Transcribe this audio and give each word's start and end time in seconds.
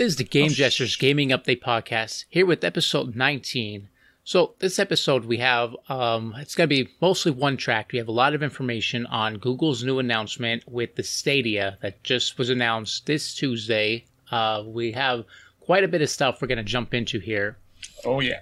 This 0.00 0.12
is 0.12 0.16
the 0.16 0.24
Game 0.24 0.48
Jesters 0.48 0.96
Gaming 0.96 1.28
Update 1.28 1.60
Podcast 1.60 2.24
here 2.30 2.46
with 2.46 2.64
episode 2.64 3.14
19. 3.14 3.90
So, 4.24 4.54
this 4.58 4.78
episode 4.78 5.26
we 5.26 5.36
have, 5.36 5.76
um, 5.90 6.34
it's 6.38 6.54
going 6.54 6.70
to 6.70 6.74
be 6.74 6.90
mostly 7.02 7.32
one 7.32 7.58
track. 7.58 7.90
We 7.92 7.98
have 7.98 8.08
a 8.08 8.10
lot 8.10 8.34
of 8.34 8.42
information 8.42 9.04
on 9.04 9.36
Google's 9.36 9.84
new 9.84 9.98
announcement 9.98 10.66
with 10.66 10.94
the 10.94 11.02
Stadia 11.02 11.76
that 11.82 12.02
just 12.02 12.38
was 12.38 12.48
announced 12.48 13.04
this 13.04 13.34
Tuesday. 13.34 14.06
Uh, 14.30 14.62
we 14.64 14.92
have 14.92 15.26
quite 15.60 15.84
a 15.84 15.88
bit 15.88 16.00
of 16.00 16.08
stuff 16.08 16.40
we're 16.40 16.48
going 16.48 16.56
to 16.56 16.64
jump 16.64 16.94
into 16.94 17.18
here. 17.18 17.58
Oh, 18.06 18.20
yeah. 18.20 18.40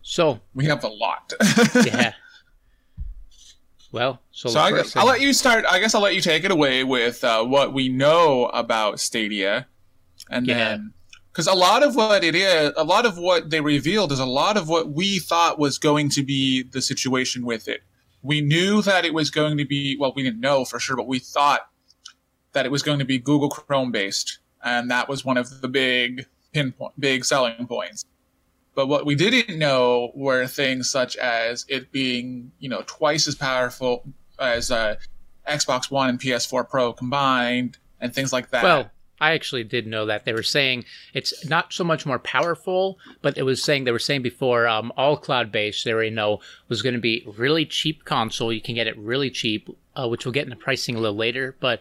So, 0.00 0.40
We 0.54 0.64
have 0.64 0.84
a 0.84 0.88
lot. 0.88 1.34
yeah. 1.84 2.14
Well, 3.92 4.20
so, 4.32 4.48
so 4.48 4.58
I 4.58 4.72
guess, 4.72 4.96
I'll 4.96 5.06
let 5.06 5.20
you 5.20 5.32
start. 5.32 5.64
I 5.70 5.78
guess 5.78 5.94
I'll 5.94 6.00
let 6.00 6.16
you 6.16 6.20
take 6.20 6.42
it 6.42 6.50
away 6.50 6.82
with 6.82 7.22
uh, 7.22 7.44
what 7.44 7.72
we 7.72 7.88
know 7.88 8.46
about 8.46 8.98
Stadia, 8.98 9.68
and 10.34 10.46
Yeah. 10.46 10.54
then 10.70 10.92
because 11.32 11.46
a 11.48 11.54
lot 11.54 11.82
of 11.82 11.96
what 11.96 12.22
it 12.22 12.36
is, 12.36 12.72
a 12.76 12.84
lot 12.84 13.04
of 13.04 13.18
what 13.18 13.50
they 13.50 13.60
revealed 13.60 14.12
is 14.12 14.20
a 14.20 14.24
lot 14.26 14.56
of 14.56 14.68
what 14.68 14.90
we 14.92 15.18
thought 15.18 15.58
was 15.58 15.78
going 15.78 16.08
to 16.10 16.22
be 16.22 16.62
the 16.62 16.80
situation 16.80 17.44
with 17.44 17.66
it. 17.66 17.82
We 18.22 18.40
knew 18.40 18.82
that 18.82 19.04
it 19.04 19.12
was 19.12 19.30
going 19.30 19.58
to 19.58 19.64
be 19.64 19.96
well, 19.98 20.12
we 20.14 20.22
didn't 20.22 20.40
know 20.40 20.64
for 20.64 20.78
sure, 20.78 20.96
but 20.96 21.08
we 21.08 21.18
thought 21.18 21.62
that 22.52 22.64
it 22.64 22.70
was 22.70 22.82
going 22.82 23.00
to 23.00 23.04
be 23.04 23.18
Google 23.18 23.48
Chrome 23.48 23.90
based, 23.90 24.38
and 24.62 24.90
that 24.90 25.08
was 25.08 25.24
one 25.24 25.36
of 25.36 25.60
the 25.60 25.68
big 25.68 26.26
pinpoint, 26.52 26.92
big 26.98 27.24
selling 27.24 27.66
points. 27.66 28.04
But 28.76 28.86
what 28.86 29.04
we 29.06 29.14
didn't 29.14 29.58
know 29.58 30.10
were 30.14 30.46
things 30.46 30.88
such 30.90 31.16
as 31.16 31.64
it 31.68 31.92
being, 31.92 32.52
you 32.58 32.68
know, 32.68 32.82
twice 32.86 33.28
as 33.28 33.34
powerful 33.34 34.04
as 34.38 34.70
uh, 34.70 34.96
Xbox 35.48 35.90
One 35.90 36.08
and 36.08 36.18
PS4 36.20 36.68
Pro 36.68 36.92
combined, 36.92 37.78
and 38.00 38.14
things 38.14 38.32
like 38.32 38.50
that. 38.50 38.62
Well, 38.64 38.90
I 39.20 39.32
actually 39.32 39.64
did 39.64 39.86
know 39.86 40.06
that 40.06 40.24
they 40.24 40.32
were 40.32 40.42
saying 40.42 40.84
it's 41.12 41.48
not 41.48 41.72
so 41.72 41.84
much 41.84 42.04
more 42.04 42.18
powerful, 42.18 42.98
but 43.22 43.38
it 43.38 43.44
was 43.44 43.62
saying 43.62 43.84
they 43.84 43.92
were 43.92 43.98
saying 43.98 44.22
before 44.22 44.66
um, 44.66 44.92
all 44.96 45.16
cloud 45.16 45.52
based. 45.52 45.84
They 45.84 45.92
already 45.92 46.10
know 46.10 46.40
was 46.68 46.82
going 46.82 46.94
to 46.94 47.00
be 47.00 47.26
really 47.36 47.64
cheap 47.64 48.04
console. 48.04 48.52
You 48.52 48.60
can 48.60 48.74
get 48.74 48.86
it 48.86 48.98
really 48.98 49.30
cheap, 49.30 49.68
uh, 49.94 50.08
which 50.08 50.24
we'll 50.24 50.32
get 50.32 50.44
into 50.44 50.56
pricing 50.56 50.96
a 50.96 51.00
little 51.00 51.16
later. 51.16 51.56
But 51.60 51.80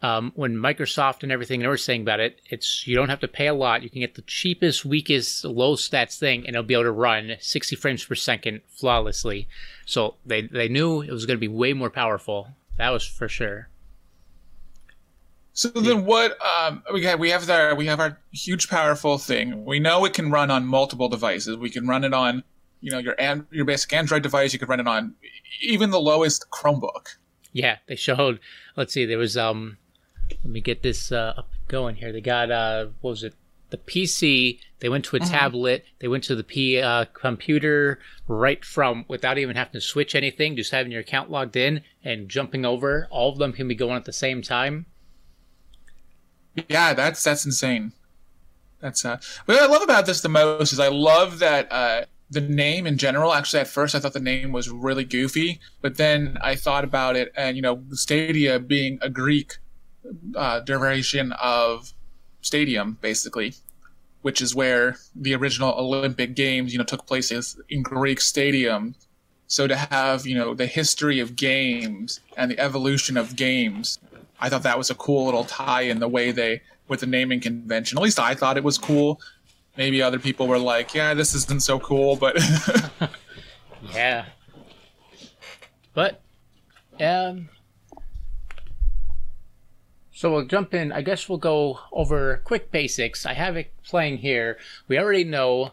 um, 0.00 0.30
when 0.36 0.54
Microsoft 0.54 1.24
and 1.24 1.32
everything 1.32 1.60
they 1.60 1.66
were 1.66 1.76
saying 1.76 2.02
about 2.02 2.20
it, 2.20 2.40
it's 2.48 2.86
you 2.86 2.94
don't 2.94 3.08
have 3.08 3.20
to 3.20 3.28
pay 3.28 3.48
a 3.48 3.54
lot. 3.54 3.82
You 3.82 3.90
can 3.90 4.00
get 4.00 4.14
the 4.14 4.22
cheapest, 4.22 4.84
weakest, 4.84 5.44
low 5.44 5.74
stats 5.74 6.18
thing, 6.18 6.46
and 6.46 6.50
it'll 6.50 6.62
be 6.62 6.74
able 6.74 6.84
to 6.84 6.92
run 6.92 7.36
60 7.40 7.74
frames 7.76 8.04
per 8.04 8.14
second 8.14 8.60
flawlessly. 8.68 9.48
So 9.84 10.14
they 10.24 10.42
they 10.42 10.68
knew 10.68 11.00
it 11.02 11.10
was 11.10 11.26
going 11.26 11.36
to 11.36 11.40
be 11.40 11.48
way 11.48 11.72
more 11.72 11.90
powerful. 11.90 12.48
That 12.76 12.90
was 12.90 13.04
for 13.04 13.28
sure. 13.28 13.68
So 15.58 15.70
then, 15.70 16.04
what 16.04 16.38
um, 16.40 16.84
we 16.94 17.02
have 17.02 17.18
we 17.18 17.30
have 17.30 17.50
our 17.50 17.74
we 17.74 17.86
have 17.86 17.98
our 17.98 18.16
huge 18.30 18.68
powerful 18.68 19.18
thing. 19.18 19.64
We 19.64 19.80
know 19.80 20.04
it 20.04 20.14
can 20.14 20.30
run 20.30 20.52
on 20.52 20.64
multiple 20.64 21.08
devices. 21.08 21.56
We 21.56 21.68
can 21.68 21.84
run 21.84 22.04
it 22.04 22.14
on, 22.14 22.44
you 22.80 22.92
know, 22.92 22.98
your 22.98 23.16
an, 23.18 23.44
your 23.50 23.64
basic 23.64 23.92
Android 23.92 24.22
device. 24.22 24.52
You 24.52 24.60
could 24.60 24.68
run 24.68 24.78
it 24.78 24.86
on 24.86 25.16
even 25.60 25.90
the 25.90 25.98
lowest 25.98 26.48
Chromebook. 26.52 27.16
Yeah, 27.52 27.78
they 27.88 27.96
showed. 27.96 28.38
Let's 28.76 28.92
see, 28.92 29.04
there 29.04 29.18
was 29.18 29.36
um. 29.36 29.78
Let 30.30 30.44
me 30.44 30.60
get 30.60 30.84
this 30.84 31.10
uh, 31.10 31.34
up 31.38 31.50
going 31.66 31.96
here. 31.96 32.12
They 32.12 32.20
got 32.20 32.52
uh, 32.52 32.86
what 33.00 33.10
was 33.10 33.24
it? 33.24 33.34
The 33.70 33.78
PC. 33.78 34.60
They 34.78 34.88
went 34.88 35.06
to 35.06 35.16
a 35.16 35.20
tablet. 35.20 35.84
They 35.98 36.06
went 36.06 36.22
to 36.24 36.36
the 36.36 36.44
P 36.44 36.80
uh, 36.80 37.06
computer 37.14 37.98
right 38.28 38.64
from 38.64 39.06
without 39.08 39.38
even 39.38 39.56
having 39.56 39.72
to 39.72 39.80
switch 39.80 40.14
anything. 40.14 40.54
Just 40.54 40.70
having 40.70 40.92
your 40.92 41.00
account 41.00 41.32
logged 41.32 41.56
in 41.56 41.82
and 42.04 42.28
jumping 42.28 42.64
over. 42.64 43.08
All 43.10 43.32
of 43.32 43.38
them 43.38 43.52
can 43.52 43.66
be 43.66 43.74
going 43.74 43.96
at 43.96 44.04
the 44.04 44.12
same 44.12 44.40
time. 44.40 44.86
Yeah, 46.68 46.94
that's 46.94 47.22
that's 47.22 47.44
insane. 47.44 47.92
That's 48.80 49.04
uh. 49.04 49.18
What 49.46 49.60
I 49.60 49.66
love 49.66 49.82
about 49.82 50.06
this 50.06 50.20
the 50.20 50.28
most 50.28 50.72
is 50.72 50.80
I 50.80 50.88
love 50.88 51.38
that 51.40 51.70
uh 51.72 52.04
the 52.30 52.40
name 52.40 52.86
in 52.86 52.98
general. 52.98 53.32
Actually, 53.32 53.60
at 53.60 53.68
first 53.68 53.94
I 53.94 54.00
thought 54.00 54.12
the 54.12 54.20
name 54.20 54.52
was 54.52 54.68
really 54.68 55.04
goofy, 55.04 55.60
but 55.80 55.96
then 55.96 56.38
I 56.42 56.54
thought 56.54 56.84
about 56.84 57.16
it, 57.16 57.32
and 57.36 57.56
you 57.56 57.62
know, 57.62 57.82
Stadia 57.92 58.58
being 58.58 58.98
a 59.00 59.08
Greek 59.08 59.58
uh, 60.36 60.60
derivation 60.60 61.32
of 61.32 61.92
stadium, 62.40 62.98
basically, 63.00 63.54
which 64.22 64.40
is 64.40 64.54
where 64.54 64.96
the 65.14 65.34
original 65.34 65.74
Olympic 65.74 66.34
Games, 66.34 66.72
you 66.72 66.78
know, 66.78 66.84
took 66.84 67.06
place 67.06 67.30
in 67.68 67.82
Greek 67.82 68.20
stadium. 68.20 68.94
So 69.46 69.66
to 69.66 69.76
have 69.76 70.26
you 70.26 70.36
know 70.36 70.52
the 70.52 70.66
history 70.66 71.20
of 71.20 71.34
games 71.34 72.20
and 72.36 72.50
the 72.50 72.58
evolution 72.58 73.16
of 73.16 73.34
games 73.36 73.98
I 74.40 74.48
thought 74.48 74.62
that 74.62 74.78
was 74.78 74.90
a 74.90 74.94
cool 74.94 75.24
little 75.24 75.44
tie 75.44 75.82
in 75.82 75.98
the 75.98 76.08
way 76.08 76.30
they 76.30 76.62
with 76.88 77.00
the 77.00 77.06
naming 77.06 77.40
convention. 77.40 77.98
At 77.98 78.02
least 78.02 78.18
I 78.18 78.34
thought 78.34 78.56
it 78.56 78.64
was 78.64 78.78
cool. 78.78 79.20
Maybe 79.76 80.02
other 80.02 80.18
people 80.18 80.46
were 80.46 80.58
like, 80.58 80.94
"Yeah, 80.94 81.14
this 81.14 81.34
isn't 81.34 81.62
so 81.62 81.78
cool," 81.78 82.16
but 82.16 82.36
Yeah. 83.94 84.26
But, 85.94 86.20
um, 87.00 87.48
so 90.12 90.32
we'll 90.32 90.46
jump 90.46 90.74
in. 90.74 90.92
I 90.92 91.02
guess 91.02 91.28
we'll 91.28 91.38
go 91.38 91.80
over 91.92 92.40
quick 92.44 92.70
basics. 92.70 93.26
I 93.26 93.34
have 93.34 93.56
it 93.56 93.72
playing 93.84 94.18
here. 94.18 94.58
We 94.86 94.98
already 94.98 95.24
know. 95.24 95.72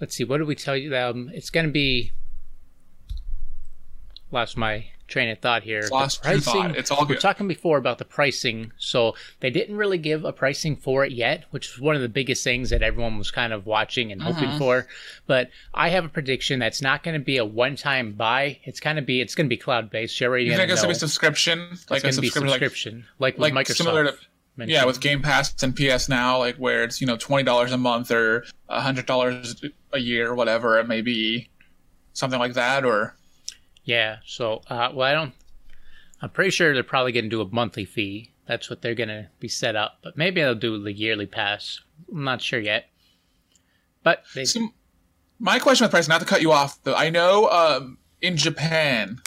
Let's 0.00 0.16
see. 0.16 0.24
What 0.24 0.38
did 0.38 0.46
we 0.46 0.54
tell 0.54 0.76
you? 0.76 0.96
Um, 0.96 1.30
it's 1.32 1.50
going 1.50 1.66
to 1.66 1.72
be. 1.72 2.12
Lost 4.32 4.56
my 4.56 4.86
train 5.08 5.28
of 5.28 5.38
thought 5.38 5.62
here. 5.62 5.82
Lost 5.90 6.24
your 6.24 6.38
thought. 6.40 6.76
It's 6.76 6.90
all 6.90 7.06
We 7.06 7.14
are 7.16 7.18
talking 7.20 7.46
before 7.48 7.78
about 7.78 7.98
the 7.98 8.04
pricing, 8.04 8.72
so 8.78 9.14
they 9.40 9.50
didn't 9.50 9.76
really 9.76 9.98
give 9.98 10.24
a 10.24 10.32
pricing 10.32 10.76
for 10.76 11.04
it 11.04 11.12
yet, 11.12 11.44
which 11.50 11.72
was 11.72 11.80
one 11.80 11.94
of 11.96 12.02
the 12.02 12.08
biggest 12.08 12.42
things 12.44 12.70
that 12.70 12.82
everyone 12.82 13.18
was 13.18 13.30
kind 13.30 13.52
of 13.52 13.66
watching 13.66 14.10
and 14.12 14.20
hoping 14.22 14.48
Mm-hmm. 14.48 14.58
for. 14.58 14.86
But 15.26 15.50
I 15.74 15.88
have 15.90 16.04
a 16.04 16.08
prediction 16.08 16.58
that's 16.58 16.82
not 16.82 17.02
going 17.02 17.18
to 17.18 17.24
be 17.24 17.36
a 17.36 17.44
one-time 17.44 18.12
buy. 18.12 18.58
It's 18.64 18.80
going 18.80 18.96
to 18.96 19.02
be 19.02 19.20
it's 19.20 19.34
going 19.34 19.46
to 19.46 19.48
be 19.48 19.56
cloud-based. 19.56 20.18
You're 20.20 20.30
already 20.30 20.44
you 20.44 20.50
going 20.50 20.58
think 20.60 20.68
to 20.68 20.72
it's 20.74 20.82
know. 20.82 20.86
gonna 20.86 20.94
be 20.94 20.98
subscription, 20.98 21.68
it's 21.72 21.90
like 21.90 22.00
a 22.00 22.02
going 22.02 22.14
to 22.14 22.20
be 22.20 22.26
subscription, 22.28 22.50
like, 22.50 22.60
subscription, 22.62 23.04
like, 23.18 23.34
with 23.38 23.42
like 23.54 23.66
Microsoft. 23.66 23.76
similar 23.76 24.04
to 24.06 24.16
mentioned. 24.56 24.72
yeah, 24.72 24.84
with 24.84 25.00
Game 25.00 25.22
Pass 25.22 25.62
and 25.62 25.76
PS 25.76 26.08
Now, 26.08 26.38
like 26.38 26.56
where 26.56 26.82
it's 26.84 27.00
you 27.00 27.06
know 27.06 27.16
twenty 27.16 27.44
dollars 27.44 27.72
a 27.72 27.78
month 27.78 28.10
or 28.10 28.44
hundred 28.68 29.06
dollars 29.06 29.62
a 29.92 29.98
year, 29.98 30.30
or 30.30 30.34
whatever 30.34 30.78
it 30.78 30.88
may 30.88 31.00
be, 31.02 31.48
something 32.14 32.38
like 32.38 32.54
that, 32.54 32.84
or 32.84 33.14
Yeah. 33.86 34.18
So, 34.26 34.60
uh, 34.68 34.90
well, 34.92 35.08
I 35.08 35.14
don't. 35.14 35.32
I'm 36.20 36.30
pretty 36.30 36.50
sure 36.50 36.74
they're 36.74 36.82
probably 36.82 37.12
going 37.12 37.24
to 37.24 37.30
do 37.30 37.40
a 37.40 37.48
monthly 37.48 37.84
fee. 37.84 38.32
That's 38.46 38.68
what 38.68 38.82
they're 38.82 38.94
going 38.94 39.08
to 39.08 39.28
be 39.40 39.48
set 39.48 39.76
up. 39.76 39.98
But 40.02 40.16
maybe 40.16 40.40
they'll 40.40 40.54
do 40.54 40.82
the 40.82 40.92
yearly 40.92 41.26
pass. 41.26 41.80
I'm 42.12 42.24
not 42.24 42.42
sure 42.42 42.60
yet. 42.60 42.88
But 44.02 44.24
they, 44.34 44.44
See, 44.44 44.68
my 45.38 45.58
question 45.58 45.84
with 45.84 45.90
price, 45.90 46.08
not 46.08 46.20
to 46.20 46.26
cut 46.26 46.42
you 46.42 46.52
off, 46.52 46.82
though, 46.82 46.94
I 46.94 47.10
know 47.10 47.48
um, 47.48 47.98
in 48.20 48.36
Japan, 48.36 49.18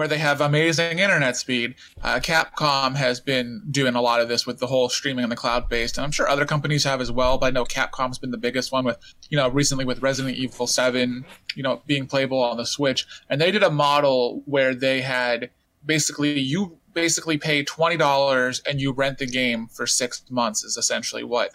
where 0.00 0.08
they 0.08 0.16
have 0.16 0.40
amazing 0.40 0.98
internet 0.98 1.36
speed, 1.36 1.74
uh, 2.00 2.18
Capcom 2.20 2.96
has 2.96 3.20
been 3.20 3.60
doing 3.70 3.94
a 3.94 4.00
lot 4.00 4.18
of 4.18 4.30
this 4.30 4.46
with 4.46 4.58
the 4.58 4.66
whole 4.66 4.88
streaming 4.88 5.24
on 5.24 5.28
the 5.28 5.36
cloud 5.36 5.68
based, 5.68 5.98
and 5.98 6.06
I'm 6.06 6.10
sure 6.10 6.26
other 6.26 6.46
companies 6.46 6.84
have 6.84 7.02
as 7.02 7.12
well. 7.12 7.36
But 7.36 7.48
I 7.48 7.50
know 7.50 7.66
Capcom's 7.66 8.18
been 8.18 8.30
the 8.30 8.38
biggest 8.38 8.72
one 8.72 8.86
with, 8.86 8.96
you 9.28 9.36
know, 9.36 9.50
recently 9.50 9.84
with 9.84 10.00
Resident 10.00 10.38
Evil 10.38 10.66
7, 10.66 11.22
you 11.54 11.62
know, 11.62 11.82
being 11.86 12.06
playable 12.06 12.42
on 12.42 12.56
the 12.56 12.64
Switch, 12.64 13.06
and 13.28 13.38
they 13.38 13.50
did 13.50 13.62
a 13.62 13.68
model 13.68 14.42
where 14.46 14.74
they 14.74 15.02
had 15.02 15.50
basically 15.84 16.40
you 16.40 16.78
basically 16.94 17.36
pay 17.36 17.62
twenty 17.62 17.98
dollars 17.98 18.62
and 18.66 18.80
you 18.80 18.92
rent 18.92 19.18
the 19.18 19.26
game 19.26 19.66
for 19.66 19.86
six 19.86 20.24
months 20.30 20.64
is 20.64 20.78
essentially 20.78 21.24
what 21.24 21.50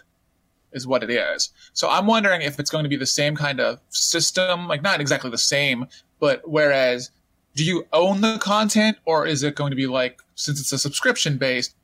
is 0.70 0.86
what 0.86 1.02
it 1.02 1.10
is. 1.10 1.50
So 1.72 1.90
I'm 1.90 2.06
wondering 2.06 2.42
if 2.42 2.60
it's 2.60 2.70
going 2.70 2.84
to 2.84 2.88
be 2.88 2.96
the 2.96 3.06
same 3.06 3.34
kind 3.34 3.58
of 3.58 3.80
system, 3.88 4.68
like 4.68 4.82
not 4.82 5.00
exactly 5.00 5.30
the 5.30 5.36
same, 5.36 5.86
but 6.20 6.42
whereas 6.44 7.10
do 7.56 7.64
you 7.64 7.86
own 7.92 8.20
the 8.20 8.38
content 8.38 8.98
or 9.06 9.26
is 9.26 9.42
it 9.42 9.56
going 9.56 9.70
to 9.70 9.76
be 9.76 9.86
like 9.86 10.22
since 10.34 10.60
it's 10.60 10.72
a 10.72 10.78
subscription 10.78 11.38
based, 11.38 11.74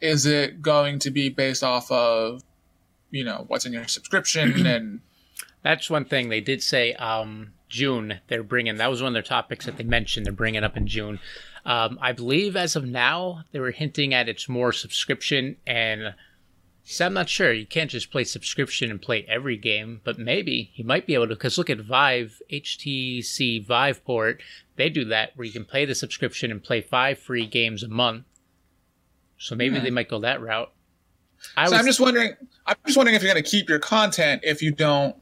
is 0.00 0.26
it 0.26 0.60
going 0.60 0.98
to 1.00 1.10
be 1.10 1.30
based 1.30 1.64
off 1.64 1.90
of 1.90 2.44
you 3.10 3.24
know 3.24 3.44
what's 3.48 3.66
in 3.66 3.72
your 3.72 3.88
subscription 3.88 4.66
and 4.66 5.00
that's 5.62 5.88
one 5.88 6.04
thing 6.04 6.28
they 6.28 6.40
did 6.40 6.62
say. 6.62 6.92
Um, 6.94 7.52
June 7.68 8.20
they're 8.28 8.42
bringing. 8.42 8.76
That 8.76 8.90
was 8.90 9.02
one 9.02 9.08
of 9.08 9.14
their 9.14 9.22
topics 9.22 9.64
that 9.64 9.78
they 9.78 9.84
mentioned. 9.84 10.26
They're 10.26 10.32
bringing 10.32 10.62
up 10.62 10.76
in 10.76 10.86
June. 10.86 11.18
Um, 11.64 11.98
I 12.02 12.12
believe 12.12 12.54
as 12.54 12.76
of 12.76 12.84
now 12.84 13.44
they 13.52 13.60
were 13.60 13.70
hinting 13.70 14.12
at 14.12 14.28
it's 14.28 14.48
more 14.48 14.72
subscription 14.72 15.56
and. 15.66 16.14
So 16.84 17.06
I'm 17.06 17.14
not 17.14 17.28
sure. 17.28 17.52
You 17.52 17.66
can't 17.66 17.90
just 17.90 18.10
play 18.10 18.24
subscription 18.24 18.90
and 18.90 19.00
play 19.00 19.24
every 19.28 19.56
game, 19.56 20.00
but 20.04 20.18
maybe 20.18 20.72
you 20.74 20.84
might 20.84 21.06
be 21.06 21.14
able 21.14 21.28
to. 21.28 21.34
Because 21.34 21.56
look 21.56 21.70
at 21.70 21.78
Vive, 21.78 22.42
HTC 22.50 23.64
Vive 23.64 24.04
port. 24.04 24.42
They 24.76 24.88
do 24.88 25.04
that 25.06 25.36
where 25.36 25.46
you 25.46 25.52
can 25.52 25.64
play 25.64 25.84
the 25.84 25.94
subscription 25.94 26.50
and 26.50 26.62
play 26.62 26.80
five 26.80 27.18
free 27.18 27.46
games 27.46 27.82
a 27.82 27.88
month. 27.88 28.24
So 29.38 29.54
maybe 29.54 29.78
they 29.78 29.90
might 29.90 30.08
go 30.08 30.20
that 30.20 30.40
route. 30.40 30.72
I 31.56 31.66
so 31.66 31.72
was, 31.72 31.80
I'm 31.80 31.86
just 31.86 32.00
wondering. 32.00 32.34
I'm 32.66 32.76
just 32.86 32.96
wondering 32.96 33.16
if 33.16 33.22
you're 33.22 33.32
going 33.32 33.42
to 33.42 33.50
keep 33.50 33.68
your 33.68 33.80
content 33.80 34.42
if 34.44 34.62
you 34.62 34.72
don't. 34.72 35.16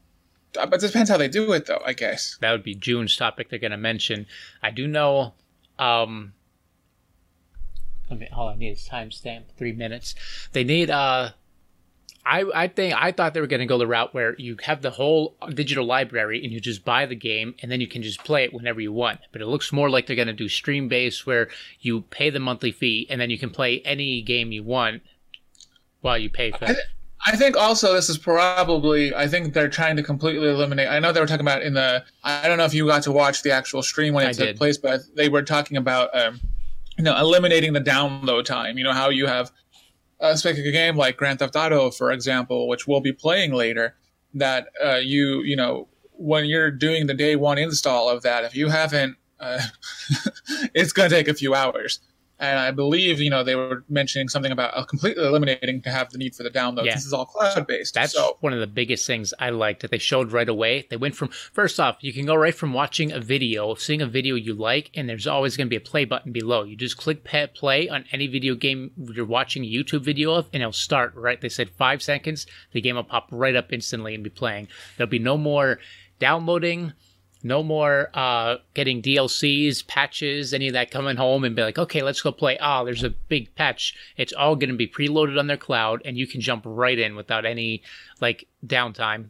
But 0.53 0.73
it 0.73 0.81
depends 0.81 1.09
how 1.09 1.17
they 1.17 1.27
do 1.27 1.51
it, 1.53 1.65
though. 1.67 1.81
I 1.85 1.93
guess. 1.93 2.37
that 2.41 2.51
would 2.51 2.63
be 2.63 2.75
June's 2.75 3.15
topic 3.15 3.49
they're 3.49 3.59
going 3.59 3.71
to 3.71 3.77
mention. 3.77 4.25
I 4.61 4.71
do 4.71 4.87
know. 4.87 5.33
Um, 5.79 6.33
I 8.11 8.15
mean, 8.15 8.29
all 8.33 8.49
I 8.49 8.55
need 8.55 8.71
is 8.71 8.87
timestamp 8.91 9.43
three 9.57 9.71
minutes. 9.71 10.15
They 10.51 10.63
need 10.63 10.89
uh 10.89 11.31
I, 12.25 12.45
I 12.53 12.67
think 12.67 12.93
I 12.95 13.11
thought 13.11 13.33
they 13.33 13.41
were 13.41 13.47
going 13.47 13.61
to 13.61 13.65
go 13.65 13.77
the 13.77 13.87
route 13.87 14.13
where 14.13 14.35
you 14.37 14.55
have 14.63 14.81
the 14.81 14.91
whole 14.91 15.35
digital 15.53 15.85
library 15.85 16.43
and 16.43 16.51
you 16.51 16.59
just 16.59 16.85
buy 16.85 17.05
the 17.05 17.15
game 17.15 17.55
and 17.61 17.71
then 17.71 17.81
you 17.81 17.87
can 17.87 18.03
just 18.03 18.23
play 18.23 18.43
it 18.43 18.53
whenever 18.53 18.79
you 18.79 18.93
want. 18.93 19.19
But 19.31 19.41
it 19.41 19.47
looks 19.47 19.71
more 19.71 19.89
like 19.89 20.05
they're 20.05 20.15
going 20.15 20.27
to 20.27 20.33
do 20.33 20.47
stream 20.47 20.87
based 20.87 21.25
where 21.25 21.49
you 21.79 22.01
pay 22.01 22.29
the 22.29 22.39
monthly 22.39 22.71
fee 22.71 23.07
and 23.09 23.19
then 23.19 23.29
you 23.29 23.39
can 23.39 23.49
play 23.49 23.81
any 23.81 24.21
game 24.21 24.51
you 24.51 24.63
want 24.63 25.01
while 26.01 26.17
you 26.17 26.29
pay 26.29 26.51
for 26.51 26.65
it. 26.65 26.77
I 27.25 27.35
think 27.35 27.55
also 27.55 27.93
this 27.93 28.09
is 28.09 28.17
probably 28.17 29.13
I 29.13 29.27
think 29.27 29.53
they're 29.53 29.69
trying 29.69 29.95
to 29.97 30.03
completely 30.03 30.49
eliminate. 30.49 30.89
I 30.89 30.99
know 30.99 31.11
they 31.11 31.19
were 31.19 31.27
talking 31.27 31.45
about 31.45 31.61
in 31.61 31.73
the 31.73 32.03
I 32.23 32.47
don't 32.47 32.57
know 32.57 32.65
if 32.65 32.73
you 32.73 32.87
got 32.87 33.03
to 33.03 33.11
watch 33.11 33.43
the 33.43 33.51
actual 33.51 33.83
stream 33.83 34.13
when 34.13 34.25
it 34.25 34.29
I 34.29 34.33
took 34.33 34.47
did. 34.47 34.57
place, 34.57 34.77
but 34.77 35.01
they 35.15 35.29
were 35.29 35.43
talking 35.43 35.77
about 35.77 36.15
um, 36.19 36.39
you 36.97 37.03
know 37.03 37.15
eliminating 37.17 37.73
the 37.73 37.81
download 37.81 38.45
time. 38.45 38.77
You 38.77 38.83
know 38.83 38.93
how 38.93 39.09
you 39.09 39.27
have 39.27 39.51
a 40.21 40.37
specific 40.37 40.71
game 40.71 40.95
like 40.95 41.17
Grand 41.17 41.39
Theft 41.39 41.55
Auto, 41.55 41.91
for 41.91 42.11
example, 42.11 42.67
which 42.67 42.87
we'll 42.87 43.01
be 43.01 43.11
playing 43.11 43.53
later. 43.53 43.95
That 44.33 44.67
uh, 44.83 44.95
you 44.95 45.41
you 45.41 45.57
know 45.57 45.89
when 46.11 46.45
you're 46.45 46.71
doing 46.71 47.07
the 47.07 47.13
day 47.13 47.35
one 47.35 47.57
install 47.57 48.07
of 48.07 48.21
that, 48.23 48.45
if 48.45 48.55
you 48.55 48.69
haven't, 48.69 49.17
uh, 49.39 49.59
it's 50.73 50.93
going 50.93 51.09
to 51.09 51.15
take 51.15 51.27
a 51.27 51.33
few 51.33 51.53
hours. 51.53 51.99
And 52.41 52.57
I 52.57 52.71
believe, 52.71 53.21
you 53.21 53.29
know, 53.29 53.43
they 53.43 53.55
were 53.55 53.85
mentioning 53.87 54.27
something 54.27 54.51
about 54.51 54.87
completely 54.87 55.23
eliminating 55.23 55.83
to 55.83 55.91
have 55.91 56.09
the 56.09 56.17
need 56.17 56.35
for 56.35 56.41
the 56.41 56.49
download. 56.49 56.85
Yeah. 56.85 56.95
This 56.95 57.05
is 57.05 57.13
all 57.13 57.25
cloud 57.25 57.67
based. 57.67 57.93
That's 57.93 58.13
so 58.13 58.37
one 58.41 58.51
of 58.51 58.59
the 58.59 58.65
biggest 58.67 59.05
things 59.05 59.31
I 59.37 59.51
liked 59.51 59.83
that 59.83 59.91
they 59.91 59.99
showed 59.99 60.31
right 60.31 60.49
away. 60.49 60.87
They 60.89 60.97
went 60.97 61.15
from 61.15 61.27
first 61.53 61.79
off, 61.79 61.97
you 62.01 62.11
can 62.11 62.25
go 62.25 62.33
right 62.33 62.55
from 62.55 62.73
watching 62.73 63.11
a 63.11 63.19
video, 63.19 63.75
seeing 63.75 64.01
a 64.01 64.07
video 64.07 64.33
you 64.33 64.55
like, 64.55 64.89
and 64.95 65.07
there's 65.07 65.27
always 65.27 65.55
going 65.55 65.67
to 65.67 65.69
be 65.69 65.75
a 65.75 65.81
play 65.81 66.03
button 66.03 66.31
below. 66.31 66.63
You 66.63 66.75
just 66.75 66.97
click 66.97 67.23
play 67.53 67.87
on 67.87 68.05
any 68.11 68.25
video 68.25 68.55
game 68.55 68.91
you're 69.13 69.23
watching 69.23 69.63
a 69.63 69.67
YouTube 69.67 70.01
video 70.01 70.33
of, 70.33 70.47
and 70.51 70.63
it'll 70.63 70.73
start 70.73 71.13
right. 71.15 71.39
They 71.39 71.49
said 71.49 71.69
five 71.69 72.01
seconds, 72.01 72.47
the 72.71 72.81
game 72.81 72.95
will 72.95 73.03
pop 73.03 73.27
right 73.31 73.55
up 73.55 73.71
instantly 73.71 74.15
and 74.15 74.23
be 74.23 74.31
playing. 74.31 74.67
There'll 74.97 75.11
be 75.11 75.19
no 75.19 75.37
more 75.37 75.77
downloading. 76.17 76.93
No 77.43 77.63
more 77.63 78.09
uh, 78.13 78.57
getting 78.73 79.01
DLCs, 79.01 79.87
patches, 79.87 80.53
any 80.53 80.67
of 80.67 80.73
that 80.73 80.91
coming 80.91 81.17
home 81.17 81.43
and 81.43 81.55
be 81.55 81.63
like, 81.63 81.79
okay, 81.79 82.03
let's 82.03 82.21
go 82.21 82.31
play. 82.31 82.57
Ah, 82.59 82.83
there's 82.83 83.03
a 83.03 83.09
big 83.09 83.53
patch. 83.55 83.95
It's 84.17 84.33
all 84.33 84.55
going 84.55 84.69
to 84.69 84.75
be 84.75 84.87
preloaded 84.87 85.39
on 85.39 85.47
their 85.47 85.57
cloud, 85.57 86.01
and 86.05 86.17
you 86.17 86.27
can 86.27 86.41
jump 86.41 86.63
right 86.65 86.97
in 86.97 87.15
without 87.15 87.45
any 87.45 87.81
like 88.19 88.47
downtime. 88.65 89.29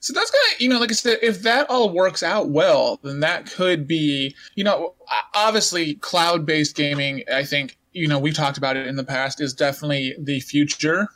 So 0.00 0.14
that's 0.14 0.30
gonna, 0.30 0.56
you 0.58 0.68
know, 0.70 0.78
like 0.78 0.90
I 0.90 0.94
said, 0.94 1.18
if 1.20 1.42
that 1.42 1.68
all 1.68 1.90
works 1.90 2.22
out 2.22 2.48
well, 2.48 2.98
then 3.02 3.20
that 3.20 3.50
could 3.50 3.86
be, 3.86 4.34
you 4.54 4.64
know, 4.64 4.94
obviously 5.34 5.94
cloud-based 5.96 6.74
gaming. 6.74 7.22
I 7.32 7.44
think, 7.44 7.76
you 7.92 8.08
know, 8.08 8.18
we've 8.18 8.34
talked 8.34 8.56
about 8.56 8.78
it 8.78 8.86
in 8.86 8.96
the 8.96 9.04
past, 9.04 9.42
is 9.42 9.52
definitely 9.52 10.14
the 10.18 10.40
future. 10.40 11.08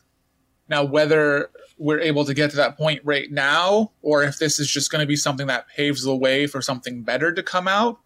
Now, 0.69 0.85
whether 0.85 1.50
we're 1.76 2.00
able 2.00 2.25
to 2.25 2.35
get 2.35 2.50
to 2.50 2.56
that 2.56 2.76
point 2.76 3.00
right 3.05 3.31
now, 3.31 3.93
or 4.03 4.23
if 4.23 4.38
this 4.38 4.59
is 4.61 4.69
just 4.71 4.91
going 4.91 5.00
to 5.00 5.06
be 5.06 5.17
something 5.17 5.47
that 5.49 5.67
paves 5.69 6.03
the 6.05 6.15
way 6.17 6.47
for 6.47 6.62
something 6.62 7.03
better 7.03 7.32
to 7.32 7.43
come 7.43 7.67
out, 7.67 7.99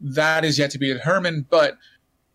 that 0.00 0.44
is 0.44 0.58
yet 0.58 0.70
to 0.72 0.78
be 0.78 0.92
determined. 0.92 1.48
But 1.48 1.78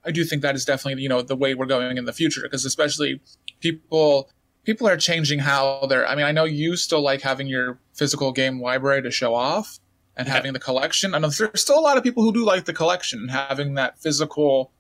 I 0.04 0.12
do 0.12 0.24
think 0.24 0.42
that 0.42 0.56
is 0.56 0.66
definitely, 0.66 1.04
you 1.04 1.10
know, 1.10 1.22
the 1.22 1.36
way 1.36 1.54
we're 1.54 1.66
going 1.66 1.98
in 1.98 2.06
the 2.06 2.14
future, 2.14 2.42
because 2.44 2.66
especially 2.66 3.22
people 3.60 4.30
people 4.64 4.88
are 4.88 4.98
changing 4.98 5.40
how 5.40 5.86
they're 5.90 6.06
i 6.08 6.14
mean 6.16 6.26
i 6.26 6.32
know 6.32 6.44
you 6.44 6.76
still 6.76 7.02
like 7.02 7.22
having 7.22 7.48
your 7.48 7.80
physical 7.94 8.32
game 8.32 8.62
library 8.62 9.02
to 9.02 9.10
show 9.10 9.34
off 9.34 9.80
and 10.16 10.28
Yeah. 10.28 10.34
having 10.34 10.54
the 10.54 10.60
collection 10.60 11.16
and 11.16 11.24
there's 11.24 11.62
still 11.62 11.80
a 11.80 11.82
lot 11.82 11.98
of 11.98 12.04
people 12.04 12.24
who 12.24 12.32
do 12.34 12.44
like 12.46 12.66
the 12.66 12.74
collection 12.74 13.20
and 13.22 13.32
having 13.32 13.74
that 13.76 14.00
physical 14.00 14.72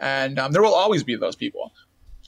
and 0.00 0.38
um, 0.38 0.52
there 0.52 0.62
will 0.62 0.74
always 0.74 1.02
be 1.04 1.16
those 1.16 1.36
people 1.36 1.72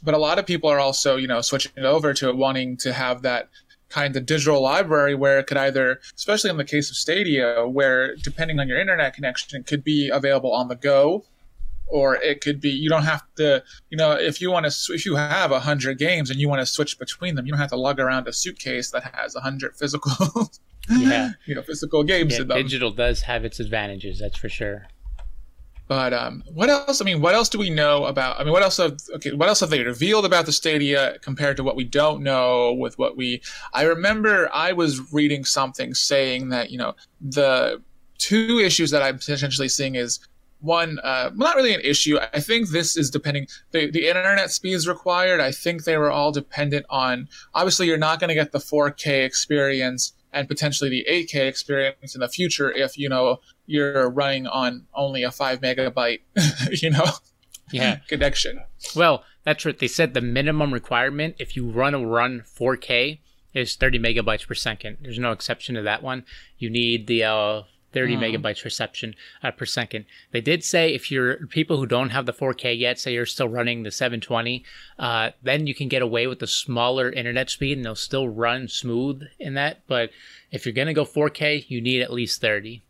but 0.07 0.15
a 0.15 0.19
lot 0.19 0.39
of 0.39 0.47
people 0.47 0.71
are 0.71 0.79
also 0.79 1.17
you 1.17 1.27
know 1.27 1.41
switching 1.43 1.85
over 1.85 2.15
to 2.15 2.33
wanting 2.33 2.77
to 2.79 2.93
have 2.95 3.21
that 3.23 3.51
kind 3.91 4.17
of 4.17 4.25
digital 4.27 4.63
library 4.63 5.15
where 5.15 5.39
it 5.39 5.47
could 5.47 5.57
either 5.59 6.01
especially 6.17 6.51
in 6.51 6.57
the 6.57 6.65
case 6.65 6.91
of 6.91 6.97
stadia 6.97 7.67
where 7.69 8.17
depending 8.17 8.59
on 8.59 8.67
your 8.69 8.81
internet 8.81 9.15
connection 9.15 9.61
it 9.61 9.67
could 9.67 9.85
be 9.85 10.09
available 10.09 10.53
on 10.53 10.69
the 10.69 10.75
go 10.75 11.25
or 11.89 12.17
it 12.17 12.41
could 12.41 12.61
be 12.61 12.71
you 12.71 12.89
don't 12.89 13.05
have 13.05 13.23
to 13.37 13.63
you 13.91 13.97
know 13.97 14.11
if 14.13 14.41
you 14.41 14.51
want 14.51 14.67
to 14.67 14.93
if 14.93 15.07
you 15.07 15.15
have 15.15 15.53
a 15.53 15.61
hundred 15.61 15.99
games 15.99 16.31
and 16.31 16.41
you 16.41 16.49
want 16.49 16.61
to 16.61 16.67
switch 16.67 16.99
between 16.99 17.37
them 17.37 17.47
you 17.47 17.53
don't 17.53 17.61
have 17.61 17.71
to 17.71 17.77
lug 17.77 18.01
around 18.01 18.27
a 18.27 18.33
suitcase 18.33 18.91
that 18.91 19.05
has 19.15 19.37
a 19.37 19.41
hundred 19.41 19.77
physical 19.77 20.11
Yeah. 20.89 21.31
you 21.47 21.55
know 21.55 21.63
physical 21.63 22.05
games 22.05 22.35
Yeah, 22.35 22.43
in 22.43 22.49
them 22.49 22.59
digital 22.63 22.91
does 22.91 23.23
have 23.23 23.45
its 23.45 23.59
advantages, 23.61 24.21
that's 24.21 24.39
for 24.39 24.49
sure. 24.49 24.87
But 25.89 26.13
um 26.13 26.43
what 26.53 26.69
else 26.69 27.01
i 27.01 27.05
mean 27.05 27.21
what 27.21 27.35
else 27.35 27.49
do 27.49 27.59
we 27.59 27.71
know 27.71 28.05
about 28.05 28.39
i 28.41 28.45
mean 28.45 28.53
what 28.53 28.63
else 28.63 28.77
have 28.77 28.99
okay 29.15 29.33
what 29.33 29.49
else 29.49 29.61
have 29.61 29.71
they 29.71 29.83
revealed 29.83 30.25
about 30.25 30.47
the 30.47 30.53
stadia 30.53 31.19
compared 31.21 31.57
to 31.57 31.65
what 31.65 31.77
we 31.77 31.85
don't 31.85 32.23
know 32.23 32.73
with 32.75 32.99
what 32.99 33.17
we 33.17 33.41
i 33.73 33.83
remember 33.83 34.49
i 34.53 34.73
was 34.73 35.13
reading 35.13 35.45
something 35.45 35.95
saying 35.95 36.49
that 36.49 36.71
you 36.71 36.79
know 36.79 36.95
the 37.21 37.81
two 38.19 38.59
issues 38.59 38.91
that 38.91 39.03
i'm 39.03 39.19
potentially 39.19 39.69
seeing 39.69 39.95
is 39.95 40.21
one 40.61 40.99
uh, 41.01 41.31
well, 41.37 41.49
not 41.49 41.57
really 41.57 41.75
an 41.75 41.81
issue. 41.83 42.19
I 42.33 42.41
think 42.41 42.71
this 42.71 42.97
is 42.97 43.11
depending 43.11 43.47
the, 43.73 43.91
the 43.91 44.09
internet 44.09 44.51
speeds 44.51 44.89
required. 44.89 45.39
I 45.41 45.53
think 45.53 45.85
they 45.85 45.99
were 45.99 46.11
all 46.11 46.33
dependent 46.33 46.87
on 46.89 47.29
obviously 47.55 47.87
you're 47.87 47.99
not 47.99 48.21
going 48.21 48.29
to 48.29 48.35
get 48.35 48.53
the 48.53 48.59
4k 48.59 49.25
experience 49.25 50.13
and 50.37 50.47
potentially 50.47 50.91
the 50.91 51.07
8k 51.11 51.49
experience 51.49 52.15
in 52.15 52.21
the 52.21 52.29
future 52.29 52.71
if 52.71 52.97
you 52.97 53.09
know 53.09 53.41
you're 53.67 54.09
running 54.11 54.47
on 54.47 54.87
only 54.95 55.23
a 55.25 55.33
5 55.33 55.61
megabyte 55.61 56.21
you 56.83 56.91
know 56.91 57.07
Yeah. 57.73 57.97
connection 58.09 58.61
Well, 58.95 59.25
that's 59.45 59.65
what 59.65 59.79
they 59.79 59.89
said. 59.89 60.13
The 60.13 60.21
minimum 60.21 60.75
requirement, 60.75 61.37
if 61.39 61.57
you 61.57 61.71
run 61.71 61.95
a 61.95 62.05
run 62.05 62.43
4K, 62.59 63.21
is 63.55 63.77
30 63.77 63.99
megabytes 63.99 64.47
per 64.47 64.55
second. 64.55 64.99
There's 65.01 65.19
no 65.19 65.33
exception 65.33 65.77
to 65.77 65.83
that 65.83 66.03
one. 66.03 66.25
You 66.59 66.69
need 66.69 67.07
the 67.07 67.25
uh, 67.25 67.63
30 67.97 68.19
megabytes 68.19 68.63
reception 68.63 69.15
uh, 69.43 69.51
per 69.51 69.65
second. 69.65 70.05
They 70.31 70.43
did 70.43 70.63
say 70.63 70.95
if 70.95 71.11
you're 71.11 71.47
people 71.47 71.79
who 71.79 71.87
don't 71.87 72.11
have 72.11 72.27
the 72.27 72.33
4K 72.35 72.79
yet, 72.79 72.99
say 72.99 73.15
you're 73.15 73.25
still 73.25 73.49
running 73.49 73.85
the 73.85 73.91
720, 73.91 74.63
uh, 74.99 75.31
then 75.43 75.67
you 75.67 75.75
can 75.75 75.89
get 75.89 76.03
away 76.03 76.27
with 76.27 76.41
the 76.41 76.47
smaller 76.47 77.11
internet 77.11 77.49
speed 77.49 77.79
and 77.79 77.87
they'll 77.87 77.95
still 77.95 78.29
run 78.29 78.69
smooth 78.69 79.23
in 79.39 79.55
that. 79.55 79.81
But 79.87 80.11
if 80.51 80.67
you're 80.67 80.75
gonna 80.75 80.93
go 80.93 81.07
4K, 81.07 81.65
you 81.69 81.81
need 81.81 82.03
at 82.03 82.13
least 82.13 82.39
30. 82.43 82.83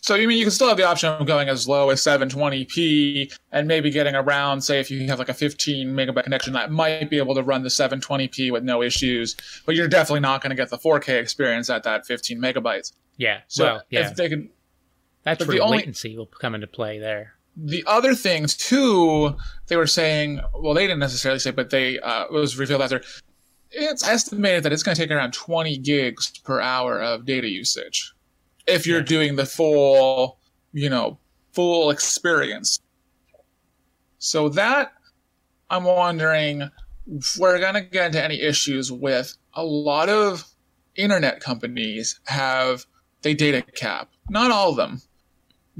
so 0.00 0.14
you 0.14 0.28
mean 0.28 0.38
you 0.38 0.44
can 0.44 0.52
still 0.52 0.68
have 0.68 0.76
the 0.76 0.86
option 0.86 1.08
of 1.12 1.26
going 1.26 1.48
as 1.48 1.66
low 1.66 1.90
as 1.90 2.00
720p 2.00 3.36
and 3.50 3.66
maybe 3.66 3.90
getting 3.90 4.14
around 4.14 4.62
say 4.62 4.78
if 4.78 4.92
you 4.92 5.06
have 5.08 5.18
like 5.18 5.28
a 5.28 5.34
15 5.34 5.88
megabyte 5.88 6.22
connection 6.22 6.52
that 6.52 6.70
might 6.70 7.10
be 7.10 7.18
able 7.18 7.34
to 7.34 7.42
run 7.42 7.62
the 7.64 7.68
720p 7.68 8.52
with 8.52 8.62
no 8.62 8.80
issues 8.80 9.36
but 9.66 9.74
you're 9.74 9.88
definitely 9.88 10.20
not 10.20 10.40
going 10.40 10.50
to 10.50 10.56
get 10.56 10.70
the 10.70 10.78
4k 10.78 11.20
experience 11.20 11.68
at 11.68 11.82
that 11.82 12.06
15 12.06 12.40
megabytes 12.40 12.92
Yeah. 13.20 13.40
so 13.48 13.64
well, 13.64 13.82
yeah. 13.90 14.08
if 14.08 14.16
they 14.16 14.28
can 14.30 14.48
That's 15.24 15.46
where 15.46 15.56
the 15.58 15.62
only- 15.62 15.78
latency 15.78 16.16
will 16.16 16.26
come 16.26 16.54
into 16.54 16.66
play 16.66 16.98
there. 16.98 17.34
the 17.56 17.84
other 17.86 18.14
things 18.14 18.56
too, 18.56 19.36
they 19.66 19.76
were 19.76 19.86
saying. 19.86 20.40
Well, 20.58 20.72
they 20.74 20.84
didn't 20.86 21.00
necessarily 21.00 21.38
say, 21.40 21.50
but 21.50 21.68
they 21.70 21.98
uh, 22.00 22.24
it 22.24 22.32
was 22.32 22.56
revealed 22.58 22.80
after. 22.82 23.02
It's 23.72 24.02
estimated 24.08 24.62
that 24.64 24.72
it's 24.72 24.82
going 24.82 24.96
to 24.96 25.00
take 25.02 25.10
around 25.12 25.32
20 25.32 25.76
gigs 25.78 26.32
per 26.38 26.60
hour 26.60 27.00
of 27.00 27.24
data 27.26 27.48
usage 27.48 28.12
if 28.66 28.86
you're 28.86 28.98
Yeah. 29.00 29.04
doing 29.14 29.36
the 29.36 29.46
full, 29.46 30.38
you 30.72 30.88
know, 30.90 31.18
full 31.52 31.90
experience. 31.90 32.80
So 34.18 34.48
that 34.50 34.92
I'm 35.68 35.84
wondering 35.84 36.70
if 37.06 37.36
we're 37.38 37.58
going 37.60 37.74
to 37.74 37.80
get 37.82 38.06
into 38.06 38.22
any 38.24 38.40
issues 38.40 38.90
with 38.90 39.36
a 39.54 39.64
lot 39.64 40.08
of 40.08 40.44
internet 40.96 41.40
companies 41.40 42.18
have 42.24 42.86
they 43.22 43.34
data 43.34 43.62
cap. 43.62 44.10
Not 44.28 44.50
all 44.50 44.70
of 44.70 44.76
them 44.76 45.02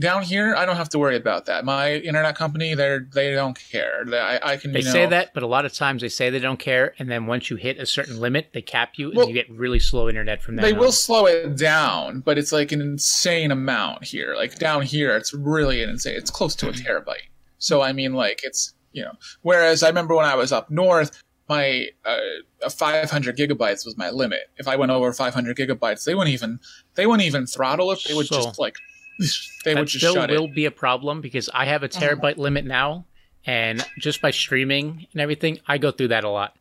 down 0.01 0.23
here, 0.23 0.55
I 0.57 0.65
don't 0.65 0.77
have 0.77 0.89
to 0.91 0.99
worry 0.99 1.17
about 1.17 1.47
that. 1.47 1.65
My 1.65 1.95
internet 1.95 2.35
company, 2.35 2.75
they're 2.75 3.07
they 3.13 3.33
don't 3.33 3.59
care. 3.71 4.05
I, 4.13 4.41
I 4.43 4.57
can. 4.57 4.73
They 4.73 4.81
you 4.81 4.87
know, 4.87 4.93
say 4.93 5.07
that, 5.07 5.35
but 5.35 5.43
a 5.43 5.47
lot 5.47 5.65
of 5.65 5.73
times 5.73 6.03
they 6.03 6.09
say 6.09 6.31
they 6.31 6.39
don't 6.39 6.59
care, 6.59 6.95
and 6.99 7.11
then 7.11 7.27
once 7.27 7.51
you 7.51 7.57
hit 7.57 7.79
a 7.79 7.87
certain 7.87 8.19
limit, 8.19 8.51
they 8.53 8.63
cap 8.63 8.93
you, 8.97 9.09
and 9.09 9.17
Well, 9.17 9.29
you 9.29 9.35
get 9.35 9.51
really 9.51 9.79
slow 9.79 10.09
internet 10.09 10.43
from 10.43 10.57
that. 10.57 10.63
They 10.63 10.73
on. 10.73 10.79
will 10.79 10.93
slow 10.93 11.27
it 11.27 11.57
down, 11.57 12.21
but 12.21 12.39
it's 12.39 12.51
like 12.51 12.73
an 12.73 12.81
insane 12.81 13.51
amount 13.51 14.05
here. 14.05 14.35
Like 14.35 14.59
down 14.59 14.83
here, 14.83 15.17
it's 15.17 15.35
really 15.35 15.83
an 15.83 15.91
insane. 15.91 16.17
It's 16.17 16.31
close 16.31 16.55
to 16.57 16.69
a 16.69 16.73
terabyte. 16.73 17.29
So 17.59 17.83
I 17.83 17.93
mean, 17.93 18.15
like 18.15 18.41
it's 18.43 18.75
you 18.93 19.05
know. 19.05 19.13
Whereas 19.43 19.83
I 19.83 19.89
remember 19.89 20.15
when 20.15 20.27
I 20.27 20.35
was 20.35 20.51
up 20.51 20.71
north, 20.71 21.23
my 21.51 21.89
uh, 22.07 22.71
500 22.71 23.37
gigabytes 23.37 23.85
was 23.85 23.95
my 23.99 24.09
limit. 24.11 24.49
If 24.57 24.67
I 24.69 24.77
went 24.77 24.91
over 24.91 25.13
500 25.13 25.57
gigabytes, 25.57 26.05
they 26.05 26.15
wouldn't 26.15 26.33
even 26.33 26.61
they 26.95 27.05
wouldn't 27.07 27.27
even 27.27 27.47
throttle 27.47 27.91
it. 27.93 28.01
They 28.09 28.15
would 28.15 28.27
So- 28.27 28.37
just 28.37 28.59
like 28.59 28.77
they 29.65 29.75
that 29.75 29.81
would 29.81 29.89
just 29.89 29.99
still 30.03 30.15
shut 30.15 30.31
will 30.31 30.45
it. 30.47 30.55
be 30.55 30.65
a 30.65 30.71
problem 30.71 31.21
because 31.21 31.51
I 31.53 31.67
have 31.67 31.83
a 31.83 31.89
terabyte 31.89 32.39
limit 32.39 32.65
now, 32.65 33.05
and 33.45 33.85
just 33.99 34.23
by 34.23 34.31
streaming 34.31 35.07
and 35.13 35.21
everything, 35.21 35.59
I 35.67 35.77
go 35.77 35.91
through 35.91 36.09
that 36.09 36.25
a 36.25 36.31
lot. 36.31 36.57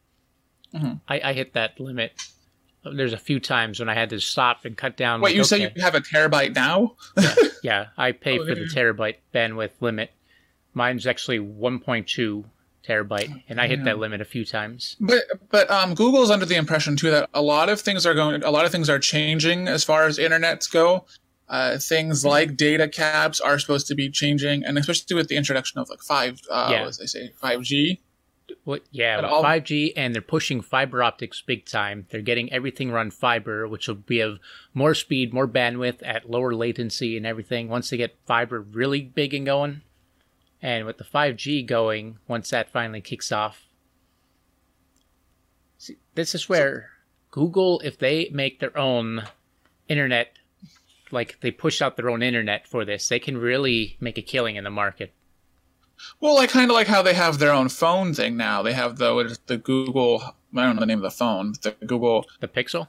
Mhm. 0.76 1.00
I, 1.08 1.22
I 1.24 1.34
hit 1.34 1.54
that 1.54 1.80
limit. 1.80 2.12
There's 2.84 3.14
a 3.14 3.18
few 3.18 3.40
times 3.40 3.80
when 3.80 3.90
I 3.90 3.94
had 3.94 4.10
to 4.12 4.20
stop 4.20 4.66
and 4.66 4.76
cut 4.78 4.98
down. 4.98 5.22
Wait, 5.22 5.30
like, 5.32 5.36
you 5.38 5.44
say 5.44 5.62
you 5.74 5.82
have 5.82 5.96
a 5.96 6.02
terabyte 6.02 6.56
now? 6.56 6.96
Yeah, 7.64 7.88
I 7.98 8.12
pay 8.14 8.40
Oh, 8.40 8.46
for 8.46 8.56
the 8.56 8.62
terabyte 8.66 9.16
bandwidth 9.34 9.72
limit. 9.82 10.12
Mine's 10.74 11.06
actually 11.08 11.40
1.2 11.40 12.46
terabyte, 12.88 13.44
and 13.50 13.60
I 13.62 13.68
hit 13.68 13.80
Yeah. 13.80 13.86
that 13.86 14.00
limit 14.00 14.22
a 14.22 14.26
few 14.26 14.46
times. 14.46 14.96
But 15.00 15.24
but 15.50 15.70
um, 15.70 15.94
Google's 15.96 16.30
under 16.32 16.46
the 16.46 16.56
impression 16.56 16.96
too 16.96 17.12
that 17.12 17.30
a 17.34 17.42
lot 17.42 17.70
of 17.70 17.80
things 17.82 18.06
are 18.06 18.14
going, 18.14 18.44
a 18.44 18.52
lot 18.52 18.66
of 18.66 18.72
things 18.72 18.90
are 18.90 19.00
changing 19.00 19.68
as 19.68 19.84
far 19.84 20.06
as 20.06 20.18
internets 20.18 20.72
go. 20.72 21.06
Uh, 21.48 21.80
things 21.80 22.24
like 22.24 22.56
data 22.56 22.88
caps 22.88 23.42
are 23.42 23.58
supposed 23.58 23.88
to 23.88 23.96
be 23.96 24.10
changing, 24.10 24.64
and 24.64 24.78
especially 24.78 25.16
with 25.16 25.28
the 25.30 25.36
introduction 25.36 25.80
of 25.80 25.90
like 25.90 26.02
five, 26.02 26.40
uh, 26.52 26.70
Yeah. 26.72 26.82
what 26.84 26.92
did 26.94 27.02
they 27.02 27.06
say, 27.08 27.32
five 27.42 27.64
G. 27.64 28.00
What? 28.64 28.84
Yeah, 28.92 29.22
all- 29.22 29.44
5G, 29.44 29.94
and 29.96 30.14
they're 30.14 30.22
pushing 30.24 30.62
fiber 30.62 31.02
optics 31.04 31.42
big 31.42 31.66
time. 31.66 32.08
They're 32.10 32.22
getting 32.22 32.52
everything 32.52 32.92
run 32.92 33.10
fiber, 33.12 33.68
which 33.68 33.88
will 33.88 33.96
be 33.96 34.20
of 34.22 34.40
more 34.74 34.94
speed, 34.96 35.34
more 35.34 35.48
bandwidth 35.48 36.00
at 36.04 36.30
lower 36.30 36.54
latency 36.56 37.16
and 37.16 37.26
everything. 37.28 37.68
Once 37.70 37.90
they 37.90 37.98
get 37.98 38.16
fiber 38.26 38.60
really 38.62 39.02
big 39.02 39.34
and 39.36 39.46
going, 39.46 39.82
and 40.62 40.86
with 40.86 40.98
the 40.98 41.04
5G 41.04 41.66
going, 41.66 42.18
once 42.28 42.50
that 42.50 42.70
finally 42.72 43.02
kicks 43.02 43.32
off, 43.32 43.68
see, 45.78 45.98
this 46.16 46.36
is 46.36 46.50
where 46.50 46.90
Google, 47.32 47.80
if 47.84 47.98
they 47.98 48.30
make 48.34 48.60
their 48.60 48.78
own 48.78 49.24
internet, 49.88 50.38
like 51.12 51.40
they 51.42 51.52
push 51.52 51.82
out 51.82 51.96
their 51.98 52.10
own 52.10 52.22
internet 52.22 52.68
for 52.68 52.86
this, 52.86 53.08
they 53.08 53.20
can 53.20 53.38
really 53.38 53.98
make 54.00 54.18
a 54.18 54.22
killing 54.22 54.56
in 54.56 54.64
the 54.64 54.70
market. 54.70 55.14
Well, 56.22 56.36
like 56.36 56.50
kind 56.50 56.70
of 56.70 56.76
like 56.76 56.88
how 56.88 57.02
they 57.02 57.14
have 57.14 57.40
their 57.40 57.52
own 57.52 57.68
phone 57.70 58.14
thing 58.14 58.38
now. 58.38 58.62
They 58.62 58.74
have 58.74 58.98
the 58.98 59.38
the 59.48 59.58
Google. 59.58 60.22
I 60.56 60.64
don't 60.64 60.76
know 60.76 60.80
the 60.80 60.86
name 60.86 61.00
of 61.00 61.04
the 61.04 61.12
phone. 61.12 61.54
The 61.62 61.76
Google 61.86 62.26
The 62.40 62.48
Pixel. 62.48 62.88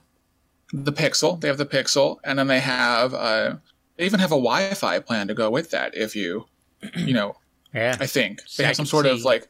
the 0.72 0.92
Pixel. 0.92 1.40
They 1.40 1.48
have 1.48 1.58
the 1.58 1.66
Pixel, 1.66 2.18
and 2.22 2.38
then 2.38 2.46
they 2.46 2.60
have 2.60 3.12
uh, 3.12 3.56
they 3.96 4.04
even 4.04 4.20
have 4.20 4.30
a 4.30 4.36
Wi-Fi 4.36 5.00
plan 5.00 5.26
to 5.26 5.34
go 5.34 5.50
with 5.50 5.70
that. 5.70 5.96
If 5.96 6.14
you, 6.14 6.46
you 6.96 7.12
know, 7.12 7.36
Yeah. 7.74 7.96
I 7.98 8.06
think 8.06 8.40
they 8.56 8.64
have 8.64 8.76
some 8.76 8.86
sort 8.86 9.06
of 9.06 9.22
like. 9.24 9.48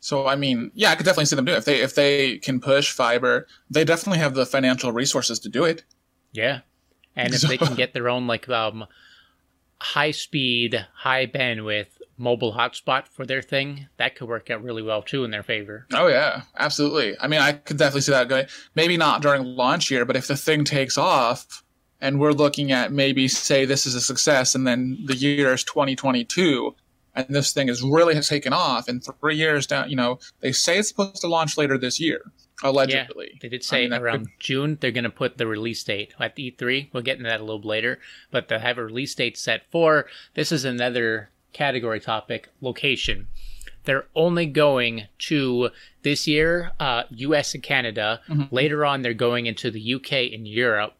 So 0.00 0.26
I 0.26 0.36
mean, 0.36 0.70
yeah, 0.74 0.90
I 0.90 0.96
could 0.96 1.06
definitely 1.06 1.26
see 1.26 1.36
them 1.36 1.44
do 1.44 1.52
it. 1.52 1.58
If 1.58 1.64
they 1.64 1.80
if 1.80 1.94
they 1.94 2.38
can 2.38 2.60
push 2.60 2.90
fiber, 2.92 3.46
they 3.70 3.84
definitely 3.84 4.18
have 4.18 4.34
the 4.34 4.46
financial 4.46 4.92
resources 4.92 5.38
to 5.40 5.48
do 5.48 5.64
it. 5.64 5.84
Yeah. 6.32 6.60
And 7.16 7.32
if 7.32 7.42
they 7.42 7.56
can 7.56 7.74
get 7.74 7.92
their 7.94 8.08
own 8.08 8.26
like 8.26 8.48
um 8.48 8.86
high 9.80 10.10
speed, 10.10 10.86
high 10.94 11.26
bandwidth 11.26 11.88
mobile 12.16 12.52
hotspot 12.52 13.08
for 13.08 13.26
their 13.26 13.42
thing, 13.42 13.88
that 13.96 14.14
could 14.14 14.28
work 14.28 14.50
out 14.50 14.62
really 14.62 14.82
well 14.82 15.02
too 15.02 15.24
in 15.24 15.30
their 15.30 15.42
favor. 15.42 15.86
Oh 15.92 16.06
yeah, 16.06 16.42
absolutely. 16.56 17.16
I 17.20 17.28
mean, 17.28 17.40
I 17.40 17.52
could 17.52 17.76
definitely 17.76 18.02
see 18.02 18.12
that 18.12 18.28
going. 18.28 18.46
Maybe 18.74 18.96
not 18.96 19.22
during 19.22 19.44
launch 19.44 19.90
year, 19.90 20.04
but 20.04 20.16
if 20.16 20.26
the 20.26 20.36
thing 20.36 20.64
takes 20.64 20.96
off, 20.98 21.62
and 22.00 22.20
we're 22.20 22.32
looking 22.32 22.72
at 22.72 22.92
maybe 22.92 23.28
say 23.28 23.64
this 23.64 23.86
is 23.86 23.94
a 23.94 24.00
success, 24.00 24.54
and 24.54 24.66
then 24.66 24.98
the 25.06 25.16
year 25.16 25.52
is 25.54 25.64
2022, 25.64 26.74
and 27.14 27.26
this 27.28 27.52
thing 27.52 27.68
is 27.68 27.82
really 27.82 28.14
has 28.14 28.28
taken 28.28 28.52
off, 28.52 28.88
in 28.88 29.00
three 29.00 29.36
years 29.36 29.66
down, 29.66 29.90
you 29.90 29.96
know, 29.96 30.18
they 30.40 30.52
say 30.52 30.78
it's 30.78 30.88
supposed 30.88 31.20
to 31.22 31.28
launch 31.28 31.56
later 31.56 31.78
this 31.78 32.00
year, 32.00 32.20
allegedly. 32.62 33.38
They 33.40 33.48
did 33.48 33.62
I 33.62 33.64
say 33.64 33.80
mean, 33.82 33.90
that 33.90 34.02
around 34.02 34.28
June 34.38 34.78
they're 34.80 34.90
going 34.90 35.04
to 35.04 35.10
put 35.10 35.38
the 35.38 35.46
release 35.46 35.82
date 35.84 36.14
at 36.18 36.36
E3. 36.36 36.88
We'll 36.92 37.02
get 37.02 37.18
into 37.18 37.28
that 37.28 37.40
a 37.40 37.44
little 37.44 37.58
bit 37.60 37.68
later, 37.68 37.98
but 38.30 38.48
they 38.48 38.58
have 38.58 38.78
a 38.78 38.84
release 38.84 39.14
date 39.14 39.36
set 39.38 39.62
for 39.70 40.06
this 40.34 40.50
is 40.52 40.64
another 40.64 41.30
category 41.52 42.00
topic 42.00 42.48
location. 42.60 43.28
They're 43.84 44.06
only 44.16 44.46
going 44.46 45.08
to 45.20 45.68
this 46.02 46.26
year, 46.26 46.72
uh, 46.80 47.02
U.S. 47.10 47.52
and 47.54 47.62
Canada. 47.62 48.20
Mhm. 48.28 48.50
Later 48.50 48.84
on, 48.86 49.02
they're 49.02 49.12
going 49.12 49.44
into 49.46 49.70
the 49.70 49.80
U.K. 49.80 50.32
and 50.34 50.48
Europe, 50.48 50.94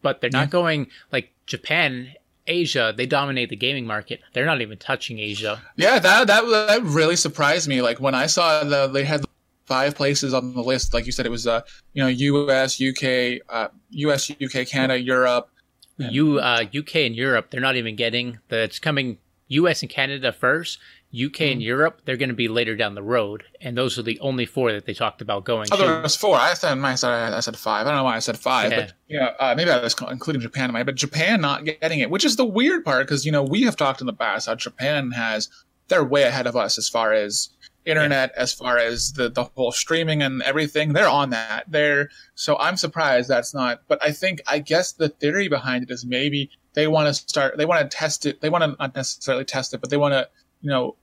but 0.00 0.20
they're 0.20 0.30
not 0.30 0.46
Yeah. 0.46 0.50
going 0.52 0.86
like 1.10 1.32
Japan, 1.46 2.12
Asia. 2.46 2.92
They 2.96 3.06
dominate 3.06 3.50
the 3.50 3.56
gaming 3.56 3.86
market. 3.86 4.20
They're 4.32 4.46
not 4.46 4.60
even 4.60 4.78
touching 4.78 5.18
Asia. 5.18 5.60
Yeah, 5.76 5.98
that 5.98 6.26
that 6.26 6.44
that 6.46 6.82
really 6.82 7.16
surprised 7.16 7.68
me. 7.68 7.82
Like 7.82 8.00
when 8.00 8.14
I 8.14 8.26
saw 8.26 8.64
the 8.64 8.86
they 8.86 9.04
had 9.04 9.24
five 9.70 9.94
places 9.94 10.34
on 10.34 10.52
the 10.52 10.62
list. 10.62 10.92
Like 10.92 11.06
you 11.06 11.12
said, 11.12 11.26
it 11.26 11.30
was 11.30 11.46
uh 11.46 11.60
you 11.94 12.02
know 12.02 12.08
U.S., 12.08 12.82
UK, 12.82 13.40
uh, 13.48 13.68
U.S., 13.90 14.28
UK, 14.30 14.66
Canada, 14.66 15.00
Europe. 15.00 15.48
Yeah. 15.96 16.10
U 16.10 16.40
uh, 16.40 16.64
UK 16.76 16.96
and 16.96 17.14
Europe, 17.14 17.50
they're 17.50 17.60
not 17.60 17.76
even 17.76 17.94
getting 17.94 18.40
the. 18.48 18.58
It's 18.62 18.78
coming 18.78 19.18
U.S. 19.48 19.82
and 19.82 19.90
Canada 19.90 20.32
first. 20.32 20.78
UK 21.12 21.52
and 21.52 21.60
Mhm. 21.60 21.64
Europe, 21.64 22.02
they're 22.04 22.16
going 22.16 22.28
to 22.28 22.34
be 22.34 22.46
later 22.48 22.76
down 22.76 22.94
the 22.94 23.02
road, 23.02 23.42
and 23.60 23.76
those 23.76 23.98
are 23.98 24.02
the 24.02 24.18
only 24.20 24.46
four 24.46 24.72
that 24.72 24.86
they 24.86 24.94
talked 24.94 25.20
about 25.20 25.44
going 25.44 25.66
to. 25.66 25.74
Oh, 25.74 25.76
there 25.76 26.00
was 26.00 26.14
four. 26.16 26.36
I 26.36 26.54
said 26.54 26.78
I 26.78 26.94
said 26.94 27.32
I 27.32 27.40
said 27.40 27.56
five. 27.56 27.86
I 27.86 27.90
don't 27.90 27.98
know 27.98 28.04
why 28.04 28.16
I 28.16 28.20
said 28.20 28.38
five, 28.38 28.70
Yeah. 28.70 28.80
but 28.80 28.92
you 29.08 29.18
know, 29.18 29.32
uh, 29.40 29.54
maybe 29.56 29.70
I 29.70 29.80
was 29.82 29.94
including 30.10 30.40
Japan 30.40 30.70
in 30.70 30.72
my. 30.72 30.82
But 30.84 30.94
Japan 30.94 31.40
not 31.40 31.64
getting 31.64 31.98
it, 32.00 32.10
which 32.10 32.24
is 32.24 32.36
the 32.36 32.44
weird 32.44 32.84
part, 32.84 33.06
because 33.06 33.26
you 33.26 33.32
know 33.32 33.42
we 33.42 33.62
have 33.62 33.76
talked 33.76 34.00
in 34.00 34.06
the 34.06 34.12
past 34.12 34.46
how 34.46 34.54
Japan 34.54 35.10
has 35.12 35.48
they're 35.88 36.04
way 36.04 36.22
ahead 36.22 36.46
of 36.46 36.54
us 36.56 36.78
as 36.78 36.88
far 36.88 37.12
as 37.12 37.48
internet, 37.86 38.30
as 38.36 38.52
far 38.52 38.78
as 38.78 39.12
the 39.14 39.28
the 39.28 39.44
whole 39.44 39.72
streaming 39.72 40.22
and 40.22 40.42
everything. 40.42 40.92
They're 40.92 41.08
on 41.08 41.30
that. 41.30 41.64
They're 41.66 42.10
so 42.36 42.56
I'm 42.58 42.76
surprised 42.76 43.28
that's 43.28 43.52
not. 43.52 43.80
But 43.88 43.98
I 44.04 44.12
think 44.12 44.42
I 44.46 44.60
guess 44.60 44.92
the 44.92 45.08
theory 45.08 45.48
behind 45.48 45.82
it 45.82 45.90
is 45.90 46.04
maybe 46.04 46.50
they 46.74 46.86
want 46.86 47.08
to 47.08 47.14
start. 47.14 47.56
They 47.58 47.64
want 47.64 47.80
to 47.90 47.96
test 47.96 48.26
it. 48.26 48.40
They 48.42 48.48
want 48.50 48.62
to 48.62 48.76
not 48.78 48.94
necessarily 48.94 49.44
test 49.44 49.74
it, 49.74 49.80
but 49.80 49.90
they 49.90 49.96
want 49.96 50.12
to 50.12 50.28
you 50.62 50.70
know 50.70 50.96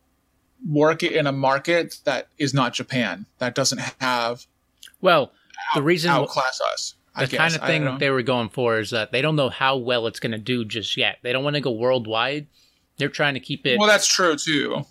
work 0.67 1.03
it 1.03 1.13
in 1.13 1.27
a 1.27 1.31
market 1.31 1.99
that 2.03 2.27
is 2.37 2.53
not 2.53 2.73
Japan 2.73 3.25
that 3.37 3.55
doesn't 3.55 3.79
have 3.99 4.45
Well, 5.01 5.31
the 5.75 5.81
reason 5.83 6.09
outclass 6.11 6.59
us. 6.73 6.95
I 7.15 7.25
the 7.25 7.31
guess. 7.31 7.37
kind 7.37 7.55
of 7.55 7.61
thing 7.67 7.97
they 7.97 8.09
were 8.11 8.21
going 8.21 8.49
for 8.49 8.79
is 8.79 8.91
that 8.91 9.11
they 9.11 9.21
don't 9.21 9.35
know 9.35 9.49
how 9.49 9.77
well 9.77 10.05
it's 10.07 10.19
going 10.19 10.31
to 10.33 10.37
do 10.37 10.63
just 10.65 10.97
yet. 10.97 11.17
They 11.23 11.31
don't 11.31 11.43
want 11.43 11.55
to 11.55 11.61
go 11.61 11.71
worldwide. 11.71 12.47
They're 12.97 13.09
trying 13.09 13.33
to 13.35 13.39
keep 13.39 13.65
it 13.65 13.77
well, 13.79 13.87
that's 13.87 14.07
true 14.07 14.35
too. 14.35 14.83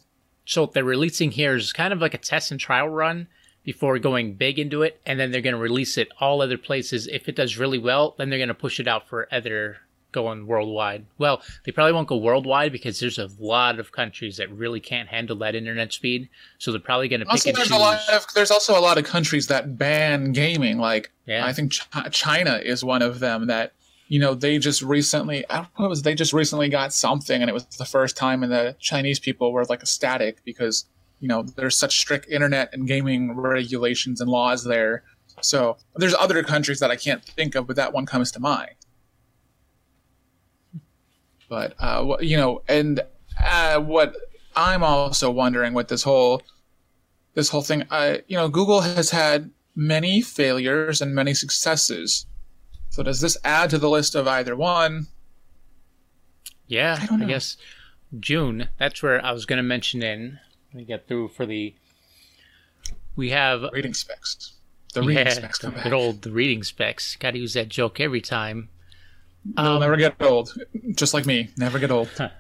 so 0.45 0.63
what 0.63 0.73
they're 0.73 0.85
releasing 0.85 1.31
here 1.31 1.55
is 1.57 1.73
kind 1.73 1.93
of 1.93 2.01
like 2.01 2.15
a 2.15 2.19
test 2.19 2.51
and 2.51 2.61
trial 2.61 2.89
run 2.89 3.27
before 3.65 3.99
going 3.99 4.35
big 4.35 4.61
into 4.61 4.83
it, 4.83 5.01
and 5.05 5.19
then 5.19 5.33
they're 5.33 5.41
going 5.41 5.55
to 5.55 5.61
release 5.61 5.99
it 5.99 6.09
all 6.21 6.41
other 6.41 6.57
places. 6.59 7.09
If 7.09 7.29
it 7.29 7.35
does 7.35 7.59
really 7.59 7.79
well, 7.79 8.15
then 8.17 8.31
they're 8.31 8.39
going 8.39 8.49
to 8.49 8.55
push 8.55 8.79
it 8.79 8.87
out 8.87 9.09
for 9.09 9.27
other 9.33 9.79
going 10.13 10.47
worldwide. 10.47 11.05
Well, 11.19 11.43
they 11.65 11.73
probably 11.73 11.93
won't 11.93 12.09
go 12.09 12.17
worldwide 12.17 12.73
because 12.73 12.99
there's 13.01 13.19
a 13.19 13.29
lot 13.39 13.79
of 13.79 13.93
countries 13.93 14.37
that 14.39 14.51
really 14.51 14.81
can't 14.81 15.09
handle 15.09 15.37
that 15.39 15.55
internet 15.55 15.93
speed. 15.93 16.29
So 16.59 16.71
they're 16.73 16.81
probably 16.81 17.09
going 17.09 17.21
to 17.21 17.27
pick 17.27 17.33
Also, 17.33 17.53
there's 17.53 17.69
choose. 17.69 17.77
a 17.77 17.81
lot 17.81 18.01
of 18.13 18.27
there's 18.35 18.51
also 18.51 18.79
a 18.79 18.81
lot 18.81 18.97
of 18.99 19.05
countries 19.05 19.47
that 19.49 19.77
ban 19.77 20.33
gaming. 20.33 20.79
Like 20.79 21.13
yeah, 21.27 21.45
I 21.45 21.53
think 21.53 21.73
Ch- 21.73 21.89
China 22.13 22.57
is 22.63 22.83
one 22.85 23.03
of 23.03 23.21
them 23.21 23.47
that 23.49 23.73
you 24.09 24.19
know 24.21 24.35
they 24.35 24.59
just 24.59 24.81
recently. 24.83 25.45
I 25.51 25.57
don't 25.57 25.65
know 25.65 25.69
what 25.77 25.87
it 25.87 25.89
was 25.91 26.03
they 26.03 26.15
just 26.15 26.33
recently 26.33 26.69
got 26.69 26.93
something, 26.95 27.43
and 27.43 27.51
it 27.51 27.55
was 27.55 27.67
the 27.67 27.85
first 27.85 28.17
time, 28.17 28.43
and 28.43 28.51
the 28.53 28.77
Chinese 28.79 29.19
people 29.19 29.53
were 29.53 29.65
like 29.65 29.81
ecstatic 29.83 30.45
because 30.45 30.87
you 31.21 31.29
know 31.29 31.43
there's 31.43 31.77
such 31.77 31.99
strict 31.99 32.29
internet 32.31 32.71
and 32.73 32.87
gaming 32.87 33.37
regulations 33.37 34.21
and 34.21 34.31
laws 34.31 34.65
there. 34.65 35.03
So 35.43 35.77
there's 35.97 36.15
other 36.15 36.43
countries 36.43 36.81
that 36.81 36.91
I 36.91 36.97
can't 36.97 37.23
think 37.23 37.55
of, 37.57 37.67
but 37.67 37.77
that 37.77 37.93
one 37.93 38.07
comes 38.07 38.31
to 38.33 38.41
mind. 38.41 38.71
But 41.49 41.75
uh, 41.79 42.17
you 42.21 42.37
know, 42.37 42.63
and 42.69 43.01
uh, 43.45 43.81
what 43.81 44.17
I'm 44.55 44.83
also 44.83 45.31
wondering 45.31 45.75
with 45.75 45.89
this 45.89 46.03
whole 46.03 46.43
this 47.35 47.51
whole 47.51 47.63
thing, 47.63 47.85
uh, 47.91 48.19
you 48.27 48.37
know, 48.37 48.49
Google 48.49 48.81
has 48.81 49.11
had 49.11 49.51
many 49.75 50.23
failures 50.23 51.01
and 51.01 51.15
many 51.15 51.35
successes. 51.35 52.27
So 52.89 53.03
does 53.03 53.21
this 53.21 53.37
add 53.45 53.71
to 53.71 53.79
the 53.79 53.91
list 53.91 54.15
of 54.15 54.27
either 54.27 54.57
one? 54.57 55.09
yeah. 56.67 56.99
I 57.11 57.15
I, 57.15 57.25
guess 57.27 57.57
June. 58.19 58.69
That's 58.79 59.03
where 59.03 59.25
I 59.25 59.33
was 59.33 59.47
going 59.47 59.59
to 59.59 59.63
mention 59.63 60.03
in. 60.03 60.39
Let 60.73 60.77
me 60.77 60.85
get 60.85 61.07
through 61.07 61.29
for 61.29 61.47
the. 61.47 61.75
We 63.15 63.31
have 63.31 63.65
Rating 63.73 63.95
specs. 63.95 64.55
The 64.95 65.03
reading 65.03 65.27
yeah, 65.27 65.33
specs 65.33 65.59
come 65.59 65.75
back. 65.75 65.85
good 65.85 65.93
old 65.93 66.23
the 66.23 66.31
reading 66.31 66.63
specs. 66.63 67.17
Got 67.17 67.33
to 67.33 67.39
use 67.39 67.55
that 67.55 67.69
joke 67.69 68.01
every 68.01 68.21
time. 68.21 68.69
They'll 69.55 69.67
Um, 69.67 69.81
never 69.81 69.97
get 69.97 70.17
old. 70.21 70.53
Just 70.95 71.15
like 71.15 71.27
me, 71.27 71.51
never 71.57 71.79
get 71.79 71.91
old. 71.91 72.09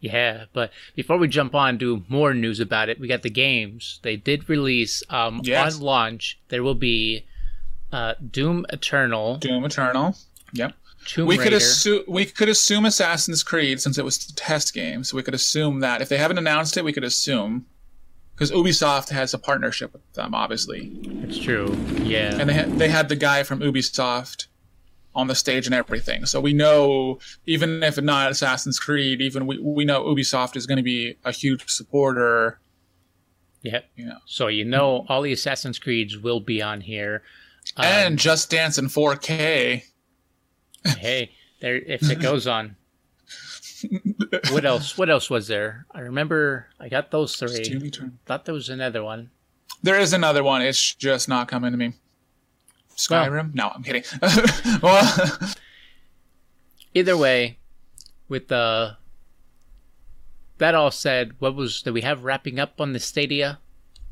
Yeah, 0.00 0.44
but 0.52 0.70
before 0.94 1.16
we 1.16 1.28
jump 1.28 1.54
on 1.54 1.78
to 1.78 2.04
more 2.08 2.34
news 2.34 2.60
about 2.60 2.90
it, 2.90 3.00
we 3.00 3.08
got 3.08 3.22
the 3.22 3.30
games. 3.30 4.00
They 4.02 4.16
did 4.16 4.50
release 4.50 5.02
um, 5.08 5.40
Yes. 5.44 5.76
on 5.76 5.80
launch. 5.80 6.38
There 6.48 6.62
will 6.62 6.74
be 6.74 7.24
uh, 7.90 8.14
Doom 8.30 8.66
Eternal, 8.68 9.36
Doom 9.38 9.64
Eternal. 9.64 10.14
Yep. 10.52 10.74
Tomb 11.06 11.26
we 11.26 11.38
Raider. 11.38 11.44
could 11.44 11.52
assume 11.56 12.02
we 12.06 12.26
could 12.26 12.50
assume 12.50 12.84
Assassin's 12.84 13.42
Creed 13.42 13.80
since 13.80 13.96
it 13.96 14.04
was 14.04 14.18
the 14.18 14.34
test 14.34 14.74
game, 14.74 15.04
so 15.04 15.16
we 15.16 15.22
could 15.22 15.32
assume 15.34 15.80
that 15.80 16.02
if 16.02 16.10
they 16.10 16.18
haven't 16.18 16.36
announced 16.38 16.76
it, 16.76 16.84
we 16.84 16.92
could 16.92 17.04
assume 17.04 17.64
because 18.34 18.50
Ubisoft 18.52 19.08
has 19.08 19.32
a 19.32 19.38
partnership 19.38 19.92
with 19.94 20.12
them, 20.14 20.34
obviously, 20.34 20.92
It's 21.22 21.38
true. 21.38 21.74
Yeah. 22.02 22.36
and 22.38 22.50
they 22.50 22.54
had, 22.54 22.78
they 22.78 22.88
had 22.88 23.08
the 23.08 23.16
guy 23.16 23.42
from 23.42 23.60
Ubisoft 23.60 24.48
on 25.14 25.28
the 25.28 25.34
stage 25.34 25.66
and 25.66 25.74
everything. 25.74 26.26
So 26.26 26.40
we 26.40 26.52
know 26.52 27.18
even 27.46 27.82
if 27.82 28.00
not 28.00 28.30
Assassin's 28.30 28.78
Creed, 28.78 29.20
even 29.20 29.46
we 29.46 29.58
we 29.58 29.84
know 29.84 30.04
Ubisoft 30.04 30.56
is 30.56 30.66
going 30.66 30.76
to 30.78 30.82
be 30.82 31.16
a 31.24 31.32
huge 31.32 31.64
supporter. 31.68 32.58
yeah. 33.62 33.80
You 33.96 34.06
know, 34.06 34.18
So 34.26 34.48
you 34.48 34.64
know 34.64 35.06
all 35.08 35.22
the 35.22 35.32
Assassin's 35.32 35.78
Creeds 35.78 36.18
will 36.18 36.40
be 36.40 36.60
on 36.60 36.80
here. 36.80 37.22
Um, 37.76 37.84
and 37.86 38.18
Just 38.18 38.50
Dance 38.50 38.76
in 38.78 38.86
4K. 38.86 39.84
hey, 40.98 41.30
there 41.60 41.76
if 41.76 42.10
it 42.10 42.20
goes 42.20 42.46
on. 42.46 42.76
what 44.50 44.64
else? 44.64 44.96
What 44.98 45.10
else 45.10 45.30
was 45.30 45.46
there? 45.46 45.86
I 45.92 46.00
remember 46.00 46.68
I 46.80 46.88
got 46.88 47.10
those 47.10 47.36
three. 47.36 47.90
Thought 48.26 48.44
there 48.44 48.54
was 48.54 48.68
another 48.68 49.02
one. 49.02 49.30
There 49.82 49.98
is 49.98 50.12
another 50.12 50.42
one. 50.42 50.62
It's 50.62 50.94
just 50.94 51.28
not 51.28 51.48
coming 51.48 51.70
to 51.72 51.76
me. 51.76 51.92
Skyrim? 52.96 53.54
no, 53.54 53.68
I'm 53.74 53.82
kidding. 53.82 54.04
well, 54.82 55.38
Either 56.94 57.16
way, 57.16 57.58
with 58.28 58.48
the 58.48 58.96
that 60.58 60.74
all 60.74 60.92
said, 60.92 61.32
what 61.40 61.56
was 61.56 61.82
that 61.82 61.92
we 61.92 62.02
have 62.02 62.22
wrapping 62.24 62.60
up 62.60 62.80
on 62.80 62.92
the 62.92 63.00
Stadia? 63.00 63.58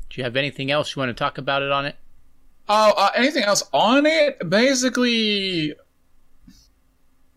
Do 0.09 0.19
you 0.19 0.25
have 0.25 0.35
anything 0.35 0.69
else 0.69 0.95
you 0.95 0.99
want 0.99 1.09
to 1.09 1.13
talk 1.13 1.37
about 1.37 1.61
it 1.61 1.71
on 1.71 1.85
it? 1.85 1.95
oh, 2.69 2.93
uh, 2.97 3.09
anything 3.15 3.43
else 3.43 3.63
on 3.73 4.05
it? 4.05 4.49
Basically, 4.49 5.73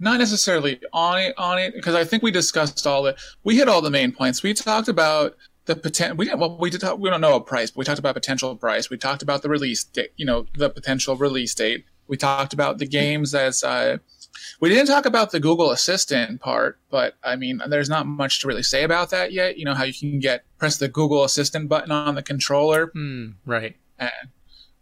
not 0.00 0.18
necessarily 0.18 0.80
on 0.92 1.18
it. 1.20 1.34
On 1.38 1.58
it 1.58 1.74
because 1.74 1.94
I 1.94 2.04
think 2.04 2.24
we 2.24 2.32
discussed 2.32 2.84
all 2.86 3.04
the 3.04 3.16
we 3.44 3.56
hit 3.56 3.68
all 3.68 3.80
the 3.80 3.90
main 3.90 4.10
points. 4.10 4.42
We 4.42 4.52
talked 4.52 4.88
about 4.88 5.36
the 5.66 5.76
potential. 5.76 6.16
We 6.16 6.24
didn't. 6.26 6.40
Well, 6.40 6.56
we 6.58 6.70
did. 6.70 6.80
Talk, 6.80 6.98
we 6.98 7.10
don't 7.10 7.20
know 7.20 7.36
a 7.36 7.40
price, 7.40 7.70
but 7.70 7.78
we 7.78 7.84
talked 7.84 7.98
about 7.98 8.14
potential 8.14 8.54
price. 8.56 8.88
We 8.90 8.96
talked 8.96 9.22
about 9.22 9.42
the 9.42 9.48
release 9.48 9.84
date. 9.84 10.12
You 10.16 10.26
know, 10.26 10.46
the 10.56 10.70
potential 10.70 11.16
release 11.16 11.54
date. 11.54 11.84
We 12.08 12.16
talked 12.16 12.52
about 12.52 12.78
the 12.78 12.86
games 12.86 13.34
as 13.34 13.62
Uh, 13.64 13.98
we 14.60 14.68
didn't 14.68 14.86
talk 14.86 15.06
about 15.06 15.30
the 15.32 15.40
Google 15.40 15.70
Assistant 15.70 16.40
part, 16.40 16.78
but 16.90 17.14
I 17.24 17.36
mean, 17.36 17.60
there's 17.68 17.88
not 17.88 18.06
much 18.06 18.40
to 18.40 18.48
really 18.48 18.62
say 18.62 18.84
about 18.84 19.10
that 19.10 19.32
yet. 19.32 19.58
You 19.58 19.64
know 19.64 19.74
how 19.74 19.84
you 19.84 19.94
can 19.94 20.20
get 20.20 20.44
press 20.58 20.76
the 20.76 20.88
Google 20.88 21.24
Assistant 21.24 21.68
button 21.68 21.90
on 21.90 22.14
the 22.14 22.22
controller, 22.22 22.86
Hmm. 22.94 23.30
Right. 23.44 23.76
and, 23.98 24.10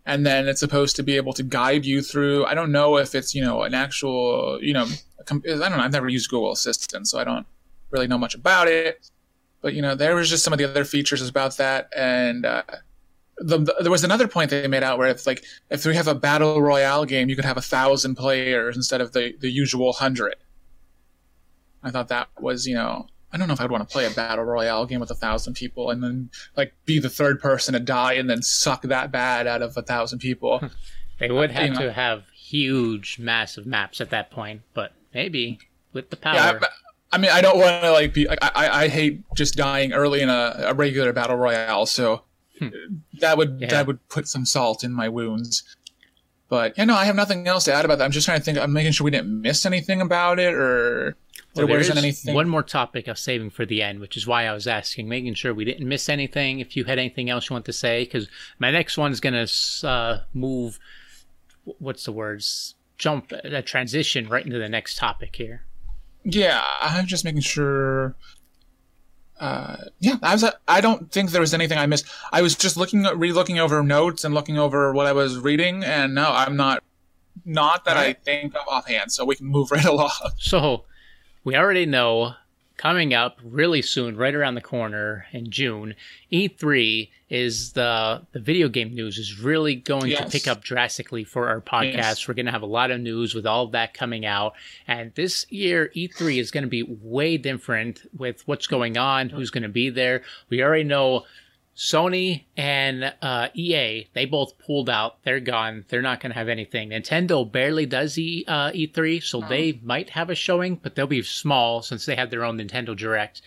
and 0.04 0.26
then 0.26 0.48
it's 0.48 0.60
supposed 0.60 0.96
to 0.96 1.02
be 1.02 1.16
able 1.16 1.32
to 1.34 1.42
guide 1.42 1.86
you 1.86 2.02
through. 2.02 2.44
I 2.44 2.54
don't 2.54 2.72
know 2.72 2.98
if 2.98 3.14
it's 3.14 3.34
you 3.34 3.42
know 3.42 3.62
an 3.62 3.74
actual 3.74 4.58
you 4.60 4.74
know 4.74 4.86
I 5.20 5.24
don't 5.28 5.46
know. 5.46 5.78
I've 5.78 5.92
never 5.92 6.08
used 6.08 6.28
Google 6.30 6.52
Assistant, 6.52 7.08
so 7.08 7.18
I 7.18 7.24
don't 7.24 7.46
really 7.90 8.06
know 8.08 8.18
much 8.18 8.34
about 8.34 8.68
it. 8.68 9.10
But 9.64 9.72
you 9.72 9.80
know, 9.80 9.94
there 9.94 10.14
was 10.14 10.28
just 10.28 10.44
some 10.44 10.52
of 10.52 10.58
the 10.58 10.66
other 10.68 10.84
features 10.84 11.26
about 11.26 11.56
that, 11.56 11.88
and 11.96 12.44
uh, 12.44 12.62
the, 13.38 13.56
the, 13.58 13.74
there 13.80 13.90
was 13.90 14.04
another 14.04 14.28
point 14.28 14.50
they 14.50 14.68
made 14.68 14.82
out 14.82 14.98
where 14.98 15.08
it's 15.08 15.26
like 15.26 15.42
if 15.70 15.86
we 15.86 15.96
have 15.96 16.06
a 16.06 16.14
battle 16.14 16.60
royale 16.60 17.06
game, 17.06 17.30
you 17.30 17.34
could 17.34 17.46
have 17.46 17.56
a 17.56 17.62
thousand 17.62 18.16
players 18.16 18.76
instead 18.76 19.00
of 19.00 19.12
the 19.12 19.34
the 19.40 19.50
usual 19.50 19.94
hundred. 19.94 20.36
I 21.82 21.90
thought 21.90 22.08
that 22.08 22.28
was 22.38 22.66
you 22.66 22.74
know. 22.74 23.06
I 23.32 23.36
don't 23.36 23.48
know 23.48 23.54
if 23.54 23.60
I'd 23.60 23.70
want 23.70 23.88
to 23.88 23.92
play 23.92 24.04
a 24.06 24.10
battle 24.10 24.44
royale 24.44 24.86
game 24.86 25.00
with 25.00 25.10
a 25.10 25.14
thousand 25.16 25.54
people 25.54 25.90
and 25.90 26.04
then 26.04 26.30
like 26.56 26.72
be 26.84 27.00
the 27.00 27.10
third 27.10 27.40
person 27.40 27.72
to 27.74 27.80
die 27.80 28.12
and 28.12 28.30
then 28.30 28.42
suck 28.42 28.82
that 28.82 29.10
bad 29.10 29.46
out 29.48 29.60
of 29.62 29.76
a 29.76 29.82
thousand 29.82 30.18
people. 30.20 30.60
They 31.18 31.30
would 31.30 31.50
Uh, 31.50 31.54
have 31.54 31.64
you 31.64 31.70
know. 31.74 31.80
to 31.86 31.92
have 31.92 32.24
huge, 32.30 33.18
massive 33.20 33.66
maps 33.66 34.00
at 34.00 34.10
that 34.10 34.30
point, 34.32 34.62
but 34.74 34.92
maybe 35.14 35.58
with 35.92 36.10
the 36.10 36.16
power. 36.16 36.34
Yeah, 36.34 36.60
I, 37.14 37.18
mean, 37.18 37.30
I 37.30 37.40
don't 37.40 37.58
want 37.58 37.82
to 37.82 37.92
like 37.92 38.12
be. 38.14 38.28
I, 38.28 38.36
I, 38.42 38.68
I 38.84 38.88
hate 38.88 39.22
just 39.34 39.56
dying 39.56 39.92
early 39.92 40.20
in 40.20 40.28
a, 40.28 40.54
a 40.66 40.74
regular 40.74 41.12
battle 41.12 41.36
royale. 41.36 41.86
So 41.86 42.22
that 43.20 43.36
would 43.36 43.60
Yeah. 43.60 43.68
that 43.68 43.86
would 43.86 44.06
put 44.08 44.28
some 44.28 44.44
salt 44.44 44.84
in 44.84 44.92
my 44.92 45.08
wounds. 45.08 45.62
But 46.48 46.76
yeah, 46.76 46.84
no, 46.84 46.94
I 46.94 47.04
have 47.06 47.16
nothing 47.16 47.46
else 47.48 47.64
to 47.64 47.72
add 47.72 47.84
about 47.84 47.98
that. 47.98 48.04
I'm 48.04 48.10
just 48.12 48.26
trying 48.26 48.38
to 48.38 48.44
think. 48.44 48.58
I'm 48.58 48.72
making 48.72 48.92
sure 48.92 49.04
we 49.04 49.10
didn't 49.10 49.40
miss 49.40 49.64
anything 49.66 50.00
about 50.00 50.38
it, 50.38 50.52
or 50.54 51.16
Well, 51.56 51.66
there 51.66 51.76
wasn't 51.78 51.98
is 51.98 52.04
anything. 52.04 52.34
one 52.34 52.48
more 52.48 52.62
topic 52.62 53.08
I 53.08 53.12
was 53.12 53.20
saving 53.20 53.50
for 53.50 53.64
the 53.66 53.82
end, 53.82 53.98
which 54.00 54.16
is 54.16 54.26
why 54.26 54.46
I 54.46 54.52
was 54.52 54.66
asking, 54.66 55.08
making 55.08 55.34
sure 55.34 55.54
we 55.54 55.64
didn't 55.64 55.88
miss 55.88 56.08
anything. 56.08 56.60
If 56.60 56.76
you 56.76 56.84
had 56.84 56.98
anything 56.98 57.30
else 57.30 57.48
you 57.48 57.54
want 57.54 57.64
to 57.64 57.72
say, 57.72 58.04
because 58.04 58.28
my 58.58 58.70
next 58.70 58.98
one 58.98 59.10
is 59.10 59.20
going 59.20 59.46
to 59.46 59.88
uh, 59.88 60.20
move. 60.34 60.78
What's 61.64 62.04
the 62.04 62.12
words? 62.12 62.74
Jump 62.98 63.32
a 63.32 63.62
transition 63.62 64.28
right 64.28 64.44
into 64.44 64.58
the 64.58 64.68
next 64.68 64.96
topic 64.98 65.34
here. 65.36 65.64
Yeah, 66.24 66.62
I'm 66.80 67.06
just 67.06 67.24
making 67.24 67.42
sure. 67.42 68.16
Uh, 69.38 69.76
yeah, 69.98 70.16
I 70.22 70.32
was. 70.34 70.44
I 70.66 70.80
don't 70.80 71.10
think 71.12 71.30
there 71.30 71.40
was 71.40 71.52
anything 71.52 71.76
I 71.76 71.86
missed. 71.86 72.06
I 72.32 72.40
was 72.40 72.54
just 72.54 72.76
looking, 72.76 73.02
re-looking 73.02 73.58
over 73.58 73.82
notes 73.82 74.24
and 74.24 74.34
looking 74.34 74.58
over 74.58 74.92
what 74.92 75.06
I 75.06 75.12
was 75.12 75.38
reading, 75.38 75.84
and 75.84 76.14
no, 76.14 76.30
I'm 76.32 76.56
not. 76.56 76.82
Not 77.44 77.84
that 77.84 77.96
I 77.96 78.12
think 78.12 78.54
of 78.54 78.62
offhand. 78.68 79.12
So 79.12 79.24
we 79.24 79.34
can 79.34 79.46
move 79.46 79.70
right 79.72 79.84
along. 79.84 80.12
So, 80.38 80.84
we 81.42 81.56
already 81.56 81.84
know 81.84 82.34
coming 82.84 83.14
up 83.14 83.38
really 83.42 83.80
soon, 83.80 84.14
right 84.14 84.34
around 84.34 84.54
the 84.56 84.60
corner 84.60 85.24
in 85.32 85.50
June, 85.50 85.94
E3 86.30 87.08
is 87.30 87.72
the 87.72 88.20
the 88.32 88.38
video 88.38 88.68
game 88.68 88.94
news 88.94 89.16
is 89.16 89.40
really 89.40 89.74
going 89.74 90.14
to 90.14 90.28
pick 90.28 90.46
up 90.46 90.62
drastically 90.62 91.24
for 91.24 91.48
our 91.48 91.62
podcast. 91.62 91.94
Yes. 91.94 92.28
We're 92.28 92.34
going 92.34 92.46
to 92.46 92.52
have 92.52 92.62
a 92.62 92.66
lot 92.66 92.90
of 92.90 93.00
news 93.00 93.34
with 93.34 93.46
all 93.46 93.64
of 93.64 93.72
that 93.72 93.94
coming 93.94 94.26
out, 94.26 94.52
and 94.86 95.14
this 95.14 95.50
year 95.50 95.90
E3 95.96 96.38
is 96.38 96.50
going 96.50 96.64
to 96.64 96.68
be 96.68 96.82
way 96.82 97.38
different 97.38 98.02
with 98.16 98.46
what's 98.46 98.66
going 98.66 98.98
on, 98.98 99.30
who's 99.30 99.50
going 99.50 99.62
to 99.62 99.70
be 99.70 99.88
there. 99.88 100.22
We 100.50 100.62
already 100.62 100.84
know 100.84 101.24
Sony 101.76 102.44
and 102.56 103.12
uh, 103.20 103.48
EA, 103.54 104.06
they 104.12 104.26
both 104.26 104.56
pulled 104.58 104.88
out. 104.88 105.16
They're 105.24 105.40
gone. 105.40 105.84
They're 105.88 106.02
not 106.02 106.20
going 106.20 106.30
to 106.32 106.38
have 106.38 106.48
anything. 106.48 106.90
Nintendo 106.90 107.50
barely 107.50 107.84
does 107.84 108.16
e, 108.16 108.44
uh, 108.46 108.70
E3, 108.70 109.22
so 109.22 109.40
they 109.40 109.80
might 109.82 110.10
have 110.10 110.30
a 110.30 110.34
showing, 110.34 110.76
but 110.76 110.94
they'll 110.94 111.06
be 111.08 111.22
small 111.22 111.82
since 111.82 112.06
they 112.06 112.14
have 112.14 112.30
their 112.30 112.44
own 112.44 112.58
Nintendo 112.58 112.96
Direct. 112.96 113.42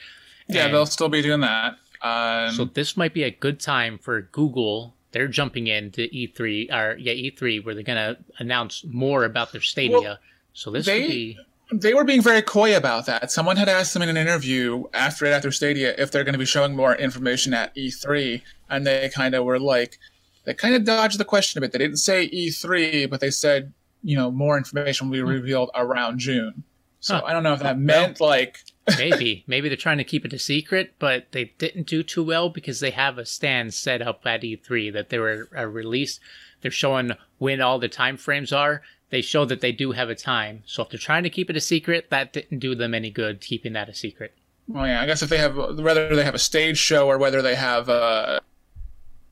Yeah, 0.47 0.65
And 0.65 0.73
they'll 0.73 0.85
still 0.85 1.09
be 1.09 1.21
doing 1.21 1.39
that. 1.41 1.77
Um, 2.01 2.53
so 2.53 2.65
this 2.65 2.97
might 2.97 3.13
be 3.13 3.23
a 3.23 3.31
good 3.31 3.59
time 3.59 3.97
for 3.97 4.21
Google. 4.21 4.93
They're 5.13 5.27
jumping 5.29 5.67
into 5.67 6.01
E3, 6.09 6.71
or 6.73 6.97
yeah, 6.97 7.13
E3, 7.13 7.63
where 7.63 7.73
they're 7.73 7.83
going 7.83 8.15
to 8.15 8.17
announce 8.39 8.83
more 8.83 9.23
about 9.23 9.51
their 9.53 9.61
Stadia. 9.61 9.99
Well, 9.99 10.17
so 10.53 10.69
this 10.71 10.85
they- 10.85 11.01
would 11.01 11.07
be 11.09 11.39
they 11.71 11.93
were 11.93 12.03
being 12.03 12.21
very 12.21 12.41
coy 12.41 12.75
about 12.75 13.06
that. 13.08 13.32
Someone 13.32 13.58
had 13.58 13.69
asked 13.69 13.93
them 13.93 14.01
in 14.01 14.10
an 14.10 14.17
interview 14.17 14.86
after 14.93 15.25
it 15.25 15.32
after 15.32 15.51
Stadia 15.51 15.93
if 15.97 16.12
they're 16.12 16.23
going 16.23 16.34
to 16.34 16.39
be 16.39 16.45
showing 16.45 16.75
more 16.75 16.95
information 16.95 17.53
at 17.53 17.75
E3, 17.75 18.41
and 18.69 18.88
they 18.88 19.10
kind 19.13 19.36
of 19.36 19.43
were 19.43 19.60
like, 19.60 19.99
they 20.45 20.53
kind 20.53 20.75
of 20.75 20.86
dodged 20.86 21.19
the 21.19 21.25
question 21.25 21.58
a 21.58 21.62
bit. 21.62 21.73
They 21.73 21.80
didn't 21.80 21.97
say 21.97 22.30
E3, 22.30 23.10
but 23.10 23.19
they 23.19 23.32
said, 23.32 23.73
you 24.01 24.15
know, 24.15 24.32
more 24.32 24.58
information 24.58 25.08
will 25.08 25.13
be 25.13 25.21
revealed 25.21 25.69
around 25.75 26.19
June. 26.19 26.63
So 26.99 27.15
Hmm. 27.15 27.19
Huh. 27.19 27.25
I 27.27 27.34
don't 27.34 27.43
know 27.43 27.53
if 27.53 27.60
that 27.60 27.77
meant 27.77 28.21
like, 28.21 28.63
maybe 28.97 29.43
maybe 29.47 29.67
they're 29.67 29.75
trying 29.75 29.97
to 29.97 30.03
keep 30.03 30.25
it 30.25 30.32
a 30.32 30.39
secret 30.39 30.93
but 30.97 31.27
they 31.32 31.51
didn't 31.58 31.88
do 31.88 32.03
too 32.03 32.23
well 32.23 32.49
because 32.49 32.80
they 32.80 32.91
have 32.91 33.17
a 33.17 33.25
stand 33.25 33.73
set 33.73 34.01
up 34.01 34.25
at 34.25 34.41
e3 34.41 34.93
that 34.93 35.10
they 35.10 35.19
were 35.19 35.49
uh, 35.58 35.65
released 35.65 36.21
they're 36.62 36.71
showing 36.71 37.12
when 37.38 37.60
all 37.60 37.80
the 37.80 37.89
time 37.89 38.15
frames 38.15 38.53
are 38.53 38.82
they 39.10 39.22
show 39.22 39.46
that 39.46 39.62
they 39.62 39.72
do 39.72 39.91
have 39.91 40.10
a 40.10 40.15
time 40.15 40.63
so 40.65 40.84
if 40.84 40.89
they're 40.89 41.00
trying 41.00 41.24
to 41.24 41.30
keep 41.30 41.50
it 41.50 41.56
a 41.56 41.62
secret 41.62 42.10
that 42.10 42.34
didn't 42.34 42.60
do 42.60 42.76
them 42.76 42.93
any 42.93 43.10
good 43.10 43.41
keeping 43.41 43.74
that 43.74 43.89
a 43.89 43.93
secret 43.93 44.34
well, 44.70 44.86
yeah, 44.86 45.02
I 45.02 45.06
guess 45.06 45.22
if 45.22 45.30
they 45.30 45.38
have 45.38 45.56
whether 45.56 46.13
they 46.13 46.26
have 46.26 46.36
a 46.36 46.39
stage 46.39 46.78
show 46.78 47.08
or 47.08 47.17
whether 47.17 47.41
they 47.41 47.56
have 47.56 47.88
a, 47.88 48.41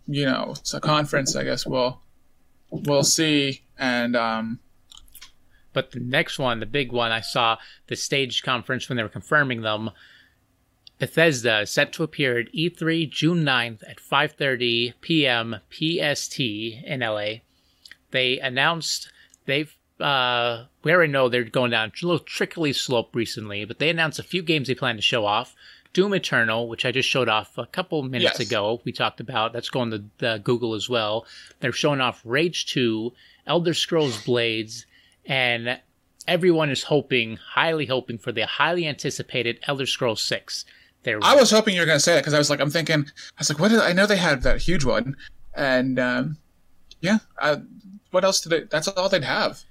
you 0.07 0.25
know, 0.25 0.53
it's 0.57 0.73
a 0.73 0.79
conference. 0.79 1.35
I 1.35 1.43
guess 1.43 1.65
we'll 1.65 2.01
we'll 2.69 3.03
see. 3.03 3.63
And 3.77 4.15
um, 4.15 4.59
but 5.73 5.91
the 5.91 5.99
next 5.99 6.39
one 6.39 6.61
the 6.61 6.65
big 6.65 6.91
one 6.93 7.11
i 7.11 7.19
saw 7.19 7.57
the 7.87 7.97
stage 7.97 8.43
conference 8.43 8.87
when 8.87 8.95
they 8.95 9.03
were 9.03 9.09
confirming 9.09 9.61
them 9.61 9.91
Bethesda 10.97 11.59
is 11.59 11.69
set 11.69 11.91
to 11.91 12.03
appear 12.03 12.39
at 12.39 12.53
E3 12.53 13.09
June 13.09 13.43
9th 13.43 13.83
at 13.89 13.97
5:30 13.97 14.93
p.m. 15.01 15.57
PST 15.69 16.39
in 16.39 17.01
LA. 17.01 17.41
They 18.11 18.39
announced 18.39 19.11
they've 19.45 19.73
uh, 19.99 20.65
we 20.83 20.91
already 20.91 21.11
know 21.13 21.29
they're 21.29 21.43
going 21.45 21.71
down 21.71 21.89
a 21.89 22.05
little 22.05 22.19
trickly 22.19 22.73
slope 22.73 23.15
recently, 23.15 23.63
but 23.63 23.79
they 23.79 23.89
announced 23.89 24.19
a 24.19 24.23
few 24.23 24.41
games 24.41 24.67
they 24.67 24.75
plan 24.75 24.97
to 24.97 25.01
show 25.01 25.25
off. 25.25 25.55
Doom 25.93 26.13
Eternal, 26.13 26.67
which 26.67 26.85
I 26.85 26.91
just 26.91 27.07
showed 27.07 27.29
off 27.29 27.57
a 27.57 27.65
couple 27.65 28.03
minutes 28.03 28.37
Yes. 28.39 28.47
ago, 28.49 28.81
we 28.83 28.91
talked 28.91 29.21
about. 29.21 29.53
That's 29.53 29.69
going 29.69 29.91
to 29.91 30.03
the 30.17 30.41
Google 30.43 30.73
as 30.73 30.89
well. 30.89 31.25
They're 31.61 31.71
showing 31.71 32.01
off 32.01 32.21
Rage 32.25 32.65
2, 32.65 33.13
Elder 33.47 33.73
Scrolls 33.73 34.21
Blades, 34.25 34.85
and 35.25 35.79
everyone 36.27 36.69
is 36.69 36.83
hoping, 36.83 37.37
highly 37.37 37.85
hoping 37.85 38.17
for 38.17 38.33
the 38.33 38.45
highly 38.45 38.85
anticipated 38.85 39.59
Elder 39.67 39.85
Scrolls 39.85 40.21
6. 40.23 40.65
They're 41.03 41.19
I 41.23 41.35
was 41.35 41.51
hoping 41.51 41.75
you 41.75 41.79
were 41.79 41.85
going 41.85 41.95
to 41.95 42.03
say 42.03 42.15
that 42.15 42.21
because 42.21 42.33
I 42.33 42.39
was 42.39 42.49
like, 42.49 42.59
I'm 42.59 42.69
thinking, 42.71 43.05
I 43.05 43.39
was 43.39 43.49
like, 43.49 43.59
what? 43.59 43.71
I 43.71 43.93
know 43.93 44.05
they 44.05 44.17
had 44.17 44.41
that 44.41 44.61
huge 44.61 44.83
one, 44.83 45.15
and 45.55 45.97
um, 45.97 46.37
yeah, 46.99 47.19
uh, 47.39 47.57
what 48.15 48.23
else 48.23 48.39
did 48.39 48.49
they? 48.49 48.61
That's 48.61 48.87
all 48.87 49.09
they'd 49.09 49.25
have 49.25 49.61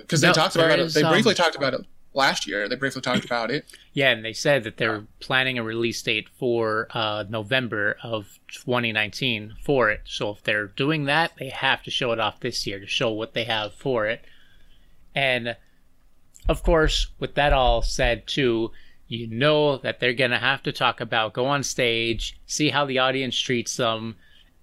because 0.00 0.20
they 0.20 0.28
No, 0.28 0.34
talked 0.34 0.54
about 0.54 0.78
is, 0.78 0.94
it. 0.94 1.00
They 1.00 1.08
briefly 1.08 1.30
um, 1.32 1.36
talked 1.36 1.56
about 1.56 1.72
it 1.72 1.80
last 2.12 2.46
year. 2.46 2.68
They 2.68 2.76
briefly 2.76 3.00
talked 3.00 3.24
about 3.24 3.50
it. 3.50 3.64
Yeah, 3.94 4.10
and 4.10 4.22
they 4.22 4.34
said 4.34 4.64
that 4.64 4.76
they're 4.76 5.06
planning 5.20 5.58
a 5.58 5.62
release 5.62 6.02
date 6.02 6.28
for 6.28 6.88
uh, 6.90 7.24
November 7.30 7.96
of 8.02 8.38
2019 8.48 9.54
for 9.64 9.88
it. 9.90 10.02
So 10.04 10.32
if 10.32 10.42
they're 10.42 10.66
doing 10.66 11.06
that, 11.06 11.32
they 11.38 11.48
have 11.48 11.82
to 11.84 11.90
show 11.90 12.12
it 12.12 12.20
off 12.20 12.40
this 12.40 12.66
year 12.66 12.78
to 12.78 12.86
show 12.86 13.10
what 13.10 13.32
they 13.32 13.44
have 13.44 13.72
for 13.72 14.04
it. 14.04 14.22
And 15.14 15.56
of 16.46 16.62
course, 16.62 17.06
with 17.18 17.36
that 17.36 17.54
all 17.54 17.80
said, 17.80 18.26
too, 18.26 18.70
you 19.08 19.26
know 19.28 19.78
that 19.78 19.98
they're 19.98 20.12
going 20.12 20.32
to 20.32 20.38
have 20.38 20.62
to 20.64 20.72
talk 20.72 21.00
about, 21.00 21.32
go 21.32 21.46
on 21.46 21.62
stage, 21.62 22.38
see 22.44 22.68
how 22.68 22.84
the 22.84 22.98
audience 22.98 23.38
treats 23.38 23.78
them, 23.78 24.16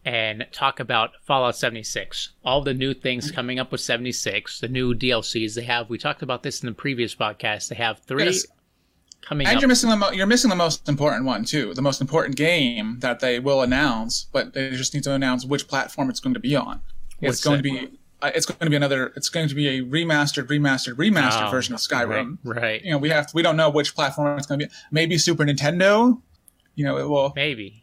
and 0.05 0.45
talk 0.51 0.79
about 0.79 1.11
Fallout 1.23 1.55
76. 1.55 2.31
All 2.43 2.61
the 2.61 2.73
new 2.73 2.93
things 2.93 3.31
coming 3.31 3.59
up 3.59 3.71
with 3.71 3.81
76, 3.81 4.59
the 4.59 4.67
new 4.67 4.93
DLCs 4.93 5.55
they 5.55 5.63
have. 5.63 5.89
We 5.89 5.97
talked 5.97 6.21
about 6.21 6.43
this 6.43 6.61
in 6.61 6.67
the 6.67 6.73
previous 6.73 7.15
podcast. 7.15 7.69
They 7.69 7.75
have 7.75 7.99
three 7.99 8.25
Yes. 8.25 8.45
coming 9.21 9.47
And 9.47 9.55
up. 9.55 9.61
you're 9.61 9.69
missing 9.69 9.89
the 9.89 9.95
mo- 9.95 10.11
you're 10.11 10.27
missing 10.27 10.49
the 10.49 10.55
most 10.55 10.89
important 10.89 11.25
one 11.25 11.45
too. 11.45 11.73
The 11.73 11.81
most 11.81 12.01
important 12.01 12.35
game 12.35 12.99
that 12.99 13.19
they 13.21 13.39
will 13.39 13.61
announce, 13.61 14.25
but 14.33 14.53
they 14.53 14.71
just 14.71 14.93
need 14.93 15.03
to 15.03 15.13
announce 15.13 15.45
which 15.45 15.67
platform 15.67 16.09
it's 16.09 16.19
going 16.19 16.33
to 16.33 16.39
be 16.41 16.55
on. 16.55 16.81
What's 17.19 17.37
it's 17.37 17.43
going 17.45 17.61
that? 17.61 17.69
to 17.69 17.87
be 17.87 17.97
uh, 18.21 18.31
it's 18.35 18.45
going 18.45 18.57
to 18.59 18.69
be 18.69 18.75
another. 18.75 19.11
It's 19.17 19.27
going 19.29 19.47
to 19.49 19.55
be 19.55 19.67
a 19.67 19.81
remastered, 19.81 20.47
remastered, 20.47 20.95
remastered 20.95 21.47
Oh, 21.47 21.51
version 21.51 21.73
of 21.73 21.81
Skyrim. 21.81 22.37
Right. 22.43 22.61
right. 22.61 22.81
You 22.83 22.91
know, 22.91 22.97
we 22.97 23.09
have 23.09 23.33
we 23.33 23.41
don't 23.41 23.57
know 23.57 23.69
which 23.69 23.95
platform 23.95 24.37
it's 24.37 24.47
going 24.47 24.59
to 24.61 24.67
be. 24.67 24.71
Maybe 24.91 25.17
Super 25.17 25.43
Nintendo. 25.45 26.21
You 26.75 26.85
know, 26.85 26.97
it 26.97 27.07
will 27.07 27.33
Maybe. 27.35 27.82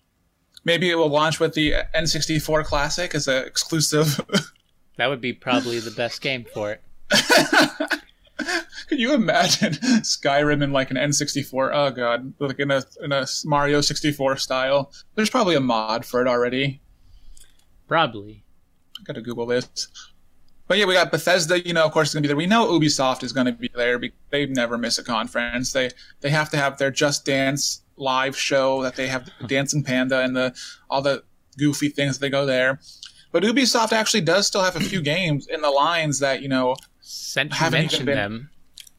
Maybe 0.64 0.90
it 0.90 0.96
will 0.96 1.08
launch 1.08 1.40
with 1.40 1.54
the 1.54 1.74
N64 1.94 2.64
Classic 2.64 3.14
as 3.14 3.28
an 3.28 3.44
exclusive. 3.44 4.20
That 4.96 5.08
would 5.08 5.22
be 5.22 5.32
probably 5.32 5.78
the 5.78 5.92
best 5.92 6.20
game 6.20 6.44
for 6.52 6.72
it. 6.72 6.82
Can 8.88 8.98
you 8.98 9.14
imagine 9.14 9.72
Skyrim 10.02 10.62
in 10.62 10.72
like 10.72 10.90
an 10.90 10.98
N64? 10.98 11.70
Oh 11.72 11.90
god, 11.90 12.34
like 12.38 12.58
in 12.58 12.70
a 12.70 12.82
in 13.02 13.10
a 13.10 13.26
Mario 13.46 13.80
64 13.80 14.36
style. 14.36 14.92
There's 15.14 15.30
probably 15.30 15.54
a 15.54 15.60
mod 15.60 16.04
for 16.04 16.20
it 16.20 16.28
already. 16.28 16.82
Probably. 17.88 18.44
I 18.98 19.04
gotta 19.04 19.22
Google 19.22 19.46
this. 19.46 19.88
But 20.66 20.76
yeah, 20.76 20.84
we 20.84 20.92
got 20.92 21.10
Bethesda. 21.10 21.66
You 21.66 21.72
know, 21.72 21.86
of 21.86 21.92
course, 21.92 22.08
is 22.08 22.14
gonna 22.14 22.22
be 22.22 22.28
there. 22.28 22.36
We 22.36 22.46
know 22.46 22.66
Ubisoft 22.66 23.22
is 23.22 23.32
gonna 23.32 23.52
be 23.52 23.70
there. 23.74 23.98
Because 23.98 24.18
they 24.28 24.44
never 24.46 24.76
miss 24.76 24.98
a 24.98 25.04
conference. 25.04 25.72
They 25.72 25.90
they 26.20 26.30
have 26.30 26.50
to 26.50 26.56
have 26.56 26.76
their 26.76 26.90
Just 26.90 27.24
Dance 27.24 27.82
live 28.00 28.36
show 28.36 28.82
that 28.82 28.96
they 28.96 29.06
have 29.08 29.30
Dancing 29.46 29.84
Panda 29.84 30.20
and 30.20 30.34
the 30.36 30.54
all 30.88 31.02
the 31.02 31.22
goofy 31.58 31.88
things 31.88 32.18
that 32.18 32.20
they 32.26 32.30
go 32.30 32.46
there. 32.46 32.80
But 33.32 33.44
Ubisoft 33.44 33.92
actually 33.92 34.22
does 34.22 34.46
still 34.48 34.62
have 34.62 34.74
a 34.76 34.80
few 34.80 35.00
games 35.14 35.46
in 35.46 35.60
the 35.60 35.70
lines 35.70 36.18
that 36.18 36.42
you 36.42 36.48
know 36.48 36.74
Since 37.00 37.52
you 37.52 37.58
Haven't 37.58 37.80
mentioned 37.80 38.06
been- 38.06 38.16
them, 38.16 38.50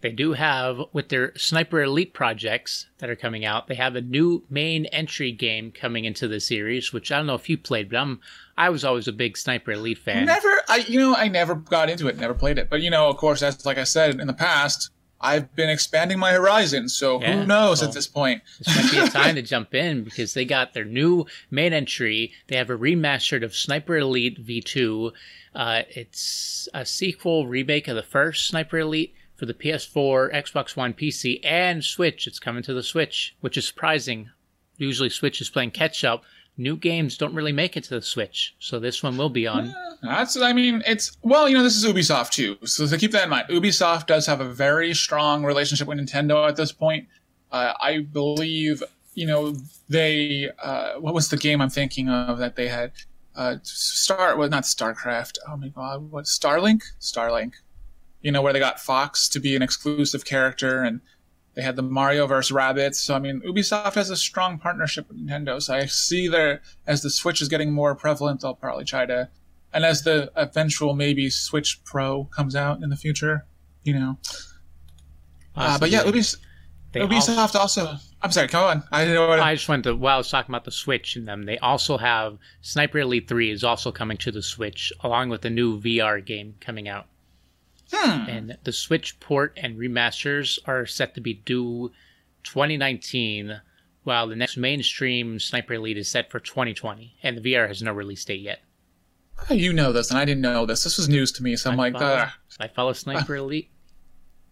they 0.01 0.11
do 0.11 0.33
have 0.33 0.79
with 0.93 1.09
their 1.09 1.31
Sniper 1.37 1.83
Elite 1.83 2.13
projects 2.15 2.87
that 2.97 3.09
are 3.11 3.15
coming 3.15 3.45
out. 3.45 3.67
They 3.67 3.75
have 3.75 3.95
a 3.95 4.01
new 4.01 4.43
main 4.49 4.85
entry 4.87 5.31
game 5.31 5.71
coming 5.71 6.05
into 6.05 6.27
the 6.27 6.39
series, 6.39 6.91
which 6.91 7.11
I 7.11 7.17
don't 7.17 7.27
know 7.27 7.35
if 7.35 7.47
you 7.49 7.57
played, 7.57 7.91
but 7.91 7.97
I'm 7.97 8.19
I 8.57 8.69
was 8.69 8.83
always 8.83 9.07
a 9.07 9.11
big 9.11 9.37
Sniper 9.37 9.73
Elite 9.73 9.99
fan. 9.99 10.25
Never, 10.25 10.49
I 10.69 10.77
you 10.87 10.97
know, 10.99 11.15
I 11.15 11.27
never 11.27 11.53
got 11.55 11.89
into 11.89 12.07
it, 12.07 12.17
never 12.17 12.33
played 12.33 12.57
it. 12.57 12.67
But 12.69 12.81
you 12.81 12.89
know, 12.89 13.09
of 13.09 13.17
course, 13.17 13.41
as 13.43 13.63
like 13.65 13.77
I 13.77 13.83
said 13.83 14.19
in 14.19 14.25
the 14.27 14.33
past, 14.33 14.89
I've 15.21 15.55
been 15.55 15.69
expanding 15.69 16.19
my 16.19 16.31
horizons. 16.34 16.93
So 16.93 17.21
Yeah, 17.21 17.41
who 17.41 17.45
knows 17.45 17.81
well- 17.81 17.89
at 17.89 17.93
this 17.93 18.07
point? 18.07 18.41
This 18.60 18.75
might 18.75 18.91
be 18.91 18.97
a 18.97 19.07
time 19.21 19.36
to 19.36 19.41
jump 19.41 19.73
in 19.73 20.03
because 20.03 20.34
they 20.34 20.45
got 20.45 20.73
their 20.73 20.86
new 20.86 21.25
main 21.49 21.73
entry. 21.73 22.34
They 22.47 22.57
have 22.57 22.69
a 22.69 22.77
remastered 22.77 23.43
of 23.43 23.55
Sniper 23.55 23.97
Elite 23.97 24.45
V2. 24.45 25.12
Uh, 25.53 25.81
it's 25.89 26.67
a 26.73 26.86
sequel 26.86 27.47
remake 27.47 27.88
of 27.88 27.95
the 27.95 28.03
first 28.03 28.47
Sniper 28.47 28.79
Elite 28.79 29.13
for 29.36 29.45
the 29.45 29.53
PS4, 29.53 30.34
Xbox 30.34 30.75
One, 30.75 30.93
PC, 30.93 31.39
and 31.43 31.84
Switch. 31.84 32.27
It's 32.27 32.39
coming 32.39 32.63
to 32.63 32.73
the 32.73 32.84
Switch, 32.84 33.36
which 33.41 33.57
is 33.57 33.67
surprising. 33.67 34.29
Usually, 34.77 35.10
Switch 35.10 35.41
is 35.41 35.49
playing 35.49 35.71
catch 35.71 36.03
up. 36.03 36.23
New 36.62 36.78
games 36.78 37.17
don't 37.17 37.34
really 37.34 37.52
make 37.52 37.76
it 37.76 37.84
to 37.86 37.95
the 37.95 38.02
Switch, 38.04 38.56
so 38.60 38.80
this 38.80 39.02
one 39.02 39.17
will 39.17 39.30
be 39.30 39.47
on. 39.47 39.74
That's, 40.04 40.39
I 40.39 40.54
mean, 40.54 40.84
it's 40.86 41.17
well, 41.24 41.50
you 41.50 41.58
know, 41.58 41.63
this 41.63 41.76
is 41.76 41.84
Ubisoft 41.84 42.30
too, 42.30 42.56
so 42.65 42.86
to 42.86 42.97
keep 43.00 43.12
that 43.13 43.24
in 43.24 43.30
mind. 43.32 43.47
Ubisoft 43.50 44.06
does 44.06 44.28
have 44.28 44.41
a 44.41 44.45
very 44.45 44.93
strong 44.93 45.43
relationship 45.43 45.88
with 45.88 45.97
Nintendo 45.97 46.47
at 46.47 46.56
this 46.56 46.71
point. 46.71 47.08
Uh, 47.52 47.74
I 47.82 48.02
believe, 48.02 48.84
you 49.15 49.26
know, 49.26 49.56
they 49.89 50.52
uh, 50.62 50.93
what 51.00 51.15
was 51.15 51.30
the 51.30 51.38
game 51.38 51.62
I'm 51.62 51.71
thinking 51.71 52.10
of 52.10 52.38
that 52.38 52.56
they 52.56 52.67
had? 52.67 52.91
Uh, 53.36 53.56
Star, 53.63 54.38
well, 54.38 54.47
not 54.47 54.63
StarCraft. 54.63 55.39
Oh 55.47 55.58
my 55.58 55.69
God, 55.69 56.12
what 56.12 56.26
Starlink? 56.26 56.84
Starlink. 57.00 57.54
You 58.21 58.32
know, 58.32 58.43
where 58.43 58.54
they 58.54 58.60
got 58.60 58.80
Fox 58.80 59.28
to 59.30 59.39
be 59.39 59.56
an 59.56 59.63
exclusive 59.63 60.26
character, 60.26 60.84
and 60.84 61.02
they 61.53 61.61
had 61.61 61.75
the 61.75 61.81
Mario 61.81 62.27
vs. 62.27 62.55
Rabbids. 62.55 62.95
So 62.95 63.15
I 63.15 63.19
mean, 63.19 63.41
Ubisoft 63.41 63.95
has 63.95 64.09
a 64.09 64.15
strong 64.15 64.57
partnership 64.57 65.07
with 65.07 65.17
Nintendo. 65.17 65.61
So 65.61 65.75
I 65.75 65.85
see 65.85 66.27
there 66.27 66.61
as 66.87 67.01
the 67.01 67.09
Switch 67.09 67.41
is 67.41 67.47
getting 67.47 67.71
more 67.71 67.95
prevalent, 67.95 68.41
they'll 68.41 68.53
probably 68.53 68.85
try 68.85 69.05
to 69.05 69.29
and 69.73 69.85
as 69.85 70.03
the 70.03 70.31
eventual 70.35 70.93
maybe 70.93 71.29
Switch 71.29 71.83
Pro 71.83 72.25
comes 72.25 72.55
out 72.55 72.81
in 72.81 72.89
the 72.89 72.95
future, 72.95 73.45
you 73.83 73.93
know. 73.93 74.17
Uh, 75.55 75.77
but 75.79 75.89
yeah. 75.89 76.03
Ubis- 76.03 76.37
Ubisoft 76.93 77.55
also, 77.55 77.95
I'm 78.21 78.31
sorry, 78.31 78.49
come 78.49 78.63
on. 78.63 78.83
I 78.91 79.01
didn't 79.01 79.15
know 79.15 79.27
what. 79.27 79.39
I 79.39 79.55
just 79.55 79.69
went 79.69 79.85
to, 79.85 79.95
while 79.95 80.15
I 80.15 80.17
was 80.17 80.29
talking 80.29 80.51
about 80.51 80.65
the 80.65 80.71
Switch 80.71 81.15
and 81.15 81.27
them, 81.27 81.43
they 81.43 81.57
also 81.59 81.97
have 81.97 82.37
Sniper 82.61 82.99
Elite 82.99 83.29
3 83.29 83.51
is 83.51 83.63
also 83.63 83.91
coming 83.91 84.17
to 84.17 84.31
the 84.31 84.41
Switch, 84.41 84.91
along 85.01 85.29
with 85.29 85.45
a 85.45 85.49
new 85.49 85.79
VR 85.79 86.25
game 86.25 86.55
coming 86.59 86.89
out. 86.89 87.07
Hmm. 87.91 88.30
And 88.30 88.58
the 88.63 88.71
Switch 88.71 89.19
port 89.19 89.58
and 89.62 89.77
remasters 89.77 90.60
are 90.65 90.86
set 90.86 91.15
to 91.15 91.21
be 91.21 91.34
due 91.34 91.91
2019, 92.43 93.62
while 94.04 94.27
the 94.27 94.36
next 94.36 94.58
mainstream 94.58 95.39
Sniper 95.39 95.73
Elite 95.73 95.97
is 95.97 96.10
set 96.10 96.32
for 96.32 96.39
2020, 96.39 97.15
and 97.23 97.38
the 97.38 97.41
VR 97.41 97.67
has 97.67 97.82
no 97.82 97.93
release 97.93 98.25
date 98.25 98.41
yet. 98.41 98.62
How 99.47 99.56
you 99.56 99.73
know 99.73 99.91
this, 99.91 100.10
and 100.10 100.19
I 100.19 100.25
didn't 100.25 100.41
know 100.41 100.65
this. 100.65 100.84
This 100.84 100.97
was 100.97 101.10
news 101.10 101.32
to 101.34 101.43
me, 101.43 101.56
so 101.56 101.71
I'm 101.71 101.80
I 101.80 101.84
like, 101.84 101.93
follow, 101.93 102.15
Ugh. 102.15 102.30
I 102.60 102.67
follow 102.67 102.93
Sniper 102.93 103.36
Elite. 103.38 103.69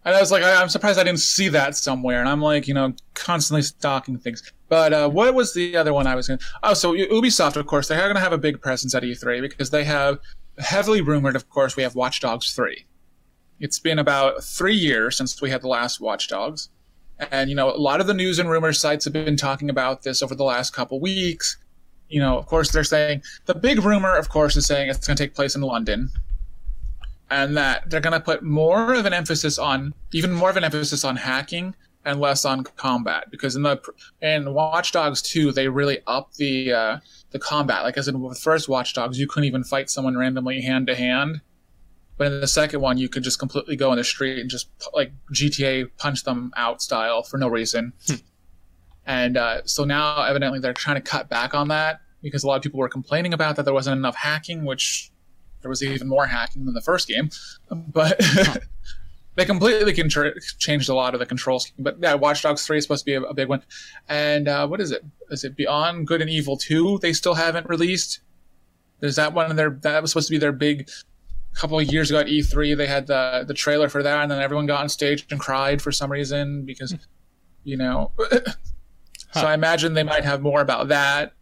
and 0.05 0.15
I 0.15 0.19
was 0.19 0.31
like, 0.31 0.43
I, 0.43 0.59
I'm 0.61 0.69
surprised 0.69 0.99
I 0.99 1.03
didn't 1.03 1.19
see 1.19 1.47
that 1.49 1.75
somewhere, 1.75 2.19
and 2.19 2.29
I'm 2.29 2.41
like, 2.41 2.67
you 2.67 2.73
know, 2.73 2.93
constantly 3.13 3.61
stalking 3.61 4.17
things. 4.17 4.51
But 4.67 4.93
uh, 4.93 5.09
what 5.09 5.33
was 5.33 5.53
the 5.53 5.75
other 5.77 5.93
one 5.93 6.07
I 6.07 6.15
was 6.15 6.27
going? 6.27 6.39
to... 6.39 6.45
Oh, 6.63 6.73
so 6.73 6.93
Ubisoft, 6.93 7.55
of 7.55 7.65
course, 7.65 7.87
they're 7.87 7.99
going 7.99 8.15
to 8.15 8.21
have 8.21 8.33
a 8.33 8.37
big 8.37 8.61
presence 8.61 8.93
at 8.95 9.03
E3 9.03 9.41
because 9.41 9.69
they 9.69 9.83
have 9.83 10.19
heavily 10.59 11.01
rumored. 11.01 11.35
Of 11.35 11.49
course, 11.49 11.75
we 11.75 11.83
have 11.83 11.95
Watch 11.95 12.19
Dogs 12.19 12.53
3. 12.53 12.85
It's 13.59 13.79
been 13.79 13.99
about 13.99 14.43
three 14.43 14.75
years 14.75 15.17
since 15.17 15.41
we 15.41 15.49
had 15.49 15.61
the 15.61 15.67
last 15.67 15.99
Watchdogs. 15.99 16.69
And, 17.31 17.49
you 17.49 17.55
know, 17.55 17.69
a 17.69 17.75
lot 17.77 17.99
of 17.99 18.07
the 18.07 18.13
news 18.13 18.39
and 18.39 18.49
rumor 18.49 18.71
sites 18.71 19.03
have 19.05 19.13
been 19.13 19.35
talking 19.35 19.69
about 19.69 20.03
this 20.03 20.21
over 20.21 20.35
the 20.35 20.43
last 20.43 20.73
couple 20.73 20.99
weeks. 20.99 21.57
You 22.07 22.21
know, 22.21 22.37
of 22.37 22.45
course, 22.45 22.71
they're 22.71 22.83
saying 22.83 23.23
the 23.45 23.55
big 23.55 23.83
rumor, 23.83 24.15
of 24.15 24.29
course, 24.29 24.55
is 24.55 24.65
saying 24.65 24.89
it's 24.89 25.05
going 25.05 25.17
to 25.17 25.23
take 25.23 25.35
place 25.35 25.55
in 25.55 25.61
London. 25.61 26.09
And 27.29 27.57
that 27.57 27.89
they're 27.89 27.99
going 27.99 28.13
to 28.13 28.19
put 28.19 28.41
more 28.41 28.93
of 28.93 29.05
an 29.05 29.13
emphasis 29.13 29.59
on, 29.59 29.93
even 30.13 30.31
more 30.31 30.49
of 30.49 30.57
an 30.57 30.63
emphasis 30.63 31.03
on 31.03 31.17
hacking 31.17 31.75
and 32.05 32.19
less 32.19 32.45
on 32.45 32.63
combat. 32.63 33.29
Because 33.29 33.55
in 33.55 33.63
the 33.63 33.79
in 34.21 34.53
Watch 34.53 34.91
Dogs 34.93 35.21
2, 35.21 35.51
they 35.51 35.67
really 35.67 35.99
up 36.07 36.33
the 36.35 36.73
uh, 36.73 36.99
the 37.31 37.39
combat. 37.39 37.83
Like 37.83 37.97
as 37.97 38.07
in 38.07 38.19
the 38.19 38.35
first 38.35 38.69
Watch 38.69 38.93
Dogs, 38.93 39.19
you 39.19 39.27
couldn't 39.27 39.47
even 39.47 39.63
fight 39.63 39.89
someone 39.89 40.17
randomly 40.17 40.61
hand 40.61 40.87
to 40.87 40.95
hand. 40.95 41.41
But 42.19 42.33
in 42.33 42.41
the 42.41 42.47
second 42.47 42.81
one, 42.81 42.97
you 42.97 43.07
could 43.07 43.23
just 43.23 43.39
completely 43.39 43.77
go 43.77 43.93
in 43.93 43.97
the 43.97 44.03
street 44.03 44.39
and 44.39 44.49
just 44.49 44.67
like 44.93 45.13
GTA 45.33 45.89
punch 45.97 46.25
them 46.25 46.51
out 46.57 46.81
style 46.81 47.23
for 47.23 47.37
no 47.37 47.47
reason. 47.47 47.93
and 49.05 49.37
uh, 49.37 49.61
so 49.63 49.85
now, 49.85 50.23
evidently, 50.23 50.59
they're 50.59 50.73
trying 50.73 50.97
to 50.97 51.01
cut 51.01 51.29
back 51.29 51.53
on 51.53 51.69
that 51.69 52.01
because 52.21 52.43
a 52.43 52.47
lot 52.47 52.57
of 52.57 52.61
people 52.61 52.77
were 52.77 52.89
complaining 52.89 53.33
about 53.33 53.55
that 53.55 53.63
there 53.63 53.73
wasn't 53.73 53.97
enough 53.97 54.17
hacking, 54.17 54.65
which 54.65 55.11
there 55.61 55.69
was 55.69 55.81
even 55.81 56.09
more 56.09 56.25
hacking 56.25 56.65
than 56.65 56.73
the 56.73 56.81
first 56.81 57.07
game. 57.07 57.29
But 57.71 58.19
they 59.35 59.45
completely 59.45 59.93
contr- 59.93 60.35
changed 60.57 60.89
a 60.89 60.93
lot 60.93 61.13
of 61.13 61.21
the 61.21 61.25
control 61.25 61.59
scheme. 61.59 61.85
But 61.85 61.99
yeah, 62.01 62.15
Watch 62.15 62.41
Dogs 62.41 62.65
3 62.65 62.79
is 62.79 62.83
supposed 62.83 63.05
to 63.05 63.05
be 63.05 63.13
a, 63.13 63.21
a 63.21 63.33
big 63.33 63.47
one. 63.47 63.63
And 64.09 64.49
uh, 64.49 64.67
what 64.67 64.81
is 64.81 64.91
it? 64.91 65.05
Is 65.31 65.45
it 65.45 65.55
Beyond 65.55 66.05
Good 66.05 66.19
and 66.19 66.29
Evil 66.29 66.57
2? 66.57 66.99
They 67.01 67.13
still 67.13 67.35
haven't 67.35 67.69
released. 67.69 68.19
Is 69.01 69.15
that 69.15 69.33
one 69.33 69.55
their? 69.55 69.69
That 69.69 70.01
was 70.01 70.11
supposed 70.11 70.27
to 70.27 70.31
be 70.31 70.37
their 70.37 70.51
big 70.51 70.89
couple 71.53 71.79
of 71.79 71.91
years 71.91 72.09
ago 72.09 72.19
at 72.19 72.27
E3, 72.27 72.77
they 72.77 72.87
had 72.87 73.07
the 73.07 73.43
the 73.47 73.53
trailer 73.53 73.89
for 73.89 74.03
that, 74.03 74.21
and 74.21 74.31
then 74.31 74.41
everyone 74.41 74.65
got 74.65 74.81
on 74.81 74.89
stage 74.89 75.25
and 75.29 75.39
cried 75.39 75.81
for 75.81 75.91
some 75.91 76.11
reason 76.11 76.65
because, 76.65 76.95
you 77.63 77.77
know. 77.77 78.11
so 79.33 79.41
I 79.41 79.53
imagine 79.53 79.93
they 79.93 80.03
might 80.03 80.23
have 80.23 80.41
more 80.41 80.61
about 80.61 80.87
that, 80.89 81.33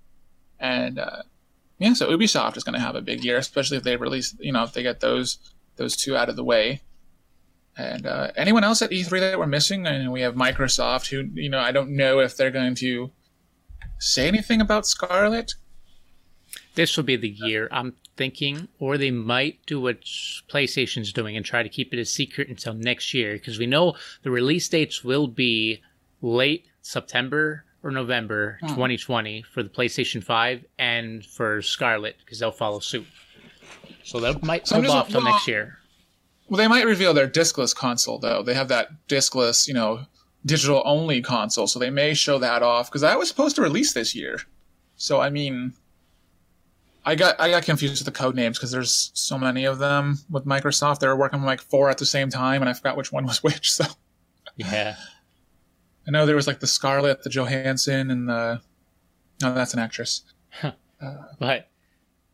and 0.60 1.00
uh, 1.00 1.24
yeah, 1.80 1.94
so 1.94 2.10
Ubisoft 2.10 2.58
is 2.58 2.64
going 2.64 2.74
to 2.74 2.80
have 2.80 2.96
a 2.96 3.02
big 3.02 3.24
year, 3.24 3.38
especially 3.38 3.78
if 3.78 3.84
they 3.84 3.98
release, 3.98 4.36
you 4.40 4.52
know, 4.52 4.64
if 4.64 4.74
they 4.74 4.84
get 4.84 5.00
those 5.00 5.38
those 5.76 5.96
two 5.96 6.16
out 6.16 6.30
of 6.30 6.36
the 6.36 6.44
way. 6.44 6.82
And 7.78 8.08
uh, 8.08 8.32
anyone 8.36 8.64
else 8.64 8.82
at 8.82 8.90
E3 8.90 9.20
that 9.20 9.38
we're 9.38 9.46
missing? 9.46 9.86
I 9.86 10.04
know 10.04 10.12
we 10.12 10.22
have 10.22 10.34
Microsoft, 10.34 11.10
who 11.10 11.30
you 11.40 11.50
know 11.50 11.60
I 11.60 11.72
don't 11.72 11.96
know 11.96 12.20
if 12.20 12.36
they're 12.36 12.52
going 12.52 12.76
to 12.76 13.12
say 14.00 14.28
anything 14.28 14.62
about 14.62 14.88
Scarlett. 14.88 15.54
This 16.78 16.96
will 16.96 17.06
be 17.06 17.16
the 17.16 17.28
year 17.28 17.68
I'm 17.72 17.96
thinking, 18.18 18.68
or 18.78 19.00
they 19.00 19.10
might 19.10 19.66
do 19.66 19.82
what 19.82 20.02
PlayStation's 20.02 21.12
doing 21.12 21.36
and 21.36 21.44
try 21.44 21.64
to 21.64 21.70
keep 21.70 21.92
it 21.92 21.98
a 21.98 22.06
secret 22.06 22.50
until 22.50 22.76
next 22.76 23.16
year 23.16 23.34
because 23.34 23.58
we 23.58 23.66
know 23.66 23.96
the 24.22 24.30
release 24.30 24.70
dates 24.70 25.04
will 25.04 25.26
be 25.26 25.82
late 26.22 26.68
September 26.84 27.66
or 27.82 27.90
November 27.90 28.60
hmm. 28.62 28.68
2020 28.68 29.42
for 29.42 29.64
the 29.64 29.70
PlayStation 29.70 30.24
5 30.24 30.66
and 30.78 31.26
for 31.26 31.64
Scarlett 31.64 32.18
because 32.20 32.38
they'll 32.38 32.52
follow 32.52 32.78
suit. 32.78 33.08
So 34.04 34.20
that 34.20 34.44
might 34.44 34.68
So 34.68 34.76
hold 34.76 34.86
off 34.86 35.10
till 35.10 35.24
well, 35.24 35.34
next 35.34 35.48
year. 35.48 35.80
Well, 36.48 36.60
they 36.60 36.68
might 36.68 36.86
reveal 36.86 37.16
their 37.16 37.28
discless 37.28 37.76
console 37.76 38.20
though. 38.20 38.44
They 38.44 38.54
have 38.54 38.68
that 38.68 39.08
discless, 39.08 39.68
you 39.68 39.74
know, 39.74 40.06
digital 40.46 40.84
only 40.86 41.24
console, 41.24 41.66
so 41.66 41.80
they 41.80 41.90
may 41.90 42.14
show 42.14 42.38
that 42.38 42.62
off 42.62 42.92
because 42.92 43.02
that 43.02 43.18
was 43.18 43.30
supposed 43.30 43.56
to 43.56 43.64
release 43.64 43.94
this 43.94 44.14
year. 44.14 44.42
So 44.96 45.20
I 45.20 45.32
mean, 45.32 45.74
I 47.08 47.16
got 47.16 47.40
I 47.40 47.50
got 47.50 47.64
confused 47.64 48.06
with 48.06 48.14
the 48.14 48.20
code 48.20 48.36
names 48.36 48.58
because 48.58 48.70
there's 48.70 49.12
so 49.14 49.38
many 49.38 49.64
of 49.64 49.80
them 49.80 50.20
with 50.30 50.46
Microsoft. 50.46 51.00
They 51.00 51.08
were 51.08 51.16
working 51.16 51.40
on 51.40 51.46
like 51.46 51.62
four 51.62 51.90
at 51.90 51.98
the 51.98 52.06
same 52.06 52.30
time, 52.30 52.62
and 52.62 52.70
I 52.70 52.74
forgot 52.74 52.98
which 52.98 53.14
one 53.14 53.26
was 53.26 53.42
which. 53.42 53.72
So 53.78 53.86
Yeah. 54.58 54.98
I 56.06 56.12
know 56.12 56.26
there 56.26 56.36
was 56.36 56.48
like 56.48 56.60
the 56.60 56.68
Scarlett, 56.68 57.24
the 57.24 57.30
Johansson, 57.30 58.12
and 58.12 58.28
the 58.28 58.62
no, 59.42 59.54
that's 59.54 59.74
an 59.74 59.80
actress. 59.80 60.24
But 61.40 61.70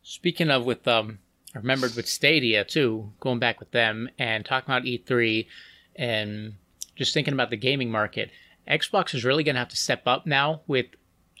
speaking 0.02 0.50
of 0.50 0.64
with 0.64 0.88
um, 0.88 1.20
I 1.54 1.58
remembered 1.58 1.94
with 1.94 2.08
Stadia 2.08 2.64
too, 2.64 3.12
going 3.20 3.38
back 3.38 3.60
with 3.60 3.70
them 3.70 4.08
and 4.18 4.44
talking 4.44 4.72
about 4.72 4.82
E3 4.82 5.46
and 5.94 6.54
just 6.96 7.14
thinking 7.14 7.34
about 7.34 7.50
the 7.50 7.56
gaming 7.56 7.92
market. 7.92 8.30
Xbox 8.68 9.14
is 9.14 9.24
really 9.24 9.44
going 9.44 9.54
to 9.54 9.58
have 9.60 9.68
to 9.68 9.76
step 9.76 10.02
up 10.06 10.26
now 10.26 10.62
with 10.66 10.86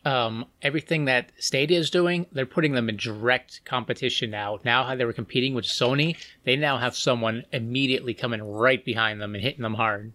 um, 0.04 0.46
everything 0.62 1.06
that 1.06 1.32
Stadia 1.38 1.78
is 1.78 1.90
doing. 1.90 2.26
They're 2.32 2.46
putting 2.46 2.72
them 2.72 2.88
in 2.88 2.96
direct 2.96 3.64
competition 3.64 4.30
now. 4.30 4.58
Now, 4.64 4.84
how 4.84 4.96
they 4.96 5.04
were 5.04 5.12
competing 5.12 5.54
with 5.54 5.64
Sony, 5.64 6.16
they 6.44 6.56
now 6.56 6.78
have 6.78 6.94
someone 6.94 7.44
immediately 7.52 8.14
coming 8.14 8.42
right 8.42 8.84
behind 8.84 9.20
them 9.20 9.34
and 9.34 9.42
hitting 9.42 9.62
them 9.62 9.74
hard. 9.74 10.12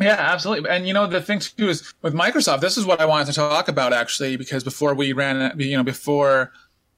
Yeah, 0.00 0.16
absolutely. 0.18 0.70
And 0.70 0.86
you 0.86 0.94
know, 0.94 1.06
the 1.06 1.20
thing 1.20 1.40
too 1.40 1.68
is 1.68 1.92
with 2.02 2.14
Microsoft, 2.14 2.60
this 2.60 2.78
is 2.78 2.86
what 2.86 3.00
I 3.00 3.04
wanted 3.04 3.26
to 3.26 3.32
talk 3.34 3.68
about 3.68 3.92
actually, 3.92 4.36
because 4.36 4.64
before 4.64 4.94
we 4.94 5.12
ran, 5.12 5.58
you 5.58 5.76
know, 5.76 5.82
before 5.82 6.52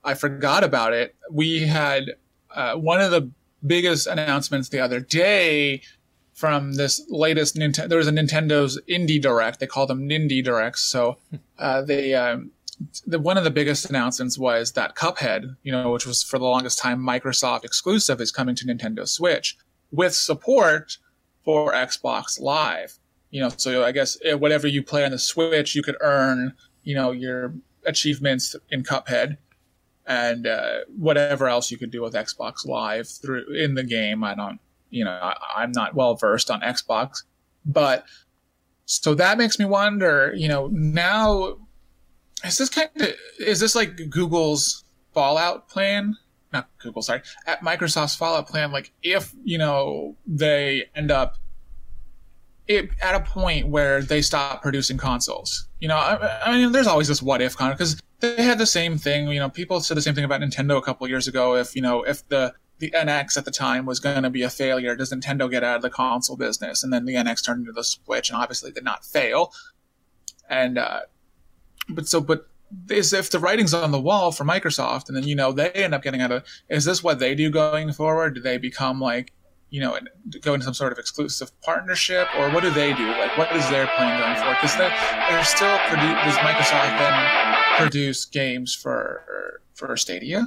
I 0.05 0.15
forgot 0.15 0.63
about 0.63 0.93
it, 0.93 1.15
we 1.31 1.67
had 1.67 2.13
uh, 2.55 2.77
one 2.77 3.01
of 3.01 3.11
the 3.11 3.31
biggest 3.67 4.07
announcements 4.07 4.69
the 4.69 4.79
other 4.79 5.01
day 5.01 5.81
from 6.35 6.75
this 6.75 7.05
latest 7.09 7.57
Nintendo. 7.57 7.89
There 7.89 7.99
was 7.99 8.09
a 8.09 8.13
Nintendo's 8.13 8.81
Indie 8.89 9.23
Direct. 9.23 9.61
They 9.61 9.67
call 9.67 9.87
them 9.87 10.09
Nindy 10.09 10.45
Directs. 10.45 10.83
So 10.83 11.19
uh, 11.59 11.83
they. 11.83 12.15
Um, 12.15 12.51
the, 13.07 13.21
one 13.21 13.39
of 13.39 13.45
the 13.45 13.53
biggest 13.53 13.89
announcements 13.89 14.37
was 14.37 14.73
that 14.73 14.97
Cuphead, 14.97 15.57
you 15.63 15.71
know, 15.71 15.93
which 15.93 16.07
was 16.07 16.25
for 16.25 16.41
the 16.41 16.45
longest 16.45 16.79
time 16.79 17.01
Microsoft 17.01 17.65
exclusive, 17.65 18.21
is 18.21 18.33
coming 18.33 18.57
to 18.57 18.67
Nintendo 18.67 19.07
Switch 19.07 19.57
with 19.93 20.13
support 20.13 20.99
for 21.45 21.73
Xbox 21.73 22.41
Live. 22.41 22.99
You 23.31 23.43
know, 23.43 23.51
so 23.57 23.85
I 23.85 23.93
guess 23.93 24.19
eh, 24.25 24.35
whatever 24.35 24.67
you 24.67 24.83
play 24.83 25.05
on 25.05 25.13
the 25.13 25.19
Switch, 25.19 25.75
you 25.75 25.83
could 25.83 25.97
earn, 26.01 26.55
you 26.83 26.95
know, 26.95 27.13
your 27.13 27.55
achievements 27.85 28.57
in 28.71 28.83
Cuphead 28.83 29.37
and 30.07 30.47
uh, 30.47 30.81
whatever 30.97 31.49
else 31.49 31.71
you 31.71 31.79
could 31.79 31.91
do 31.91 32.03
with 32.03 32.15
Xbox 32.15 32.67
Live 32.67 33.09
through 33.09 33.53
in 33.55 33.75
the 33.75 33.85
game. 33.85 34.23
I 34.23 34.35
don't, 34.35 34.61
you 34.95 35.05
know, 35.05 35.11
I, 35.11 35.65
am 35.65 35.73
not 35.73 35.95
well 35.95 36.15
versed 36.15 36.51
on 36.51 36.61
Xbox, 36.61 37.25
but 37.67 38.05
so 38.87 39.15
that 39.15 39.39
makes 39.39 39.59
me 39.59 39.65
wonder, 39.65 40.33
you 40.37 40.49
know, 40.49 40.69
now 40.73 41.57
is 42.45 42.59
this 42.59 42.69
kind 42.69 42.89
of 42.97 43.09
is 43.39 43.61
this 43.61 43.75
like 43.75 43.97
Google's 44.11 44.85
Fallout 45.13 45.69
plan? 45.69 46.17
Not 46.53 46.69
Google, 46.79 47.03
sorry, 47.03 47.23
at 47.47 47.61
Microsoft's 47.61 48.15
Fallout 48.15 48.47
plan. 48.47 48.71
Like 48.71 48.93
if 49.03 49.35
you 49.43 49.59
know 49.59 50.17
they 50.27 50.85
end 50.95 51.11
up 51.11 51.37
it, 52.67 52.91
at 53.03 53.15
a 53.15 53.21
point 53.21 53.69
where 53.69 54.01
they 54.01 54.23
stop 54.23 54.63
producing 54.63 54.97
consoles. 54.97 55.69
You 55.81 55.89
know, 55.89 55.97
I, 55.97 56.41
I 56.45 56.57
mean, 56.57 56.73
there's 56.73 56.87
always 56.87 57.09
this 57.09 57.21
what 57.21 57.43
if 57.43 57.57
kind 57.57 57.73
of 57.73 57.79
because 57.79 58.01
they 58.21 58.43
had 58.43 58.59
the 58.59 58.67
same 58.67 58.97
thing. 58.97 59.29
You 59.29 59.41
know, 59.41 59.51
people 59.51 59.81
said 59.81 59.97
the 59.97 60.03
same 60.03 60.15
thing 60.15 60.25
about 60.25 60.41
Nintendo 60.41 60.79
a 60.79 60.83
couple 60.83 61.07
years 61.09 61.29
ago. 61.29 61.57
If 61.57 61.75
you 61.75 61.83
know, 61.83 62.03
if 62.03 62.27
the 62.29 62.55
the 62.79 62.91
NX 62.91 63.37
at 63.37 63.45
the 63.45 63.51
time 63.51 63.87
was 63.87 64.01
going 64.01 64.23
to 64.23 64.31
be 64.31 64.43
a 64.43 64.51
failure, 64.51 64.97
does 64.97 65.13
Nintendo 65.13 65.51
get 65.51 65.63
out 65.63 65.77
of 65.77 65.83
the 65.83 65.91
console 65.91 66.37
business? 66.37 66.83
And 66.83 66.93
then 66.93 67.05
the 67.05 67.15
NX 67.15 67.45
turned 67.45 67.61
into 67.61 67.73
the 67.73 67.85
Switch, 67.85 68.31
and 68.31 68.37
obviously 68.37 68.73
did 68.73 68.85
not 68.85 69.05
fail. 69.05 69.53
And 70.49 70.79
uh, 70.79 71.03
but 71.89 72.09
so, 72.09 72.21
but 72.21 72.49
is 72.91 73.13
if 73.13 73.31
the 73.31 73.39
writing's 73.39 73.73
on 73.75 73.93
the 73.93 74.01
wall 74.01 74.33
for 74.33 74.45
Microsoft, 74.45 75.09
and 75.09 75.17
then 75.17 75.25
you 75.25 75.35
know 75.35 75.53
they 75.53 75.71
end 75.71 75.95
up 75.95 76.03
getting 76.03 76.21
out 76.21 76.33
of. 76.33 76.45
Is 76.69 76.85
this 76.85 77.03
what 77.03 77.19
they 77.19 77.35
do 77.35 77.51
going 77.51 77.93
forward? 77.93 78.35
Do 78.35 78.41
they 78.41 78.59
become 78.59 79.01
like 79.01 79.33
you 79.75 79.81
know, 79.81 79.99
go 80.41 80.55
into 80.55 80.63
some 80.63 80.73
sort 80.73 80.93
of 80.93 81.01
exclusive 81.01 81.51
partnership, 81.63 82.29
or 82.39 82.49
what 82.51 82.63
do 82.63 82.71
they 82.71 82.95
do? 82.95 83.09
Like, 83.09 83.37
what 83.37 83.55
is 83.57 83.69
their 83.71 83.89
plan 83.97 84.21
going 84.21 84.37
forward? 84.37 84.57
Because 84.63 84.77
they're, 84.77 84.95
they're 85.29 85.43
still 85.43 85.77
produ- 85.89 86.25
does 86.25 86.37
Microsoft 86.37 86.97
then 86.97 87.57
produce 87.77 88.25
games 88.25 88.73
for 88.73 89.61
for 89.75 89.97
Stadia? 89.97 90.47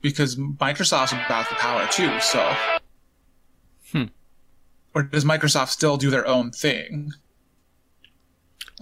Because 0.00 0.36
Microsoft's 0.36 1.12
about 1.12 1.48
the 1.48 1.54
power 1.56 1.86
too. 1.90 2.20
So, 2.20 2.54
hmm. 3.92 4.04
or 4.94 5.02
does 5.02 5.24
Microsoft 5.24 5.68
still 5.68 5.96
do 5.96 6.10
their 6.10 6.26
own 6.26 6.50
thing? 6.50 7.12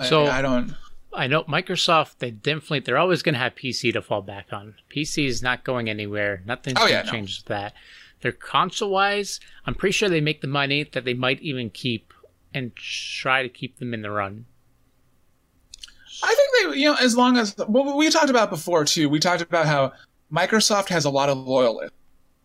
So 0.02 0.24
I, 0.24 0.38
I 0.38 0.42
don't. 0.42 0.74
I 1.12 1.26
know 1.28 1.44
Microsoft. 1.44 2.18
They 2.18 2.30
definitely 2.30 2.80
they're 2.80 2.98
always 2.98 3.22
going 3.22 3.34
to 3.34 3.38
have 3.38 3.54
PC 3.54 3.92
to 3.92 4.02
fall 4.02 4.22
back 4.22 4.52
on. 4.52 4.74
PC 4.94 5.26
is 5.26 5.42
not 5.42 5.64
going 5.64 5.88
anywhere. 5.88 6.42
Nothing's 6.44 6.78
oh, 6.78 6.88
going 6.88 6.90
to 6.90 7.06
yeah, 7.06 7.10
change 7.10 7.44
no. 7.48 7.54
that. 7.54 7.74
They're 8.20 8.32
console 8.32 8.90
wise. 8.90 9.38
I'm 9.66 9.74
pretty 9.74 9.92
sure 9.92 10.08
they 10.08 10.20
make 10.20 10.40
the 10.40 10.46
money 10.46 10.82
that 10.82 11.04
they 11.04 11.14
might 11.14 11.40
even 11.42 11.70
keep 11.70 12.12
and 12.52 12.74
try 12.76 13.42
to 13.42 13.48
keep 13.48 13.78
them 13.78 13.92
in 13.92 14.02
the 14.02 14.10
run. 14.10 14.46
I 16.22 16.34
think 16.34 16.72
they, 16.72 16.80
you 16.80 16.86
know, 16.86 16.96
as 17.00 17.16
long 17.16 17.36
as 17.36 17.54
well, 17.68 17.96
we 17.96 18.08
talked 18.10 18.30
about 18.30 18.50
before 18.50 18.84
too. 18.84 19.08
We 19.08 19.18
talked 19.18 19.42
about 19.42 19.66
how 19.66 19.92
Microsoft 20.34 20.88
has 20.88 21.04
a 21.04 21.10
lot 21.10 21.28
of 21.28 21.38
loyalists. 21.38 21.96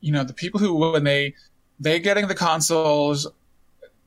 You 0.02 0.12
know, 0.12 0.24
the 0.24 0.34
people 0.34 0.60
who 0.60 0.76
when 0.76 1.04
they 1.04 1.34
they 1.80 2.00
getting 2.00 2.28
the 2.28 2.36
consoles, 2.36 3.28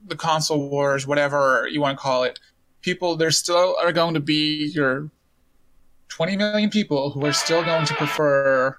the 0.06 0.16
console 0.16 0.68
wars, 0.68 1.06
whatever 1.06 1.68
you 1.70 1.80
want 1.80 1.98
to 1.98 2.02
call 2.02 2.22
it, 2.22 2.38
people 2.82 3.16
there 3.16 3.30
still 3.30 3.76
are 3.82 3.92
going 3.92 4.14
to 4.14 4.20
be 4.20 4.66
your 4.74 5.10
20 6.08 6.36
million 6.36 6.70
people 6.70 7.10
who 7.10 7.24
are 7.24 7.32
still 7.32 7.64
going 7.64 7.86
to 7.86 7.94
prefer, 7.94 8.76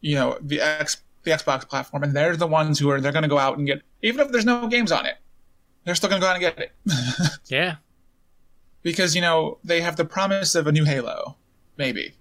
you 0.00 0.16
know, 0.16 0.36
the 0.40 0.60
X 0.60 0.98
the 1.22 1.30
Xbox 1.30 1.68
platform, 1.68 2.02
and 2.02 2.14
they're 2.14 2.36
the 2.36 2.46
ones 2.46 2.78
who 2.78 2.90
are 2.90 3.00
they're 3.00 3.12
going 3.12 3.22
to 3.22 3.28
go 3.28 3.38
out 3.38 3.58
and 3.58 3.66
get 3.66 3.82
even 4.02 4.20
if 4.20 4.32
there's 4.32 4.44
no 4.44 4.66
games 4.66 4.92
on 4.92 5.06
it, 5.06 5.16
they're 5.84 5.94
still 5.94 6.08
going 6.08 6.20
to 6.20 6.24
go 6.24 6.30
out 6.30 6.36
and 6.36 6.42
get 6.42 6.58
it. 6.58 6.72
yeah, 7.48 7.76
because 8.82 9.14
you 9.14 9.20
know 9.20 9.58
they 9.64 9.80
have 9.80 9.96
the 9.96 10.04
promise 10.04 10.54
of 10.54 10.66
a 10.66 10.72
new 10.72 10.84
Halo, 10.84 11.36
maybe, 11.76 12.14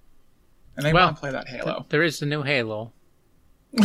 and 0.79 0.85
they 0.85 0.93
well, 0.93 1.07
want 1.07 1.17
to 1.17 1.19
play 1.21 1.31
that 1.31 1.47
Halo. 1.47 1.73
Th- 1.73 1.89
there 1.89 2.03
is 2.03 2.21
a 2.21 2.25
new 2.25 2.43
Halo. 2.43 2.93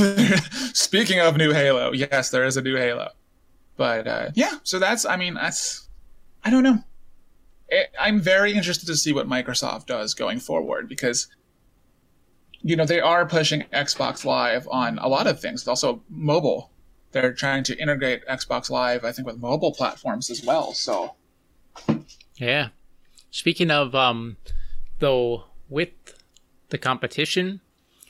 Speaking 0.72 1.20
of 1.20 1.36
new 1.36 1.52
Halo, 1.52 1.92
yes, 1.92 2.30
there 2.30 2.44
is 2.44 2.56
a 2.56 2.62
new 2.62 2.76
Halo, 2.76 3.10
but 3.76 4.06
uh, 4.06 4.30
yeah, 4.34 4.58
so 4.62 4.78
that's 4.78 5.04
I 5.04 5.16
mean 5.16 5.34
that's 5.34 5.88
I 6.42 6.50
don't 6.50 6.62
know. 6.62 6.78
It, 7.68 7.90
I'm 8.00 8.20
very 8.20 8.52
interested 8.52 8.86
to 8.86 8.96
see 8.96 9.12
what 9.12 9.28
Microsoft 9.28 9.86
does 9.86 10.14
going 10.14 10.38
forward 10.38 10.88
because 10.88 11.28
you 12.64 12.76
know, 12.76 12.86
they 12.86 12.98
are 12.98 13.26
pushing 13.26 13.64
Xbox 13.74 14.24
Live 14.24 14.66
on 14.70 14.98
a 14.98 15.06
lot 15.06 15.26
of 15.26 15.38
things. 15.38 15.68
Also, 15.68 16.02
mobile. 16.08 16.70
They're 17.12 17.34
trying 17.34 17.62
to 17.64 17.78
integrate 17.78 18.26
Xbox 18.26 18.70
Live, 18.70 19.04
I 19.04 19.12
think, 19.12 19.26
with 19.26 19.38
mobile 19.38 19.70
platforms 19.70 20.30
as 20.30 20.42
well. 20.42 20.72
So, 20.72 21.14
yeah. 22.36 22.70
Speaking 23.30 23.70
of, 23.70 23.94
um, 23.94 24.38
though, 24.98 25.44
with 25.68 25.90
the 26.70 26.78
competition, 26.78 27.60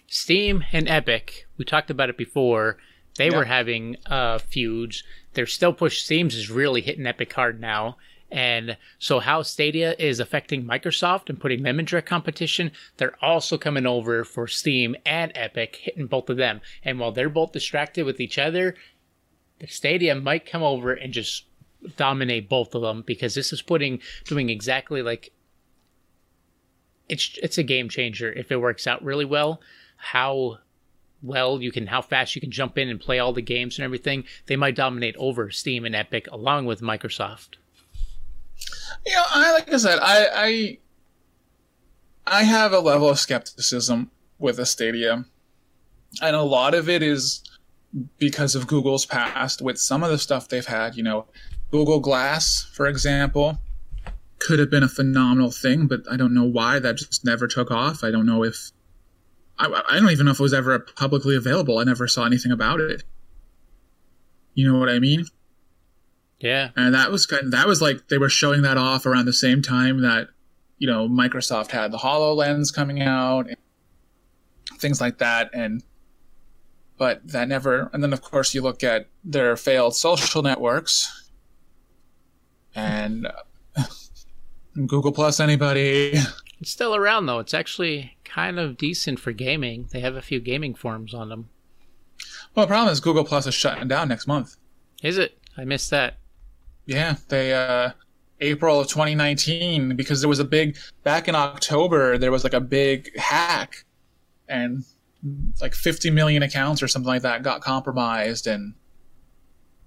Steam 0.07 0.65
and 0.73 0.89
Epic, 0.89 1.47
we 1.57 1.65
talked 1.65 1.91
about 1.91 2.11
it 2.11 2.17
before. 2.17 2.79
They 3.17 3.27
yep. 3.27 3.35
were 3.35 3.45
having 3.45 3.97
uh, 4.07 4.39
feuds. 4.39 5.03
They're 5.35 5.47
still 5.47 5.73
push. 5.73 6.03
Steam's 6.03 6.35
is 6.35 6.51
really 6.51 6.81
hitting 6.81 7.07
Epic 7.07 7.33
hard 7.33 7.61
now. 7.61 7.97
And 8.31 8.77
so, 8.99 9.21
how 9.21 9.43
Stadia 9.43 9.95
is 9.99 10.19
affecting 10.19 10.65
Microsoft 10.65 11.29
and 11.29 11.39
putting 11.39 11.63
them 11.63 11.79
in 11.79 11.85
direct 11.85 12.09
competition, 12.09 12.73
they're 12.97 13.17
also 13.23 13.57
coming 13.57 13.87
over 13.87 14.25
for 14.25 14.49
Steam 14.49 14.97
and 15.07 15.31
Epic, 15.37 15.77
hitting 15.83 16.07
both 16.07 16.29
of 16.29 16.37
them. 16.37 16.61
And 16.83 16.99
while 16.99 17.13
they're 17.13 17.29
both 17.29 17.53
distracted 17.53 18.05
with 18.05 18.21
each 18.21 18.39
other, 18.39 18.75
the 19.61 19.69
Stadia 19.69 20.17
might 20.17 20.47
come 20.47 20.65
over 20.65 20.93
and 20.93 21.13
just 21.13 21.45
dominate 21.97 22.49
both 22.49 22.75
of 22.75 22.83
them 22.83 23.03
because 23.07 23.35
this 23.35 23.53
is 23.53 23.63
putting 23.63 24.01
doing 24.25 24.51
exactly 24.51 25.03
like 25.03 25.33
it's 27.09 27.39
it's 27.43 27.59
a 27.59 27.63
game 27.63 27.89
changer 27.89 28.33
if 28.33 28.51
it 28.51 28.61
works 28.61 28.87
out 28.87 29.05
really 29.05 29.25
well. 29.25 29.61
How 29.97 30.59
well 31.23 31.61
you 31.63 31.73
can 31.73 31.87
how 31.87 32.03
fast 32.03 32.35
you 32.35 32.41
can 32.41 32.51
jump 32.51 32.79
in 32.79 32.89
and 32.89 33.01
play 33.01 33.19
all 33.19 33.33
the 33.33 33.43
games 33.43 33.79
and 33.79 33.85
everything, 33.85 34.25
they 34.47 34.57
might 34.57 34.77
dominate 34.77 35.17
over 35.19 35.51
Steam 35.51 35.85
and 35.85 35.97
Epic 35.97 36.29
along 36.31 36.67
with 36.67 36.81
Microsoft. 36.81 37.57
You 39.07 39.15
know, 39.15 39.25
I 39.31 39.53
like 39.53 39.73
I 39.73 39.77
said, 39.77 39.99
I 40.01 40.29
I 40.35 40.79
I 42.27 42.43
have 42.45 42.73
a 42.73 42.81
level 42.81 43.09
of 43.09 43.19
skepticism 43.19 44.11
with 44.39 44.59
a 44.59 44.67
Stadia, 44.67 45.25
and 46.23 46.37
a 46.37 46.43
lot 46.43 46.75
of 46.75 46.89
it 46.89 47.03
is 47.03 47.43
because 48.19 48.55
of 48.55 48.67
Google's 48.67 49.07
past 49.07 49.63
with 49.63 49.79
some 49.79 50.03
of 50.03 50.11
the 50.11 50.19
stuff 50.19 50.49
they've 50.49 50.67
had. 50.67 50.97
You 50.97 51.03
know, 51.03 51.27
Google 51.71 52.01
Glass, 52.01 52.69
for 52.73 52.87
example, 52.87 53.59
could 54.45 54.59
have 54.59 54.71
been 54.71 54.83
a 54.83 54.89
phenomenal 54.89 55.51
thing, 55.51 55.87
but 55.87 56.01
I 56.11 56.17
don't 56.17 56.35
know 56.35 56.45
why 56.45 56.79
that 56.79 56.97
just 56.97 57.25
never 57.25 57.49
took 57.49 57.71
off. 57.71 58.05
I 58.05 58.11
don't 58.11 58.27
know 58.27 58.45
if 58.45 58.71
I, 59.59 59.67
I 59.89 59.99
don't 59.99 60.11
even 60.11 60.27
know 60.27 60.33
if 60.33 60.41
it 60.41 60.43
was 60.43 60.55
ever 60.55 60.79
publicly 60.79 61.35
available. 61.35 61.79
I 61.79 61.85
never 61.85 62.07
saw 62.07 62.25
anything 62.25 62.53
about 62.53 62.81
it. 62.81 63.05
You 64.55 64.71
know 64.71 64.79
what 64.79 64.89
I 64.89 64.99
mean? 64.99 65.27
Yeah. 66.41 66.71
And 66.77 66.95
that 66.95 67.11
was 67.11 67.27
kind 67.27 67.45
of, 67.45 67.51
that 67.53 67.67
was 67.67 67.81
like 67.81 68.09
they 68.09 68.19
were 68.19 68.29
showing 68.29 68.63
that 68.63 68.77
off 68.77 69.07
around 69.07 69.27
the 69.27 69.33
same 69.33 69.63
time 69.63 70.03
that 70.03 70.29
you 70.79 70.87
know 70.87 71.09
Microsoft 71.09 71.71
had 71.71 71.91
the 71.91 71.99
HoloLens 71.99 72.75
coming 72.75 73.01
out 73.01 73.49
and 73.49 73.57
things 74.79 75.01
like 75.01 75.19
that 75.19 75.51
and 75.55 75.83
but 76.99 77.27
that 77.27 77.49
never 77.49 77.89
and 77.93 78.03
then 78.03 78.13
of 78.13 78.21
course 78.21 78.55
you 78.55 78.61
look 78.61 78.83
at 78.85 79.09
their 79.25 79.57
failed 79.57 79.95
social 79.97 80.43
networks 80.51 81.25
And 82.75 83.29
Google 84.75 85.13
Plus, 85.13 85.41
anybody? 85.41 86.15
It's 86.61 86.71
still 86.71 86.95
around 86.95 87.27
though. 87.27 87.41
It's 87.41 87.53
actually 87.53 88.17
kind 88.25 88.59
of 88.59 88.79
decent 88.79 89.21
for 89.21 89.33
gaming. 89.33 89.89
They 89.93 90.01
have 90.01 90.17
a 90.17 90.23
few 90.23 90.41
gaming 90.41 90.75
forums 90.75 91.13
on 91.13 91.29
them. 91.29 91.51
Well, 92.55 92.65
the 92.65 92.71
problem 92.71 92.93
is 92.93 93.01
Google 93.01 93.25
Plus 93.25 93.47
is 93.47 93.55
shutting 93.55 93.89
down 93.89 94.09
next 94.09 94.27
month. 94.27 94.57
Is 95.03 95.19
it? 95.19 95.39
I 95.57 95.65
missed 95.65 95.91
that. 95.91 96.19
Yeah, 96.87 97.17
they 97.29 97.53
uh 97.53 97.91
April 98.41 98.81
of 98.81 98.89
2019 98.89 99.97
because 99.97 100.21
there 100.21 100.29
was 100.29 100.39
a 100.39 100.45
big 100.45 100.77
back 101.03 101.29
in 101.29 101.35
October 101.35 102.19
there 102.19 102.33
was 102.33 102.45
like 102.45 102.53
a 102.55 102.61
big 102.61 103.17
hack 103.17 103.85
and 104.49 104.85
like 105.61 105.73
50 105.73 106.11
million 106.11 106.43
accounts 106.43 106.83
or 106.83 106.89
something 106.89 107.07
like 107.07 107.23
that 107.23 107.43
got 107.43 107.61
compromised 107.61 108.47
and 108.47 108.75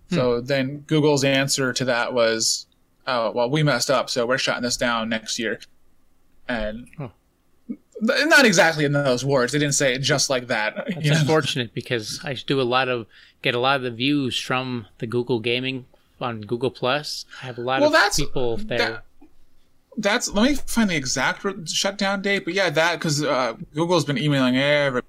so 0.10 0.40
then 0.40 0.80
Google's 0.88 1.26
answer 1.26 1.74
to 1.74 1.86
that 1.86 2.14
was 2.14 2.67
oh 3.08 3.32
well 3.32 3.50
we 3.50 3.64
messed 3.64 3.90
up 3.90 4.10
so 4.10 4.26
we're 4.26 4.38
shutting 4.38 4.64
this 4.64 4.78
down 4.78 5.10
next 5.10 5.40
year 5.40 5.60
and 6.48 6.88
Huh. 6.98 7.10
th- 7.68 8.26
not 8.28 8.46
exactly 8.46 8.86
in 8.86 8.92
those 8.94 9.24
words 9.26 9.54
they 9.54 9.60
didn't 9.60 9.76
say 9.76 9.94
it 9.94 10.00
just 10.00 10.30
like 10.30 10.48
that 10.48 10.76
It's 10.88 11.06
you 11.06 11.12
know? 11.12 11.20
unfortunate 11.20 11.74
because 11.74 12.20
I 12.24 12.34
do 12.34 12.60
a 12.62 12.64
lot 12.64 12.90
of 12.90 13.06
get 13.42 13.56
a 13.56 13.60
lot 13.60 13.78
of 13.78 13.84
the 13.84 13.92
views 13.92 14.40
from 14.40 14.88
the 15.00 15.08
Google 15.08 15.40
Gaming 15.40 15.86
on 16.20 16.42
Google 16.42 16.72
Plus. 16.72 17.26
I 17.44 17.46
have 17.46 17.58
a 17.60 17.62
lot 17.62 17.80
Well, 17.80 17.96
of 17.96 18.16
people 18.16 18.58
there. 18.58 18.78
that- 18.78 19.04
that's 20.00 20.30
let 20.32 20.50
me 20.50 20.56
find 20.56 20.90
the 20.92 20.96
exact 20.96 21.44
shutdown 21.68 22.22
date 22.22 22.46
but 22.46 22.54
yeah 22.54 22.70
that 22.70 23.00
because 23.00 23.24
uh, 23.24 23.54
google's 23.74 24.06
been 24.06 24.18
emailing 24.18 24.56
every 24.56 25.02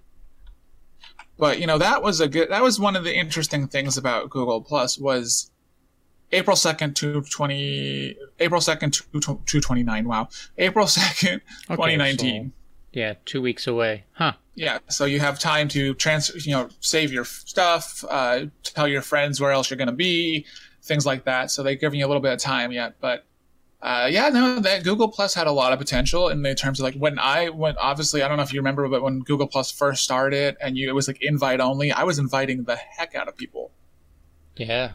but 1.39 1.61
you 1.61 1.67
know 1.67 1.77
that 1.77 2.03
was 2.03 2.21
a 2.21 2.29
good 2.29 2.49
that 2.51 2.63
was 2.63 2.81
one 2.81 2.97
of 2.97 3.05
the 3.05 3.15
interesting 3.15 3.67
things 3.69 3.99
about 3.99 4.31
google 4.31 4.63
plus 4.63 4.99
was 4.99 5.51
april 6.33 6.57
2nd 6.57 6.95
to 6.95 7.21
20 7.23 8.17
april 8.41 8.61
2nd 8.61 8.93
to, 8.93 9.21
to, 9.21 9.41
to 9.47 9.61
29 9.61 10.07
wow 10.09 10.29
april 10.59 10.87
2nd 10.99 11.41
2019 11.69 12.53
yeah, 12.91 13.15
two 13.27 13.41
weeks 13.43 13.67
away. 13.67 14.05
Huh. 14.13 14.33
yeah 14.55 14.79
so 14.89 15.05
you 15.05 15.21
have 15.21 15.39
time 15.39 15.69
to 15.69 15.95
transfer 15.95 16.39
you 16.39 16.53
know 16.53 16.69
save 16.81 17.13
your 17.13 17.25
stuff 17.25 18.05
uh, 18.09 18.47
tell 18.63 18.89
your 18.89 19.03
friends 19.03 19.41
where 19.41 19.53
else 19.53 19.71
you're 19.71 19.77
going 19.77 19.87
to 19.89 19.93
be 19.93 20.47
things 20.83 21.05
like 21.07 21.25
that 21.25 21.51
so 21.51 21.63
they're 21.63 21.75
giving 21.77 22.01
you 22.01 22.07
a 22.07 22.09
little 22.09 22.23
bit 22.23 22.33
of 22.33 22.39
time 22.41 22.73
yet 22.73 22.95
but 23.01 23.25
uh, 23.83 24.09
yeah 24.11 24.31
no 24.31 24.59
that 24.59 24.83
google 24.83 25.07
plus 25.07 25.35
had 25.35 25.47
a 25.47 25.53
lot 25.53 25.73
of 25.73 25.79
potential 25.79 26.29
in 26.31 26.43
the 26.43 26.55
terms 26.55 26.81
of 26.81 26.85
like 26.85 26.95
when 26.95 27.19
i 27.21 27.49
went 27.51 27.77
obviously 27.79 28.23
i 28.23 28.27
don't 28.27 28.39
know 28.39 28.43
if 28.43 28.53
you 28.53 28.59
remember 28.59 28.89
but 28.89 29.03
when 29.03 29.21
google 29.21 29.47
plus 29.47 29.71
first 29.71 30.03
started 30.03 30.57
and 30.61 30.77
you 30.77 30.89
it 30.89 30.93
was 30.95 31.07
like 31.07 31.23
invite 31.23 31.61
only 31.61 31.93
i 31.93 32.03
was 32.03 32.19
inviting 32.19 32.65
the 32.65 32.75
heck 32.75 33.15
out 33.15 33.29
of 33.29 33.37
people 33.37 33.71
Yeah. 34.57 34.93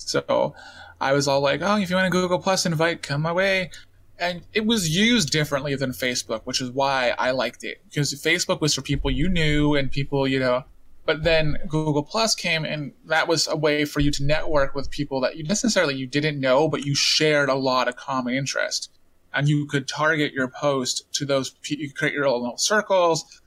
So 0.00 0.54
I 1.00 1.12
was 1.12 1.28
all 1.28 1.40
like, 1.40 1.60
oh, 1.62 1.76
if 1.76 1.90
you 1.90 1.96
want 1.96 2.08
a 2.08 2.10
Google 2.10 2.38
Plus 2.38 2.66
invite, 2.66 3.02
come 3.02 3.22
my 3.22 3.32
way. 3.32 3.70
And 4.18 4.42
it 4.52 4.66
was 4.66 4.94
used 4.94 5.30
differently 5.30 5.74
than 5.76 5.92
Facebook, 5.92 6.42
which 6.44 6.60
is 6.60 6.70
why 6.70 7.14
I 7.18 7.30
liked 7.30 7.64
it. 7.64 7.82
Because 7.88 8.12
Facebook 8.14 8.60
was 8.60 8.74
for 8.74 8.82
people 8.82 9.10
you 9.10 9.28
knew 9.28 9.74
and 9.74 9.90
people, 9.90 10.28
you 10.28 10.38
know. 10.38 10.64
But 11.06 11.22
then 11.24 11.56
Google 11.66 12.02
Plus 12.02 12.34
came 12.34 12.64
and 12.64 12.92
that 13.06 13.26
was 13.26 13.48
a 13.48 13.56
way 13.56 13.84
for 13.84 14.00
you 14.00 14.10
to 14.12 14.24
network 14.24 14.74
with 14.74 14.90
people 14.90 15.20
that 15.22 15.36
you 15.36 15.44
necessarily 15.44 15.94
you 15.94 16.06
didn't 16.06 16.38
know, 16.38 16.68
but 16.68 16.84
you 16.84 16.94
shared 16.94 17.48
a 17.48 17.54
lot 17.54 17.88
of 17.88 17.96
common 17.96 18.34
interest. 18.34 18.90
And 19.32 19.48
you 19.48 19.66
could 19.66 19.88
target 19.88 20.32
your 20.32 20.48
post 20.48 21.10
to 21.14 21.24
those, 21.24 21.54
you 21.64 21.88
could 21.88 21.96
create 21.96 22.14
your 22.14 22.26
own 22.26 22.42
little 22.42 22.58
circles, 22.58 23.40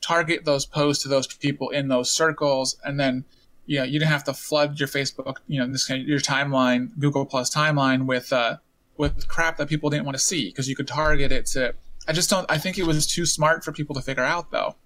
target 0.00 0.44
those 0.44 0.66
posts 0.66 1.02
to 1.02 1.08
those 1.08 1.26
people 1.26 1.70
in 1.70 1.88
those 1.88 2.10
circles, 2.10 2.76
and 2.84 3.00
then 3.00 3.24
you 3.72 3.78
know, 3.78 3.84
you 3.84 3.98
didn't 3.98 4.10
have 4.10 4.24
to 4.24 4.34
flood 4.34 4.78
your 4.78 4.86
Facebook, 4.86 5.38
you 5.46 5.58
know, 5.58 5.66
this 5.66 5.86
kind 5.86 6.02
of, 6.02 6.06
your 6.06 6.18
timeline, 6.18 6.90
Google 6.98 7.24
Plus 7.24 7.48
timeline 7.48 8.04
with 8.04 8.30
uh, 8.30 8.58
with 8.98 9.26
crap 9.28 9.56
that 9.56 9.66
people 9.66 9.88
didn't 9.88 10.04
want 10.04 10.14
to 10.14 10.22
see 10.22 10.50
because 10.50 10.68
you 10.68 10.76
could 10.76 10.86
target 10.86 11.32
it 11.32 11.46
to. 11.46 11.74
I 12.06 12.12
just 12.12 12.28
don't. 12.28 12.44
I 12.50 12.58
think 12.58 12.76
it 12.76 12.86
was 12.86 13.06
too 13.06 13.24
smart 13.24 13.64
for 13.64 13.72
people 13.72 13.94
to 13.94 14.02
figure 14.02 14.24
out 14.24 14.50
though. 14.50 14.76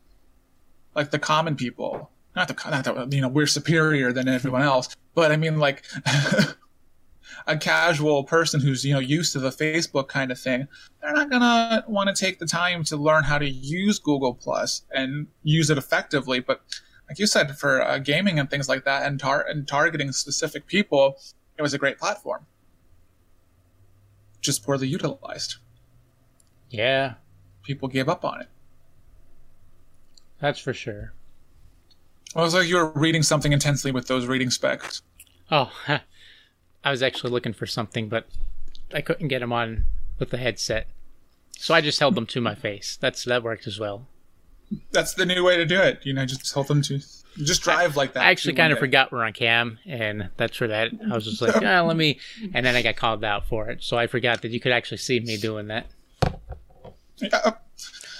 Like 0.94 1.10
the 1.10 1.18
common 1.18 1.56
people, 1.56 2.12
not 2.36 2.46
the 2.46 2.70
not 2.70 2.84
that 2.84 3.12
you 3.12 3.20
know 3.20 3.28
we're 3.28 3.48
superior 3.48 4.12
than 4.12 4.28
everyone 4.28 4.62
else, 4.62 4.94
but 5.16 5.32
I 5.32 5.36
mean 5.36 5.58
like 5.58 5.82
a 7.48 7.56
casual 7.56 8.22
person 8.22 8.60
who's 8.60 8.84
you 8.84 8.94
know 8.94 9.00
used 9.00 9.32
to 9.32 9.40
the 9.40 9.50
Facebook 9.50 10.06
kind 10.06 10.30
of 10.30 10.38
thing, 10.38 10.68
they're 11.02 11.12
not 11.12 11.28
gonna 11.28 11.84
want 11.88 12.08
to 12.08 12.14
take 12.14 12.38
the 12.38 12.46
time 12.46 12.84
to 12.84 12.96
learn 12.96 13.24
how 13.24 13.38
to 13.38 13.50
use 13.50 13.98
Google 13.98 14.34
Plus 14.34 14.82
and 14.94 15.26
use 15.42 15.70
it 15.70 15.76
effectively, 15.76 16.38
but 16.38 16.60
like 17.08 17.18
you 17.18 17.26
said, 17.26 17.56
for 17.58 17.82
uh, 17.82 17.98
gaming 17.98 18.38
and 18.38 18.50
things 18.50 18.68
like 18.68 18.84
that, 18.84 19.04
and, 19.06 19.18
tar- 19.20 19.46
and 19.48 19.66
targeting 19.68 20.12
specific 20.12 20.66
people, 20.66 21.16
it 21.56 21.62
was 21.62 21.72
a 21.74 21.78
great 21.78 21.98
platform. 21.98 22.46
Just 24.40 24.64
poorly 24.64 24.88
utilized. 24.88 25.56
Yeah, 26.70 27.14
People 27.62 27.88
gave 27.88 28.08
up 28.08 28.24
on 28.24 28.40
it. 28.42 28.48
that's 30.40 30.58
for 30.60 30.72
sure. 30.72 31.12
Well, 32.34 32.44
it 32.44 32.46
was 32.46 32.54
like 32.54 32.68
you 32.68 32.76
were 32.76 32.90
reading 32.90 33.22
something 33.22 33.52
intensely 33.52 33.90
with 33.90 34.06
those 34.08 34.26
reading 34.26 34.50
specs. 34.50 35.02
Oh, 35.50 35.72
I 36.84 36.90
was 36.90 37.02
actually 37.02 37.30
looking 37.32 37.52
for 37.54 37.66
something, 37.66 38.08
but 38.08 38.26
I 38.94 39.00
couldn't 39.00 39.28
get 39.28 39.40
them 39.40 39.52
on 39.52 39.86
with 40.18 40.30
the 40.30 40.36
headset. 40.36 40.86
So 41.58 41.74
I 41.74 41.80
just 41.80 41.98
held 41.98 42.14
them 42.14 42.26
to 42.26 42.40
my 42.40 42.54
face. 42.54 42.96
That's 43.00 43.24
that 43.24 43.42
worked 43.42 43.66
as 43.66 43.80
well. 43.80 44.06
That's 44.92 45.14
the 45.14 45.26
new 45.26 45.44
way 45.44 45.56
to 45.56 45.64
do 45.64 45.80
it. 45.80 46.00
You 46.04 46.12
know, 46.12 46.26
just 46.26 46.52
tell 46.52 46.64
them 46.64 46.82
to 46.82 47.00
just 47.38 47.62
drive 47.62 47.96
like 47.96 48.14
that. 48.14 48.24
I 48.24 48.30
actually 48.30 48.54
kind 48.54 48.72
of 48.72 48.78
forgot 48.78 49.12
we're 49.12 49.24
on 49.24 49.32
cam, 49.32 49.78
and 49.86 50.30
that's 50.36 50.56
for 50.56 50.66
that. 50.68 50.90
I 51.10 51.14
was 51.14 51.24
just 51.24 51.42
like, 51.42 51.56
ah, 51.62 51.82
let 51.82 51.96
me, 51.96 52.18
and 52.54 52.64
then 52.64 52.74
I 52.74 52.82
got 52.82 52.96
called 52.96 53.24
out 53.24 53.46
for 53.46 53.68
it, 53.68 53.82
so 53.82 53.96
I 53.96 54.06
forgot 54.06 54.42
that 54.42 54.50
you 54.50 54.60
could 54.60 54.72
actually 54.72 54.98
see 54.98 55.20
me 55.20 55.36
doing 55.36 55.68
that. 55.68 55.86
Yeah. 57.18 57.52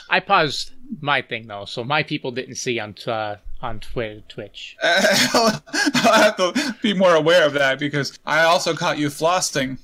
I 0.09 0.21
paused 0.21 0.73
my 1.01 1.23
thing 1.23 1.49
though, 1.49 1.65
so 1.65 1.83
my 1.83 2.03
people 2.03 2.31
didn't 2.31 2.55
see 2.57 2.79
on 2.79 2.95
uh, 3.07 3.37
on 3.61 3.81
Twitter, 3.81 4.23
Twitch. 4.29 4.77
I'll 4.83 5.63
have 5.95 6.37
to 6.37 6.77
be 6.83 6.95
more 6.95 7.15
aware 7.15 7.47
of 7.47 7.55
that 7.55 7.79
because 7.79 8.19
I 8.25 8.43
also 8.43 8.75
caught 8.75 8.99
you 8.99 9.09
flossing. 9.09 9.79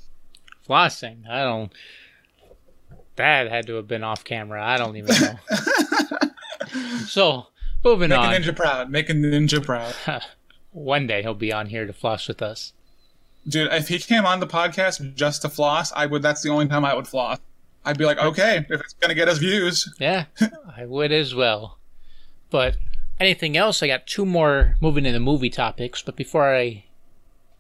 Flossing, 0.68 1.29
I 1.29 1.42
don't. 1.42 1.72
That 3.16 3.51
had 3.51 3.66
to 3.66 3.75
have 3.75 3.88
been 3.88 4.05
off 4.05 4.25
camera. 4.25 4.64
I 4.64 4.79
don't 4.79 4.96
even 4.96 5.14
know. 5.20 5.35
so 7.07 7.47
moving 7.85 8.13
on. 8.13 8.31
Make 8.31 8.33
a 8.33 8.37
on. 8.37 8.43
ninja 8.43 8.57
proud. 8.57 8.91
Make 8.91 9.11
a 9.11 9.15
ninja 9.15 9.65
proud. 9.65 9.95
One 10.73 11.07
day 11.07 11.23
he'll 11.23 11.35
be 11.35 11.53
on 11.53 11.67
here 11.67 11.87
to 11.87 11.93
floss 11.93 12.29
with 12.29 12.41
us. 12.43 12.73
Dude, 13.47 13.73
if 13.73 13.89
he 13.89 13.99
came 13.99 14.25
on 14.25 14.41
the 14.41 14.47
podcast 14.47 15.15
just 15.15 15.43
to 15.43 15.49
floss, 15.49 15.93
I 15.93 16.07
would. 16.07 16.23
That's 16.23 16.43
the 16.43 16.51
only 16.51 16.69
time 16.69 16.85
I 16.85 16.95
would 16.95 17.09
floss. 17.09 17.39
I'd 17.85 17.99
be 17.99 18.05
like, 18.05 18.19
okay, 18.19 18.65
if 18.69 18.81
it's 18.81 18.95
gonna 18.95 19.15
get 19.15 19.29
us 19.29 19.39
views. 19.39 19.93
Yeah, 19.99 20.27
I 20.77 20.87
would 20.87 21.11
as 21.11 21.35
well. 21.35 21.79
But 22.51 22.77
anything 23.19 23.57
else? 23.57 23.83
I 23.83 23.89
got 23.89 24.07
two 24.07 24.25
more 24.25 24.77
moving 24.81 25.05
into 25.05 25.19
the 25.19 25.25
movie 25.25 25.51
topics. 25.51 26.03
But 26.03 26.17
before 26.17 26.55
I 26.55 26.85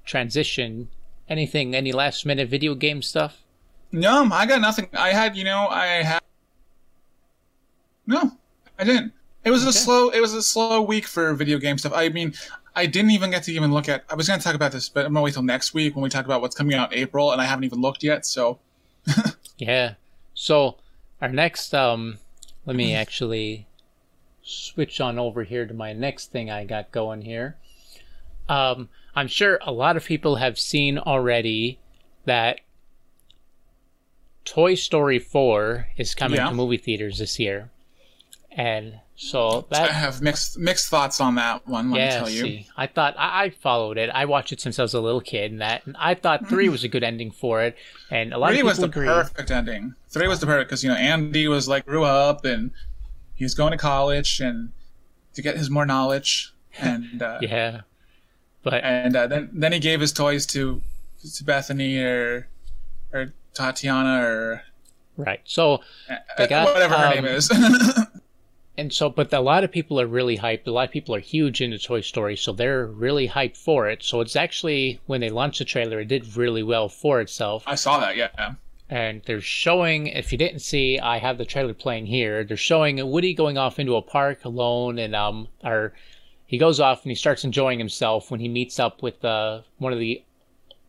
transition, 0.04 0.88
anything, 1.28 1.74
any 1.74 1.92
last 1.92 2.24
minute 2.24 2.48
video 2.48 2.74
game 2.74 3.02
stuff? 3.02 3.42
No, 3.90 4.28
I 4.32 4.46
got 4.46 4.60
nothing. 4.60 4.88
I 4.94 5.12
had, 5.12 5.36
you 5.36 5.44
know, 5.44 5.68
I 5.68 5.86
had. 6.02 6.22
No, 8.06 8.32
I 8.82 8.84
didn't. 8.84 9.12
It 9.44 9.50
was 9.50 9.64
a 9.64 9.72
slow. 9.72 10.08
It 10.10 10.20
was 10.20 10.34
a 10.34 10.42
slow 10.42 10.82
week 10.82 11.06
for 11.06 11.32
video 11.34 11.58
game 11.58 11.78
stuff. 11.78 11.92
I 11.94 12.08
mean, 12.08 12.34
I 12.74 12.86
didn't 12.86 13.12
even 13.12 13.30
get 13.30 13.44
to 13.44 13.52
even 13.52 13.72
look 13.72 13.88
at. 13.88 14.04
I 14.10 14.14
was 14.16 14.26
going 14.26 14.40
to 14.40 14.44
talk 14.44 14.56
about 14.56 14.72
this, 14.72 14.88
but 14.88 15.06
I'm 15.06 15.12
gonna 15.12 15.22
wait 15.22 15.34
till 15.34 15.42
next 15.44 15.72
week 15.72 15.94
when 15.94 16.02
we 16.02 16.08
talk 16.08 16.24
about 16.24 16.40
what's 16.40 16.56
coming 16.56 16.74
out 16.74 16.92
in 16.92 16.98
April, 16.98 17.30
and 17.30 17.40
I 17.40 17.44
haven't 17.44 17.64
even 17.64 17.80
looked 17.80 18.02
yet. 18.02 18.26
So 18.26 18.58
Yeah. 19.58 19.94
So 20.34 20.78
our 21.20 21.28
next, 21.28 21.72
um, 21.74 22.18
let 22.66 22.74
me 22.74 22.92
actually 22.94 23.66
switch 24.42 25.00
on 25.00 25.18
over 25.18 25.44
here 25.44 25.64
to 25.66 25.74
my 25.74 25.92
next 25.92 26.32
thing 26.32 26.50
I 26.50 26.64
got 26.64 26.90
going 26.90 27.22
here. 27.22 27.56
Um, 28.48 28.88
I'm 29.14 29.28
sure 29.28 29.60
a 29.62 29.70
lot 29.70 29.96
of 29.96 30.04
people 30.04 30.36
have 30.36 30.58
seen 30.58 30.98
already 30.98 31.78
that 32.24 32.58
Toy 34.44 34.74
Story 34.74 35.18
4 35.18 35.88
is 35.96 36.14
coming 36.14 36.38
Yeah. 36.38 36.48
to 36.48 36.54
movie 36.54 36.76
theaters 36.76 37.18
this 37.18 37.38
year. 37.38 37.70
And 38.54 39.00
so 39.16 39.66
I 39.72 39.86
have 39.88 40.20
mixed 40.20 40.58
mixed 40.58 40.88
thoughts 40.88 41.20
on 41.20 41.36
that 41.36 41.66
one. 41.66 41.90
Let 41.90 42.00
me 42.00 42.10
tell 42.10 42.28
you. 42.28 42.42
see, 42.42 42.66
I 42.76 42.86
thought 42.86 43.14
I, 43.16 43.44
I 43.44 43.50
followed 43.50 43.96
it. 43.96 44.10
I 44.10 44.24
watched 44.26 44.52
it 44.52 44.60
since 44.60 44.78
I 44.78 44.82
was 44.82 44.94
a 44.94 45.00
little 45.00 45.20
kid, 45.20 45.52
and 45.52 45.60
that 45.60 45.86
and 45.86 45.96
I 45.98 46.14
thought 46.14 46.48
three 46.48 46.68
was 46.68 46.84
a 46.84 46.88
good 46.88 47.02
ending 47.02 47.30
for 47.30 47.62
it, 47.62 47.76
and 48.10 48.34
a 48.34 48.38
lot 48.38 48.50
Three 48.50 48.60
of 48.60 48.66
was 48.66 48.78
the 48.78 48.86
agree. 48.86 49.06
perfect 49.06 49.50
ending. 49.50 49.94
Three 50.10 50.28
was 50.28 50.40
the 50.40 50.46
perfect 50.46 50.68
because 50.68 50.84
you 50.84 50.90
know 50.90 50.96
Andy 50.96 51.48
was 51.48 51.66
like 51.68 51.86
grew 51.86 52.04
up 52.04 52.44
and 52.44 52.72
he 53.34 53.44
was 53.44 53.54
going 53.54 53.70
to 53.70 53.78
college 53.78 54.40
and 54.40 54.70
to 55.34 55.40
get 55.40 55.56
his 55.56 55.70
more 55.70 55.86
knowledge 55.86 56.52
and 56.78 57.22
uh, 57.22 57.38
Yeah, 57.40 57.82
but 58.62 58.84
and 58.84 59.16
uh, 59.16 59.26
then 59.28 59.50
then 59.52 59.72
he 59.72 59.78
gave 59.78 60.00
his 60.00 60.12
toys 60.12 60.44
to 60.46 60.82
to 61.36 61.44
Bethany 61.44 61.98
or 61.98 62.48
or 63.12 63.32
Tatiana 63.54 64.22
or 64.22 64.62
right. 65.16 65.40
So 65.44 65.80
got, 66.48 66.72
whatever 66.74 66.94
her 66.96 67.06
um, 67.06 67.14
name 67.14 67.24
is. 67.24 67.50
and 68.78 68.92
so, 68.92 69.10
but 69.10 69.32
a 69.32 69.40
lot 69.40 69.64
of 69.64 69.70
people 69.70 70.00
are 70.00 70.06
really 70.06 70.38
hyped. 70.38 70.66
A 70.66 70.70
lot 70.70 70.88
of 70.88 70.92
people 70.92 71.14
are 71.14 71.20
huge 71.20 71.60
into 71.60 71.78
Toy 71.78 72.00
Story, 72.00 72.36
so 72.36 72.52
they're 72.52 72.86
really 72.86 73.28
hyped 73.28 73.56
for 73.56 73.88
it. 73.88 74.02
So 74.02 74.20
it's 74.20 74.36
actually 74.36 75.00
when 75.06 75.20
they 75.20 75.28
launched 75.28 75.58
the 75.58 75.64
trailer, 75.66 76.00
it 76.00 76.08
did 76.08 76.36
really 76.36 76.62
well 76.62 76.88
for 76.88 77.20
itself. 77.20 77.64
I 77.66 77.74
saw 77.74 78.00
that, 78.00 78.16
yeah. 78.16 78.54
And 78.88 79.22
they're 79.26 79.40
showing, 79.40 80.06
if 80.06 80.32
you 80.32 80.38
didn't 80.38 80.60
see, 80.60 80.98
I 80.98 81.18
have 81.18 81.38
the 81.38 81.44
trailer 81.44 81.74
playing 81.74 82.06
here. 82.06 82.44
They're 82.44 82.56
showing 82.56 83.06
Woody 83.10 83.34
going 83.34 83.58
off 83.58 83.78
into 83.78 83.96
a 83.96 84.02
park 84.02 84.44
alone, 84.44 84.98
and 84.98 85.14
um, 85.14 85.48
or 85.62 85.92
he 86.46 86.56
goes 86.56 86.80
off 86.80 87.02
and 87.02 87.10
he 87.10 87.14
starts 87.14 87.44
enjoying 87.44 87.78
himself 87.78 88.30
when 88.30 88.40
he 88.40 88.48
meets 88.48 88.78
up 88.78 89.02
with 89.02 89.22
uh, 89.24 89.62
one 89.78 89.92
of 89.92 89.98
the 89.98 90.22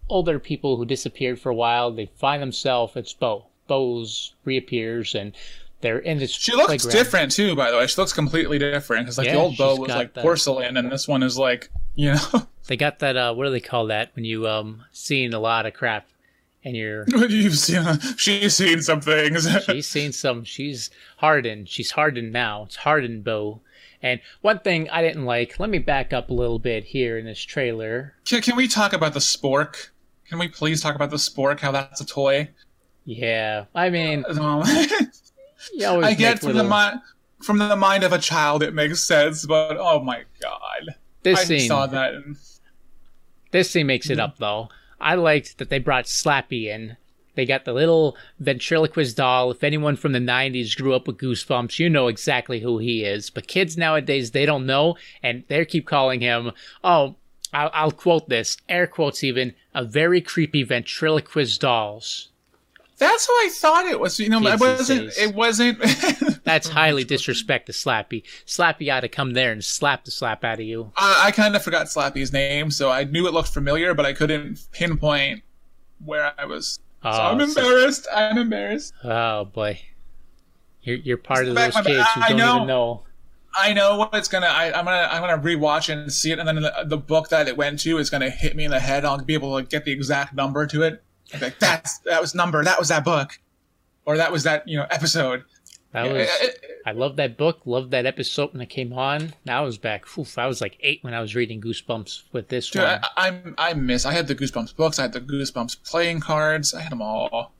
older 0.09 0.39
people 0.39 0.77
who 0.77 0.85
disappeared 0.85 1.39
for 1.39 1.49
a 1.49 1.55
while. 1.55 1.91
They 1.91 2.05
find 2.05 2.41
themselves. 2.41 2.95
It's 2.95 3.13
Bo. 3.13 3.47
Bo's 3.65 4.33
reappears 4.43 5.15
and 5.15 5.33
they're 5.83 5.99
in 5.99 6.17
this. 6.17 6.31
She 6.31 6.53
looks 6.55 6.67
playground. 6.85 6.91
different 6.91 7.31
too, 7.31 7.55
by 7.55 7.69
the 7.69 7.77
way. 7.77 7.85
She 7.85 8.01
looks 8.01 8.13
completely 8.13 8.57
different 8.57 9.05
because 9.05 9.19
like 9.19 9.27
Yeah, 9.27 9.33
the 9.33 9.39
old 9.39 9.57
Bo 9.57 9.75
was 9.75 9.89
like 9.89 10.13
that- 10.15 10.23
porcelain, 10.23 10.77
and 10.77 10.91
this 10.91 11.07
one 11.07 11.21
is 11.21 11.37
like 11.37 11.69
you 11.93 12.13
know 12.15 12.47
They 12.67 12.77
got 12.77 12.99
that. 12.99 13.15
Uh, 13.17 13.33
what 13.35 13.45
do 13.45 13.51
they 13.51 13.59
call 13.59 13.85
that 13.87 14.09
when 14.15 14.25
you 14.25 14.47
um 14.47 14.85
seen 14.91 15.33
a 15.33 15.39
lot 15.39 15.65
of 15.67 15.73
crap 15.75 16.07
and 16.63 16.75
you're 16.75 17.05
you've 17.27 17.57
seen. 17.57 17.83
She's 18.17 18.55
seen 18.55 18.81
some 18.81 19.01
things. 19.01 19.47
she's 19.65 19.87
seen 19.87 20.11
some. 20.13 20.43
She's 20.45 20.89
hardened. 21.17 21.69
She's 21.69 21.91
hardened 21.91 22.31
now. 22.33 22.63
It's 22.63 22.77
hardened 22.77 23.23
Bo 23.25 23.59
And 24.01 24.21
one 24.41 24.59
thing 24.59 24.89
I 24.89 25.01
didn't 25.01 25.25
like. 25.25 25.59
Let 25.59 25.69
me 25.69 25.77
back 25.79 26.13
up 26.13 26.29
a 26.29 26.33
little 26.33 26.59
bit 26.59 26.85
here 26.85 27.17
in 27.17 27.25
this 27.25 27.41
trailer. 27.41 28.15
can, 28.25 28.41
can 28.41 28.55
we 28.55 28.67
talk 28.69 28.93
about 28.93 29.13
the 29.13 29.19
spork? 29.19 29.89
Can 30.29 30.39
we 30.39 30.47
please 30.47 30.81
talk 30.81 30.95
about 30.95 31.09
the 31.11 31.17
spork? 31.17 31.59
How 31.59 31.71
that's 31.73 31.99
a 31.99 32.05
toy? 32.05 32.49
Yeah, 33.05 33.65
I 33.75 33.89
mean, 33.89 34.23
Um, 34.39 34.63
I 36.01 36.13
get 36.13 36.39
from 36.39 36.47
little, 36.47 36.63
the 36.63 36.69
mind 36.69 37.01
from 37.41 37.57
the 37.57 37.75
mind 37.75 38.03
of 38.03 38.13
a 38.13 38.19
child, 38.19 38.63
it 38.63 38.73
makes 38.73 39.01
sense, 39.01 39.45
but 39.45 39.77
oh 39.79 40.01
my 40.01 40.23
god, 40.41 40.95
this 41.23 41.39
I 41.39 41.43
scene. 41.43 41.67
saw 41.67 41.87
that. 41.87 42.13
And, 42.13 42.37
This 43.51 43.69
scene 43.69 43.87
makes 43.87 44.09
it 44.09 44.19
up 44.19 44.37
though. 44.37 44.69
I 44.99 45.15
liked 45.15 45.57
that 45.57 45.69
they 45.69 45.79
brought 45.79 46.05
Slappy 46.05 46.65
in. 46.67 46.97
They 47.35 47.45
got 47.45 47.65
the 47.65 47.73
little 47.73 48.15
ventriloquist 48.39 49.17
doll. 49.17 49.51
If 49.51 49.63
anyone 49.63 49.95
from 49.95 50.11
the 50.11 50.19
90s 50.19 50.77
grew 50.77 50.93
up 50.93 51.07
with 51.07 51.17
Goosebumps, 51.17 51.79
you 51.79 51.89
know 51.89 52.07
exactly 52.07 52.59
who 52.59 52.77
he 52.77 53.03
is. 53.03 53.29
But 53.29 53.47
kids 53.47 53.75
nowadays, 53.75 54.31
they 54.31 54.45
don't 54.45 54.67
know, 54.67 54.95
and 55.23 55.43
they 55.47 55.65
keep 55.65 55.87
calling 55.87 56.21
him, 56.21 56.51
oh, 56.83 57.15
I'll, 57.51 57.71
I'll 57.73 57.91
quote 57.91 58.29
this, 58.29 58.57
air 58.69 58.87
quotes 58.87 59.23
even, 59.23 59.55
a 59.73 59.83
very 59.83 60.21
creepy 60.21 60.63
ventriloquist 60.63 61.59
dolls. 61.59 62.29
That's 63.03 63.27
what 63.27 63.45
I 63.45 63.49
thought 63.49 63.85
it 63.85 63.99
was. 63.99 64.19
You 64.19 64.29
know, 64.29 64.41
it 64.45 64.59
wasn't. 64.59 65.11
It 65.17 65.33
wasn't. 65.35 65.79
That's 66.43 66.67
highly 66.67 67.05
disrespect 67.05 67.67
to 67.67 67.71
Slappy. 67.71 68.23
Slappy 68.45 68.93
ought 68.93 68.99
to 68.99 69.07
come 69.07 69.31
there 69.31 69.51
and 69.53 69.63
slap 69.63 70.03
the 70.03 70.11
slap 70.11 70.43
out 70.43 70.55
of 70.59 70.65
you. 70.65 70.91
I, 70.97 71.27
I 71.27 71.31
kind 71.31 71.55
of 71.55 71.63
forgot 71.63 71.85
Slappy's 71.85 72.33
name, 72.33 72.69
so 72.69 72.89
I 72.91 73.05
knew 73.05 73.25
it 73.27 73.33
looked 73.33 73.47
familiar, 73.53 73.93
but 73.93 74.05
I 74.05 74.11
couldn't 74.11 74.59
pinpoint 74.73 75.41
where 76.03 76.33
I 76.37 76.43
was. 76.45 76.79
So 77.01 77.09
Oh, 77.09 77.31
I'm 77.31 77.49
so- 77.49 77.61
embarrassed. 77.61 78.07
I'm 78.13 78.37
embarrassed. 78.37 78.93
oh 79.05 79.45
boy. 79.45 79.79
You're, 80.81 80.97
you're 80.97 81.17
part 81.17 81.47
of 81.47 81.55
those 81.55 81.73
kids 81.75 81.87
who 81.87 82.21
I 82.21 82.29
don't 82.29 82.37
know. 82.37 82.55
even 82.57 82.67
know. 82.67 83.03
I 83.55 83.71
know 83.73 83.97
what 83.97 84.09
it's 84.13 84.27
gonna. 84.27 84.47
I, 84.47 84.77
I'm 84.77 84.83
gonna. 84.85 85.07
I'm 85.11 85.21
gonna 85.21 85.41
rewatch 85.41 85.87
it 85.87 85.93
and 85.97 86.11
see 86.11 86.31
it, 86.31 86.39
and 86.39 86.47
then 86.47 86.55
the, 86.55 86.73
the 86.87 86.97
book 86.97 87.29
that 87.29 87.47
it 87.47 87.55
went 87.55 87.79
to 87.81 87.99
is 87.99 88.09
gonna 88.09 88.29
hit 88.31 88.55
me 88.55 88.65
in 88.65 88.71
the 88.71 88.79
head. 88.79 89.05
I'll 89.05 89.17
be 89.23 89.33
able 89.35 89.55
to 89.57 89.63
get 89.65 89.85
the 89.85 89.91
exact 89.91 90.33
number 90.33 90.65
to 90.67 90.81
it. 90.81 91.03
Be 91.31 91.39
like, 91.39 91.59
that's 91.59 91.99
that 91.99 92.21
was 92.21 92.35
number. 92.35 92.63
That 92.63 92.77
was 92.79 92.89
that 92.89 93.03
book, 93.03 93.39
or 94.05 94.17
that 94.17 94.31
was 94.31 94.43
that 94.43 94.67
you 94.67 94.77
know 94.77 94.85
episode. 94.89 95.43
That 95.91 96.11
was. 96.11 96.27
I 96.85 96.91
loved 96.91 97.17
that 97.17 97.37
book. 97.37 97.61
Loved 97.65 97.91
that 97.91 98.05
episode 98.05 98.51
when 98.51 98.61
it 98.61 98.69
came 98.69 98.93
on. 98.93 99.33
Now 99.45 99.61
I 99.61 99.65
was 99.65 99.77
back. 99.77 100.05
Oof, 100.17 100.37
I 100.37 100.47
was 100.47 100.59
like 100.59 100.77
eight 100.81 101.03
when 101.03 101.13
I 101.13 101.21
was 101.21 101.35
reading 101.35 101.61
Goosebumps 101.61 102.23
with 102.31 102.49
this 102.49 102.69
Dude, 102.69 102.81
one. 102.81 102.99
I, 103.15 103.27
I'm 103.27 103.55
I 103.57 103.73
miss. 103.73 104.05
I 104.05 104.11
had 104.13 104.27
the 104.27 104.35
Goosebumps 104.35 104.75
books. 104.75 104.97
I 104.99 105.03
had 105.03 105.13
the 105.13 105.21
Goosebumps 105.21 105.83
playing 105.83 106.19
cards. 106.19 106.73
I 106.73 106.81
had 106.81 106.91
them 106.91 107.01
all. 107.01 107.53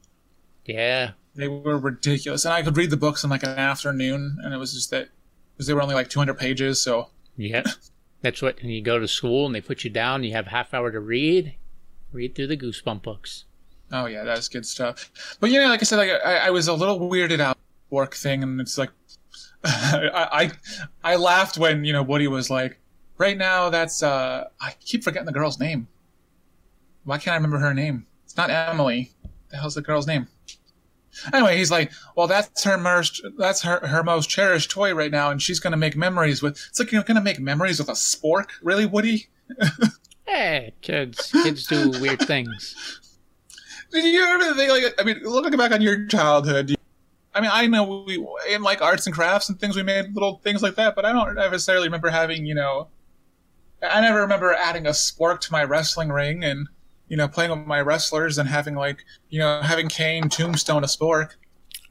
yeah, 0.66 1.12
They 1.36 1.48
were 1.48 1.78
ridiculous, 1.78 2.44
and 2.46 2.54
I 2.54 2.64
could 2.64 2.76
read 2.76 2.90
the 2.90 2.98
books 2.98 3.24
in 3.24 3.30
like 3.30 3.44
an 3.44 3.52
afternoon, 3.52 4.38
and 4.44 4.54
it 4.54 4.58
was 4.58 4.74
just 4.74 4.90
that 4.92 5.10
because 5.54 5.68
they 5.68 5.74
were 5.74 5.82
only 5.84 5.96
like 5.96 6.10
200 6.10 6.34
pages. 6.34 6.82
So 6.82 7.10
yeah. 7.38 7.64
That's 8.22 8.42
what. 8.42 8.60
And 8.62 8.72
you 8.72 8.82
go 8.82 9.00
to 9.00 9.08
school 9.08 9.46
and 9.46 9.54
they 9.54 9.62
put 9.62 9.84
you 9.84 9.90
down. 9.90 10.24
You 10.24 10.32
have 10.32 10.48
a 10.48 10.52
half 10.52 10.74
hour 10.74 10.92
to 10.92 11.00
read. 11.00 11.56
Read 12.12 12.36
through 12.36 12.48
the 12.48 12.58
Goosebump 12.58 13.04
books. 13.04 13.46
Oh 13.94 14.06
yeah, 14.08 14.24
that's 14.24 14.50
good 14.50 14.66
stuff. 14.66 15.38
But 15.40 15.52
yeah, 15.52 15.68
like 15.70 15.82
I 15.82 15.84
said, 15.84 15.98
like 15.98 16.12
I, 16.26 16.48
I 16.48 16.50
was 16.50 16.68
a 16.68 16.74
little 16.74 17.00
weirded 17.00 17.40
out 17.40 17.58
work 17.90 18.16
thing, 18.16 18.44
and 18.44 18.60
it's 18.60 18.78
like 18.78 18.90
I, 19.64 20.52
I 21.04 21.12
I 21.14 21.16
laughed 21.16 21.58
when 21.58 21.86
you 21.86 21.94
know 21.94 22.04
Woody 22.04 22.28
was 22.28 22.50
like, 22.50 22.80
right 23.18 23.38
now 23.38 23.70
that's 23.70 24.04
uh 24.04 24.46
I 24.60 24.74
keep 24.82 25.04
forgetting 25.04 25.26
the 25.26 25.32
girl's 25.32 25.60
name. 25.60 25.88
Why 27.06 27.18
can't 27.18 27.34
I 27.34 27.36
remember 27.36 27.60
her 27.60 27.74
name? 27.74 28.08
It's 28.26 28.36
not 28.36 28.50
Emily. 28.50 29.12
The 29.50 29.58
hell's 29.58 29.76
the 29.76 29.82
girl's 29.82 30.08
name? 30.08 30.28
Anyway, 31.32 31.58
he's 31.58 31.70
like, 31.70 31.92
well, 32.16 32.26
that's 32.26 32.64
her 32.64 32.76
most, 32.76 33.22
that's 33.38 33.62
her, 33.62 33.86
her 33.86 34.04
most 34.04 34.30
cherished 34.30 34.72
toy 34.72 34.96
right 34.96 35.12
now, 35.12 35.30
and 35.30 35.40
she's 35.40 35.60
gonna 35.60 35.78
make 35.78 35.96
memories 35.96 36.42
with. 36.42 36.54
It's 36.70 36.80
like 36.80 36.92
you're 36.92 37.04
gonna 37.04 37.22
make 37.22 37.40
memories 37.40 37.78
with 37.78 37.90
a 37.90 37.94
spork, 37.94 38.48
really, 38.64 38.88
Woody? 38.88 39.28
Hey, 40.26 40.74
kids. 40.82 41.32
Kids 41.32 41.68
do 41.68 41.92
weird 42.00 42.20
things. 42.22 43.02
Did 43.94 44.06
you 44.06 44.24
ever 44.24 44.56
think 44.56 44.72
like? 44.72 45.00
I 45.00 45.04
mean, 45.04 45.22
looking 45.24 45.58
back 45.58 45.72
on 45.72 45.82
your 45.82 46.08
childhood, 46.08 46.76
I 47.36 47.42
mean, 47.42 47.52
I 47.54 47.68
know 47.68 48.04
we 48.06 48.26
in 48.50 48.64
like 48.64 48.82
arts 48.82 49.06
and 49.06 49.16
crafts 49.16 49.50
and 49.50 49.60
things, 49.60 49.76
we 49.76 49.84
made 49.84 50.14
little 50.14 50.40
things 50.44 50.62
like 50.62 50.76
that, 50.76 50.96
but 50.96 51.06
I 51.06 51.14
don't 51.14 51.36
necessarily 51.36 51.88
remember 51.88 52.10
having, 52.10 52.46
you 52.46 52.56
know, 52.56 52.88
I 53.82 54.02
never 54.02 54.22
remember 54.22 54.54
adding 54.54 54.86
a 54.86 54.92
spork 54.92 55.42
to 55.42 55.52
my 55.52 55.64
wrestling 55.64 56.10
ring 56.10 56.44
and 56.44 56.68
you 57.08 57.18
know 57.18 57.28
playing 57.28 57.52
with 57.52 57.68
my 57.68 57.82
wrestlers 57.82 58.38
and 58.38 58.48
having 58.48 58.76
like 58.76 59.04
you 59.30 59.40
know 59.40 59.62
having 59.62 59.90
Kane 59.90 60.30
tombstone 60.30 60.84
a 60.84 60.88
spork. 60.88 61.36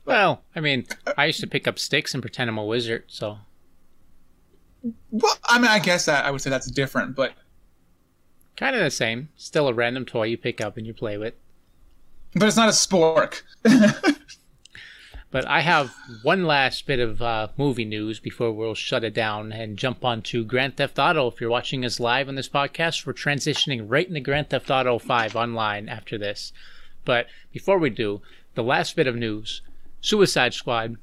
Well, 0.04 0.42
I 0.56 0.60
mean, 0.60 0.86
I 1.16 1.26
used 1.26 1.40
to 1.40 1.46
pick 1.46 1.68
up 1.68 1.78
sticks 1.78 2.14
and 2.14 2.22
pretend 2.22 2.50
I'm 2.50 2.58
a 2.58 2.64
wizard. 2.64 3.04
So 3.06 3.38
Well, 5.10 5.38
I 5.44 5.58
mean, 5.58 5.70
I 5.70 5.78
guess 5.78 6.06
that 6.06 6.24
I 6.24 6.30
would 6.30 6.40
say 6.40 6.50
that's 6.50 6.70
different, 6.70 7.14
but 7.14 7.34
kind 8.56 8.74
of 8.74 8.82
the 8.82 8.90
same. 8.90 9.28
Still 9.36 9.68
a 9.68 9.74
random 9.74 10.04
toy 10.04 10.24
you 10.24 10.38
pick 10.38 10.60
up 10.60 10.76
and 10.76 10.86
you 10.86 10.94
play 10.94 11.18
with. 11.18 11.34
But 12.34 12.48
it's 12.48 12.56
not 12.56 12.68
a 12.68 12.72
spork. 12.72 13.42
But 15.32 15.48
I 15.48 15.60
have 15.60 15.94
one 16.22 16.44
last 16.44 16.86
bit 16.86 17.00
of 17.00 17.22
uh, 17.22 17.48
movie 17.56 17.86
news 17.86 18.20
before 18.20 18.52
we'll 18.52 18.74
shut 18.74 19.02
it 19.02 19.14
down 19.14 19.50
and 19.50 19.78
jump 19.78 20.04
on 20.04 20.20
to 20.24 20.44
Grand 20.44 20.76
Theft 20.76 20.98
Auto. 20.98 21.26
If 21.26 21.40
you're 21.40 21.48
watching 21.48 21.86
us 21.86 21.98
live 21.98 22.28
on 22.28 22.34
this 22.34 22.50
podcast, 22.50 23.06
we're 23.06 23.14
transitioning 23.14 23.86
right 23.88 24.06
into 24.06 24.20
Grand 24.20 24.50
Theft 24.50 24.70
Auto 24.70 24.98
5 24.98 25.34
online 25.34 25.88
after 25.88 26.18
this. 26.18 26.52
But 27.06 27.28
before 27.50 27.78
we 27.78 27.88
do, 27.88 28.20
the 28.54 28.62
last 28.62 28.94
bit 28.94 29.06
of 29.06 29.16
news 29.16 29.62
Suicide 30.02 30.52
Squad. 30.52 30.96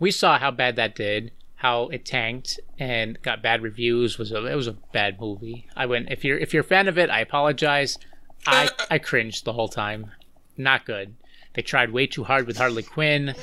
We 0.00 0.10
saw 0.10 0.40
how 0.40 0.50
bad 0.50 0.74
that 0.74 0.96
did, 0.96 1.30
how 1.56 1.84
it 1.88 2.04
tanked 2.04 2.58
and 2.80 3.22
got 3.22 3.42
bad 3.42 3.62
reviews. 3.62 4.18
Was 4.18 4.32
a, 4.32 4.44
it 4.44 4.56
was 4.56 4.66
a 4.66 4.76
bad 4.92 5.20
movie. 5.20 5.68
I 5.76 5.86
went 5.86 6.10
if 6.10 6.24
you're 6.24 6.38
if 6.38 6.52
you're 6.52 6.62
a 6.62 6.66
fan 6.66 6.88
of 6.88 6.98
it, 6.98 7.10
I 7.10 7.20
apologize. 7.20 7.96
I 8.44 8.70
I 8.90 8.98
cringed 8.98 9.44
the 9.44 9.52
whole 9.52 9.68
time. 9.68 10.10
Not 10.58 10.84
good. 10.84 11.14
They 11.54 11.62
tried 11.62 11.90
way 11.90 12.06
too 12.06 12.24
hard 12.24 12.46
with 12.46 12.58
Harley 12.58 12.82
Quinn, 12.82 13.34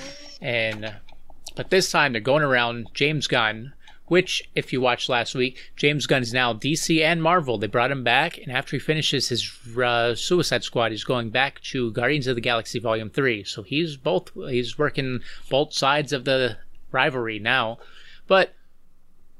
and 0.41 0.95
but 1.55 1.69
this 1.69 1.89
time 1.89 2.11
they're 2.11 2.21
going 2.21 2.43
around 2.43 2.89
James 2.93 3.27
Gunn, 3.27 3.73
which 4.07 4.47
if 4.53 4.71
you 4.71 4.81
watched 4.81 5.09
last 5.09 5.33
week, 5.33 5.71
James 5.75 6.05
Gunn 6.05 6.21
is 6.21 6.33
now 6.33 6.53
DC 6.53 7.01
and 7.01 7.23
Marvel. 7.23 7.57
They 7.57 7.67
brought 7.67 7.91
him 7.91 8.03
back, 8.03 8.37
and 8.37 8.51
after 8.51 8.75
he 8.75 8.79
finishes 8.79 9.29
his 9.29 9.49
uh, 9.81 10.13
Suicide 10.13 10.63
Squad, 10.63 10.91
he's 10.91 11.05
going 11.05 11.29
back 11.29 11.61
to 11.61 11.91
Guardians 11.91 12.27
of 12.27 12.35
the 12.35 12.41
Galaxy 12.41 12.79
Volume 12.79 13.09
Three. 13.09 13.43
So 13.43 13.63
he's 13.63 13.95
both 13.97 14.31
he's 14.49 14.77
working 14.77 15.21
both 15.49 15.73
sides 15.73 16.13
of 16.13 16.25
the 16.25 16.57
rivalry 16.91 17.39
now, 17.39 17.79
but. 18.27 18.53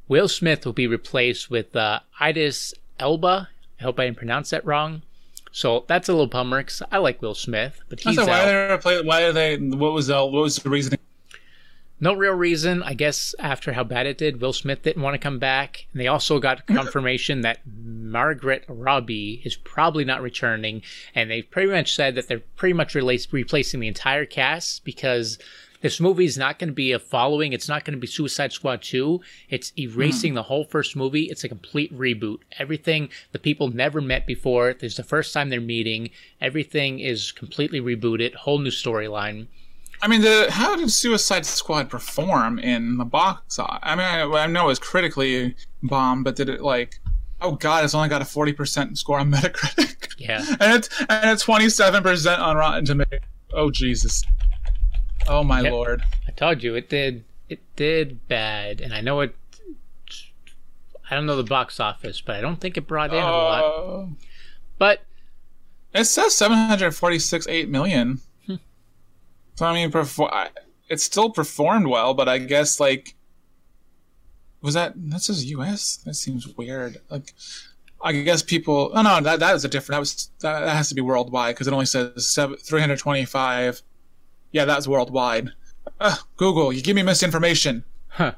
Will 0.08 0.28
Smith 0.28 0.64
will 0.68 0.74
be 0.74 0.86
replaced 0.86 1.50
with 1.50 1.76
uh, 1.76 2.02
Idris 2.22 2.76
Elba. 3.00 3.50
I 3.80 3.84
hope 3.84 4.00
I 4.00 4.06
didn't 4.06 4.18
pronounce 4.18 4.52
that 4.52 4.64
wrong. 4.64 5.02
So 5.56 5.86
that's 5.88 6.10
a 6.10 6.12
little 6.12 6.28
bummer 6.28 6.62
'cause 6.64 6.84
I 6.92 6.98
like 6.98 7.22
Will 7.22 7.34
Smith, 7.34 7.80
but 7.88 8.02
he's 8.02 8.16
so 8.18 8.26
why 8.26 8.42
out. 8.42 8.48
are 8.50 8.68
they 8.76 8.82
play? 8.82 9.02
Why 9.02 9.22
are 9.22 9.32
they? 9.32 9.56
What 9.56 9.94
was 9.94 10.08
the 10.08 10.26
what 10.26 10.42
was 10.44 10.58
the 10.58 10.70
reasoning? 10.70 11.00
No 11.98 12.12
real 12.14 12.34
reason. 12.34 12.84
I 12.84 12.94
guess 12.94 13.34
after 13.40 13.72
how 13.72 13.86
bad 13.86 14.06
it 14.06 14.18
did, 14.18 14.42
Will 14.42 14.52
Smith 14.52 14.82
didn't 14.82 15.02
want 15.02 15.14
to 15.14 15.18
come 15.18 15.40
back. 15.40 15.86
And 15.94 16.02
they 16.02 16.08
also 16.08 16.40
got 16.40 16.68
confirmation 16.80 17.40
that 17.42 17.60
Margaret 17.66 18.66
Robbie 18.68 19.42
is 19.46 19.56
probably 19.56 20.04
not 20.04 20.22
returning. 20.22 20.82
And 21.16 21.32
they 21.32 21.42
pretty 21.42 21.72
much 21.72 21.96
said 21.96 22.16
that 22.16 22.28
they're 22.28 22.44
pretty 22.58 22.74
much 22.74 22.94
replacing 22.94 23.80
the 23.80 23.88
entire 23.88 24.26
cast 24.26 24.84
because 24.84 25.40
this 25.86 26.00
movie 26.00 26.26
is 26.26 26.36
not 26.36 26.58
going 26.58 26.70
to 26.70 26.74
be 26.74 26.94
a 26.94 26.98
following. 26.98 27.54
It's 27.54 27.70
not 27.70 27.86
going 27.86 27.94
to 27.94 28.00
be 28.00 28.08
Suicide 28.08 28.52
Squad 28.52 28.82
2. 28.82 29.22
It's 29.50 29.72
erasing 29.78 30.32
hmm. 30.32 30.38
the 30.38 30.42
whole 30.42 30.64
first 30.64 30.96
movie. 30.96 31.26
It's 31.26 31.44
a 31.44 31.48
complete 31.48 31.96
reboot. 31.96 32.40
Everything 32.58 33.10
the 33.34 33.38
people 33.38 33.68
never 33.68 34.02
met 34.02 34.26
before. 34.26 34.74
This 34.74 34.94
is 34.94 34.98
the 34.98 35.04
first 35.04 35.32
time 35.32 35.52
they're 35.52 35.62
meeting. 35.62 36.10
Everything 36.42 36.98
is 36.98 37.32
completely 37.32 37.80
rebooted. 37.80 38.34
Whole 38.34 38.58
new 38.58 38.72
storyline. 38.72 39.46
I 40.02 40.08
mean, 40.08 40.22
the 40.22 40.48
how 40.50 40.76
did 40.76 40.90
Suicide 40.90 41.46
Squad 41.46 41.92
perform 41.92 42.58
in 42.58 42.98
the 42.98 43.06
box? 43.06 43.60
office? 43.60 43.80
I 43.84 43.96
mean, 43.96 44.08
I, 44.08 44.44
I 44.44 44.48
know 44.48 44.64
it 44.64 44.70
was 44.70 44.80
critically 44.80 45.54
bombed, 45.84 46.24
but 46.24 46.36
did 46.36 46.50
it 46.50 46.62
like? 46.62 47.00
Oh 47.42 47.52
God, 47.52 47.86
it's 47.86 47.94
only 47.94 48.10
got 48.10 48.24
a 48.24 48.26
forty 48.26 48.54
percent 48.54 48.98
score 48.98 49.20
on 49.20 49.32
Metacritic. 49.32 50.16
Yeah. 50.18 50.44
and 50.60 50.74
it's 50.74 50.90
and 51.02 51.30
it's 51.30 51.44
twenty 51.44 51.70
seven 51.70 52.02
percent 52.02 52.42
on 52.42 52.58
Rotten 52.58 52.86
Tomatoes. 52.86 53.20
Oh 53.54 53.70
Jesus. 53.70 54.24
Oh 55.28 55.44
my 55.44 55.62
Yep. 55.62 55.72
lord. 55.72 56.02
I 56.28 56.32
told 56.32 56.62
you 56.64 56.76
it 56.76 56.90
did. 56.90 57.24
It 57.50 57.60
did 57.76 58.28
bad, 58.28 58.82
and 58.82 58.94
I 58.94 59.02
know 59.02 59.22
it. 59.22 59.36
I 61.10 61.16
don't 61.16 61.26
know 61.28 61.36
the 61.36 61.44
box 61.44 61.80
office, 61.80 62.20
but 62.22 62.36
I 62.36 62.42
don't 62.42 62.60
think 62.60 62.78
it 62.78 62.88
brought 62.88 63.14
in 63.14 63.22
a 63.22 63.26
lot. 63.32 63.64
Uh, 63.64 64.06
But 64.80 65.04
it 65.94 66.06
says 66.06 66.36
seven 66.36 66.58
hundred 66.58 66.92
forty 66.96 67.20
six 67.20 67.48
eight 67.48 67.70
million. 67.70 68.22
Hmm. 68.48 68.56
So 69.56 69.66
I 69.66 69.74
mean, 69.74 69.92
perfor- 69.92 70.34
I- 70.34 70.50
it 70.90 71.00
still 71.02 71.30
performed 71.30 71.88
well, 71.88 72.14
but 72.14 72.28
I 72.28 72.38
guess 72.40 72.80
like 72.80 73.16
was 74.62 74.74
that 74.74 74.94
that 75.12 75.22
says 75.22 75.46
U.S. 75.46 75.98
That 76.06 76.16
seems 76.16 76.48
weird. 76.58 76.98
Like 77.10 77.34
I 78.02 78.12
guess 78.14 78.42
people. 78.42 78.92
Oh 78.94 79.02
no, 79.04 79.22
that 79.22 79.40
that 79.40 79.56
is 79.56 79.64
a 79.66 79.68
different. 79.68 79.96
That 79.98 80.00
was 80.00 80.30
that, 80.40 80.62
that 80.62 80.76
has 80.76 80.90
to 80.90 80.96
be 80.96 81.02
worldwide 81.02 81.54
because 81.56 81.68
it 81.68 81.74
only 81.74 81.86
says 81.86 82.28
seven 82.28 82.58
three 82.58 82.82
hundred 82.82 82.98
twenty 83.00 83.26
five. 83.26 83.82
Yeah, 84.52 84.66
that's 84.66 84.88
worldwide. 84.88 85.52
Ugh, 86.00 86.20
Google, 86.38 86.72
you 86.74 86.82
give 86.82 86.96
me 86.96 87.04
misinformation. 87.04 87.84
huh. 88.08 88.34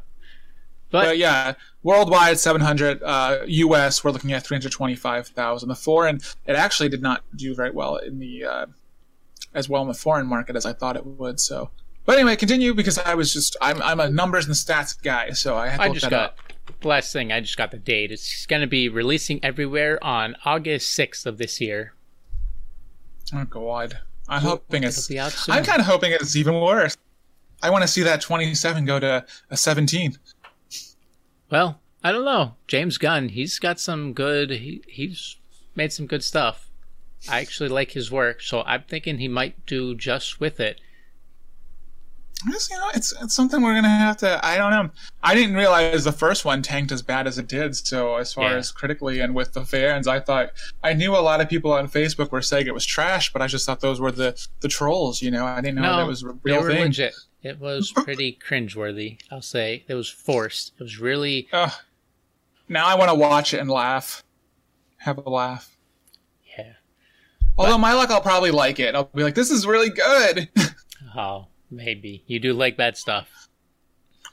But, 0.89 1.03
But 1.03 1.17
yeah, 1.17 1.53
worldwide 1.83 2.39
700. 2.39 3.03
Uh, 3.03 3.39
U.S. 3.45 4.03
we're 4.03 4.11
looking 4.11 4.31
at 4.31 4.45
325,000. 4.45 5.67
The 5.67 5.75
foreign, 5.75 6.21
it 6.45 6.55
actually 6.55 6.87
did 6.89 7.01
not 7.01 7.23
do 7.35 7.53
very 7.53 7.71
well 7.71 7.97
in 7.97 8.19
the 8.19 8.45
uh, 8.45 8.65
as 9.53 9.67
well 9.67 9.81
in 9.81 9.87
the 9.89 9.93
foreign 9.93 10.27
market 10.27 10.55
as 10.55 10.65
I 10.65 10.71
thought 10.73 10.95
it 10.95 11.05
would. 11.05 11.39
So, 11.41 11.71
but 12.05 12.15
anyway, 12.17 12.37
continue 12.37 12.73
because 12.73 12.97
I 12.99 13.15
was 13.15 13.33
just 13.33 13.57
I'm 13.61 13.81
I'm 13.81 13.99
a 13.99 14.09
numbers 14.09 14.45
and 14.45 14.55
stats 14.55 15.01
guy, 15.01 15.31
so 15.31 15.57
I 15.57 15.67
had 15.67 15.77
to 15.77 15.83
I 15.83 15.87
look 15.87 15.95
just 15.95 16.03
that 16.05 16.09
got 16.11 16.29
up. 16.69 16.85
last 16.85 17.11
thing. 17.11 17.33
I 17.33 17.41
just 17.41 17.57
got 17.57 17.71
the 17.71 17.77
date. 17.77 18.11
It's 18.13 18.45
going 18.45 18.61
to 18.61 18.67
be 18.67 18.87
releasing 18.87 19.43
everywhere 19.43 20.01
on 20.01 20.37
August 20.45 20.93
sixth 20.93 21.25
of 21.25 21.37
this 21.37 21.59
year. 21.59 21.93
Oh 23.33 23.43
God, 23.43 23.99
I'm 24.29 24.41
hoping 24.41 24.83
It'll 24.83 24.89
it's. 24.89 25.07
be 25.07 25.19
out 25.19 25.31
soon. 25.31 25.55
I'm 25.55 25.63
kind 25.63 25.79
of 25.79 25.85
hoping 25.85 26.11
it's 26.11 26.35
even 26.35 26.59
worse. 26.59 26.97
I 27.61 27.69
want 27.69 27.81
to 27.83 27.87
see 27.87 28.03
that 28.03 28.21
27 28.21 28.85
go 28.85 28.99
to 28.99 29.25
a 29.49 29.57
17. 29.57 30.17
Well, 31.49 31.79
I 32.03 32.11
don't 32.11 32.25
know. 32.25 32.55
James 32.67 32.97
Gunn, 32.97 33.29
he's 33.29 33.57
got 33.59 33.79
some 33.79 34.13
good. 34.13 34.51
He, 34.51 34.83
he's 34.87 35.37
made 35.75 35.91
some 35.93 36.05
good 36.05 36.23
stuff. 36.23 36.69
I 37.29 37.39
actually 37.39 37.69
like 37.69 37.91
his 37.91 38.11
work, 38.11 38.41
so 38.41 38.61
I'm 38.63 38.83
thinking 38.83 39.17
he 39.17 39.27
might 39.27 39.65
do 39.65 39.95
just 39.95 40.39
with 40.39 40.59
it. 40.59 40.79
I 42.45 42.51
guess, 42.51 42.69
you 42.69 42.77
know, 42.77 42.89
it's, 42.93 43.13
it's 43.21 43.33
something 43.33 43.61
we're 43.63 43.73
gonna 43.73 43.89
have 43.89 44.17
to. 44.17 44.39
I 44.45 44.57
don't 44.57 44.69
know. 44.71 44.91
I 45.23 45.33
didn't 45.33 45.55
realize 45.55 46.03
the 46.03 46.11
first 46.11 46.45
one 46.45 46.61
tanked 46.61 46.91
as 46.91 47.01
bad 47.01 47.25
as 47.25 47.39
it 47.39 47.47
did. 47.47 47.75
So 47.75 48.15
as 48.17 48.31
far 48.33 48.51
Yeah. 48.51 48.57
as 48.57 48.71
critically 48.71 49.19
and 49.21 49.33
with 49.33 49.53
the 49.53 49.65
fans, 49.65 50.07
I 50.07 50.19
thought 50.19 50.51
I 50.83 50.93
knew 50.93 51.15
a 51.15 51.17
lot 51.17 51.41
of 51.41 51.49
people 51.49 51.71
on 51.73 51.87
Facebook 51.87 52.31
were 52.31 52.43
saying 52.43 52.67
it 52.67 52.73
was 52.75 52.85
trash, 52.85 53.33
but 53.33 53.41
I 53.41 53.47
just 53.47 53.65
thought 53.65 53.79
those 53.79 53.99
were 53.99 54.11
the 54.11 54.39
the 54.59 54.67
trolls. 54.67 55.21
You 55.21 55.31
know, 55.31 55.45
I 55.45 55.61
didn't 55.61 55.75
know 55.75 55.81
No, 55.81 55.97
that 55.97 56.07
was 56.07 56.23
a 56.23 56.27
They 56.27 56.51
real 56.51 56.61
were 56.61 56.69
thing. 56.69 56.81
legit. 56.83 57.15
It 57.41 57.59
was 57.59 57.91
oh. 57.97 58.03
pretty 58.03 58.37
cringeworthy. 58.47 59.19
I'll 59.31 59.41
say 59.41 59.83
it 59.87 59.95
was 59.95 60.07
forced. 60.09 60.73
It 60.79 60.83
was 60.83 60.99
really 60.99 61.47
Ugh. 61.53 61.71
now 62.69 62.85
I 62.85 62.93
want 62.95 63.09
to 63.09 63.15
watch 63.15 63.53
it 63.55 63.59
and 63.61 63.69
laugh, 63.69 64.23
have 64.97 65.17
a 65.17 65.29
laugh. 65.29 65.75
yeah. 66.57 66.73
Although 67.57 67.77
my 67.79 67.93
luck, 67.93 68.11
I'll 68.11 68.21
probably 68.21 68.51
like 68.51 68.79
it. 68.79 68.93
I'll 68.93 69.05
be 69.05 69.23
like, 69.23 69.33
this 69.35 69.49
is 69.49 69.65
really 69.65 69.89
good. 69.89 70.49
Oh, 71.15 71.47
maybe 71.69 72.23
you 72.27 72.39
do 72.39 72.53
like 72.53 72.77
bad 72.77 72.97
stuff. 72.97 73.47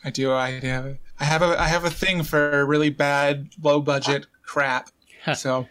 I 0.04 0.10
do. 0.10 0.32
I 0.32 0.50
have. 0.50 0.86
a- 0.86 0.98
I 1.18 1.24
have 1.24 1.42
a. 1.42 1.60
I 1.60 1.68
have 1.68 1.84
a 1.84 1.90
thing 1.90 2.22
for 2.24 2.66
really 2.66 2.90
bad, 2.90 3.50
low 3.62 3.80
budget 3.80 4.26
crap. 4.42 4.90
so 5.34 5.66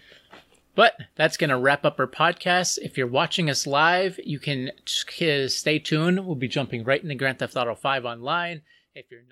But 0.73 0.93
that's 1.15 1.37
going 1.37 1.49
to 1.51 1.57
wrap 1.57 1.85
up 1.85 1.99
our 1.99 2.07
podcast. 2.07 2.79
If 2.81 2.97
you're 2.97 3.07
watching 3.07 3.49
us 3.49 3.67
live, 3.67 4.19
you 4.23 4.39
can 4.39 4.71
t- 4.85 5.47
stay 5.49 5.79
tuned. 5.79 6.25
We'll 6.25 6.35
be 6.35 6.47
jumping 6.47 6.83
right 6.83 7.01
into 7.03 7.13
Grand 7.15 7.39
Theft 7.39 7.55
Auto 7.57 7.75
5 7.75 8.05
online. 8.05 8.61
If 8.95 9.05
you're 9.11 9.19
not, 9.21 9.27